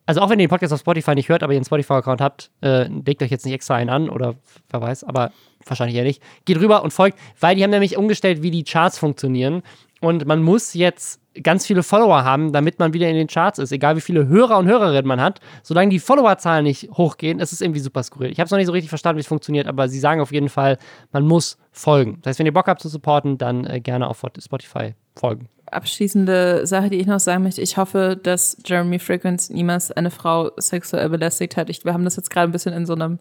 also 0.09 0.21
auch 0.21 0.31
wenn 0.31 0.39
ihr 0.39 0.47
den 0.47 0.51
Podcast 0.51 0.73
auf 0.73 0.79
Spotify 0.79 1.17
nicht 1.17 1.29
hört, 1.29 1.43
aber 1.43 1.53
ihr 1.53 1.59
einen 1.59 1.65
Spotify-Account 1.65 2.21
habt, 2.21 2.53
äh, 2.63 2.85
legt 2.85 3.23
euch 3.25 3.31
jetzt 3.33 3.45
nicht 3.45 3.55
extra 3.55 3.75
einen 3.75 3.91
an 3.91 4.09
oder 4.09 4.37
wer 4.71 4.81
weiß, 4.81 5.03
aber 5.03 5.33
wahrscheinlich 5.67 5.97
eher 5.97 6.05
nicht. 6.05 6.23
Geht 6.45 6.61
rüber 6.61 6.85
und 6.85 6.93
folgt, 6.93 7.19
weil 7.41 7.57
die 7.57 7.65
haben 7.65 7.71
nämlich 7.71 7.97
umgestellt, 7.97 8.41
wie 8.41 8.53
die 8.53 8.63
Charts 8.63 8.99
funktionieren. 8.99 9.65
Und 10.01 10.25
man 10.25 10.43
muss 10.43 10.75
jetzt 10.75 11.21
ganz 11.43 11.67
viele 11.67 11.83
Follower 11.83 12.25
haben, 12.25 12.53
damit 12.53 12.79
man 12.79 12.93
wieder 12.93 13.09
in 13.09 13.17
den 13.17 13.27
Charts 13.27 13.59
ist. 13.59 13.73
Egal 13.73 13.97
wie 13.97 14.01
viele 14.01 14.29
Hörer 14.29 14.59
und 14.59 14.67
Hörerinnen 14.67 15.07
man 15.07 15.21
hat, 15.21 15.41
solange 15.63 15.91
die 15.91 15.99
Followerzahlen 15.99 16.65
nicht 16.65 16.91
hochgehen, 16.93 17.41
ist 17.41 17.53
es 17.53 17.61
irgendwie 17.61 17.81
super 17.81 18.03
skurril. 18.03 18.31
Ich 18.31 18.39
habe 18.39 18.47
es 18.47 18.51
noch 18.51 18.59
nicht 18.59 18.67
so 18.67 18.73
richtig 18.73 18.89
verstanden, 18.89 19.19
wie 19.19 19.23
es 19.23 19.27
funktioniert, 19.27 19.67
aber 19.67 19.89
sie 19.89 19.99
sagen 19.99 20.21
auf 20.21 20.33
jeden 20.33 20.49
Fall, 20.49 20.79
man 21.13 21.27
muss 21.27 21.59
folgen. 21.73 22.19
Das 22.23 22.31
heißt, 22.31 22.39
wenn 22.39 22.47
ihr 22.47 22.53
Bock 22.53 22.67
habt 22.67 22.81
zu 22.81 22.89
supporten, 22.89 23.39
dann 23.39 23.65
äh, 23.67 23.81
gerne 23.81 24.09
auf 24.09 24.25
Spotify 24.39 24.95
folgen. 25.15 25.49
Abschließende 25.71 26.67
Sache, 26.67 26.91
die 26.91 26.99
ich 26.99 27.07
noch 27.07 27.19
sagen 27.19 27.43
möchte. 27.43 27.61
Ich 27.61 27.77
hoffe, 27.77 28.19
dass 28.23 28.57
Jeremy 28.65 29.01
Fragrance 29.01 29.53
niemals 29.53 29.91
eine 29.91 30.11
Frau 30.13 30.53
sexuell 30.57 31.09
belästigt 31.09 31.57
hat. 31.57 31.69
Ich, 31.71 31.85
wir 31.85 31.93
haben 31.93 32.05
das 32.05 32.17
jetzt 32.17 32.31
gerade 32.31 32.49
ein 32.49 32.53
bisschen 32.53 32.73
in 32.73 32.87
so 32.87 32.95
einem 32.95 33.19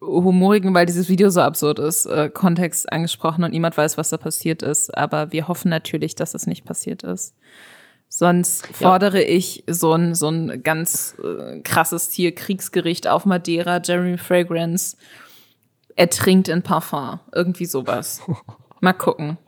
humorigen, 0.00 0.72
weil 0.74 0.86
dieses 0.86 1.08
Video 1.08 1.30
so 1.30 1.40
absurd 1.40 1.78
ist, 1.78 2.06
äh, 2.06 2.30
Kontext 2.30 2.90
angesprochen 2.92 3.44
und 3.44 3.50
niemand 3.50 3.76
weiß, 3.76 3.98
was 3.98 4.10
da 4.10 4.16
passiert 4.16 4.62
ist. 4.62 4.96
Aber 4.96 5.32
wir 5.32 5.48
hoffen 5.48 5.68
natürlich, 5.68 6.14
dass 6.14 6.34
es 6.34 6.46
nicht 6.46 6.64
passiert 6.64 7.02
ist. 7.02 7.34
Sonst 8.08 8.66
fordere 8.68 9.22
ja. 9.22 9.28
ich 9.28 9.62
so 9.68 9.92
ein, 9.92 10.14
so 10.14 10.28
ein 10.28 10.62
ganz 10.62 11.16
äh, 11.22 11.60
krasses 11.60 12.08
Tier, 12.08 12.34
Kriegsgericht 12.34 13.06
auf 13.06 13.24
Madeira, 13.24 13.80
Jeremy 13.82 14.18
Fragrance, 14.18 14.96
ertrinkt 15.94 16.48
in 16.48 16.62
Parfum. 16.62 17.20
Irgendwie 17.32 17.66
sowas. 17.66 18.22
Mal 18.80 18.94
gucken. 18.94 19.38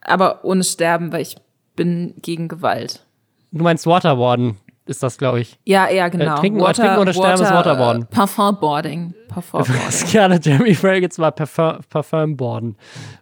Aber 0.00 0.44
ohne 0.44 0.64
Sterben, 0.64 1.12
weil 1.12 1.22
ich 1.22 1.36
bin 1.76 2.14
gegen 2.22 2.48
Gewalt. 2.48 3.04
Du 3.50 3.62
meinst 3.62 3.86
Waterboarden? 3.86 4.56
Ist 4.86 5.02
das, 5.02 5.16
glaube 5.18 5.40
ich. 5.40 5.58
Ja, 5.64 5.88
ja, 5.88 6.08
genau. 6.08 6.36
Äh, 6.36 6.40
trinken, 6.40 6.60
Water, 6.60 6.82
trinken 6.82 6.98
oder 6.98 7.12
sterben 7.12 7.40
Water, 7.40 7.44
ist 7.44 7.52
Waterboarden. 7.54 8.02
Äh, 8.02 8.06
Parfumboarding. 8.06 9.14
Parfumboarding. 9.28 10.10
gerne 10.10 10.40
Jeremy 10.42 10.74
Fragrance 10.74 11.20
mal 11.20 11.30
Parfum, 11.30 11.78
Parfumboarden. 11.88 12.76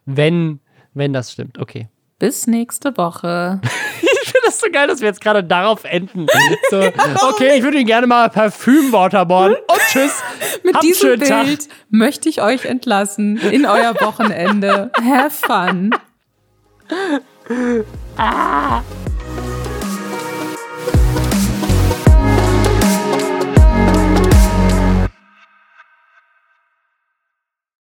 Wenn, 0.04 0.60
wenn 0.94 1.12
das 1.12 1.32
stimmt. 1.32 1.58
Okay. 1.58 1.88
Bis 2.18 2.46
nächste 2.46 2.96
Woche. 2.96 3.60
ich 4.02 4.30
finde 4.30 4.46
das 4.46 4.60
so 4.60 4.66
geil, 4.72 4.88
dass 4.88 5.00
wir 5.00 5.08
jetzt 5.08 5.20
gerade 5.20 5.44
darauf 5.44 5.84
enden. 5.84 6.26
So, 6.70 6.80
okay, 7.28 7.56
ich 7.56 7.62
würde 7.62 7.78
ihn 7.78 7.86
gerne 7.86 8.06
mal 8.06 8.28
Parfüm 8.28 8.92
waterboarden. 8.92 9.56
Und 9.68 9.80
tschüss. 9.88 10.20
Mit 10.64 10.74
Habt 10.74 10.84
diesem 10.84 11.18
Bild 11.18 11.28
Tag. 11.28 11.46
möchte 11.90 12.28
ich 12.28 12.42
euch 12.42 12.64
entlassen 12.64 13.36
in 13.36 13.66
euer 13.66 13.94
Wochenende. 14.00 14.90
Have 15.00 15.30
fun. 15.30 15.94
ah. 18.16 18.82